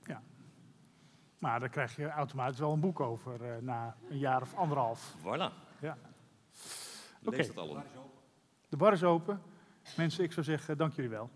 [0.02, 0.22] Ja.
[1.38, 5.14] Maar daar krijg je automatisch wel een boek over eh, na een jaar of anderhalf.
[5.18, 5.80] Voilà.
[5.80, 5.98] Ja.
[7.20, 7.54] Lees Oké.
[7.54, 7.84] dat allemaal.
[8.68, 9.42] De bar is open.
[9.96, 11.30] Mensen, ik zou zeggen, dank jullie wel.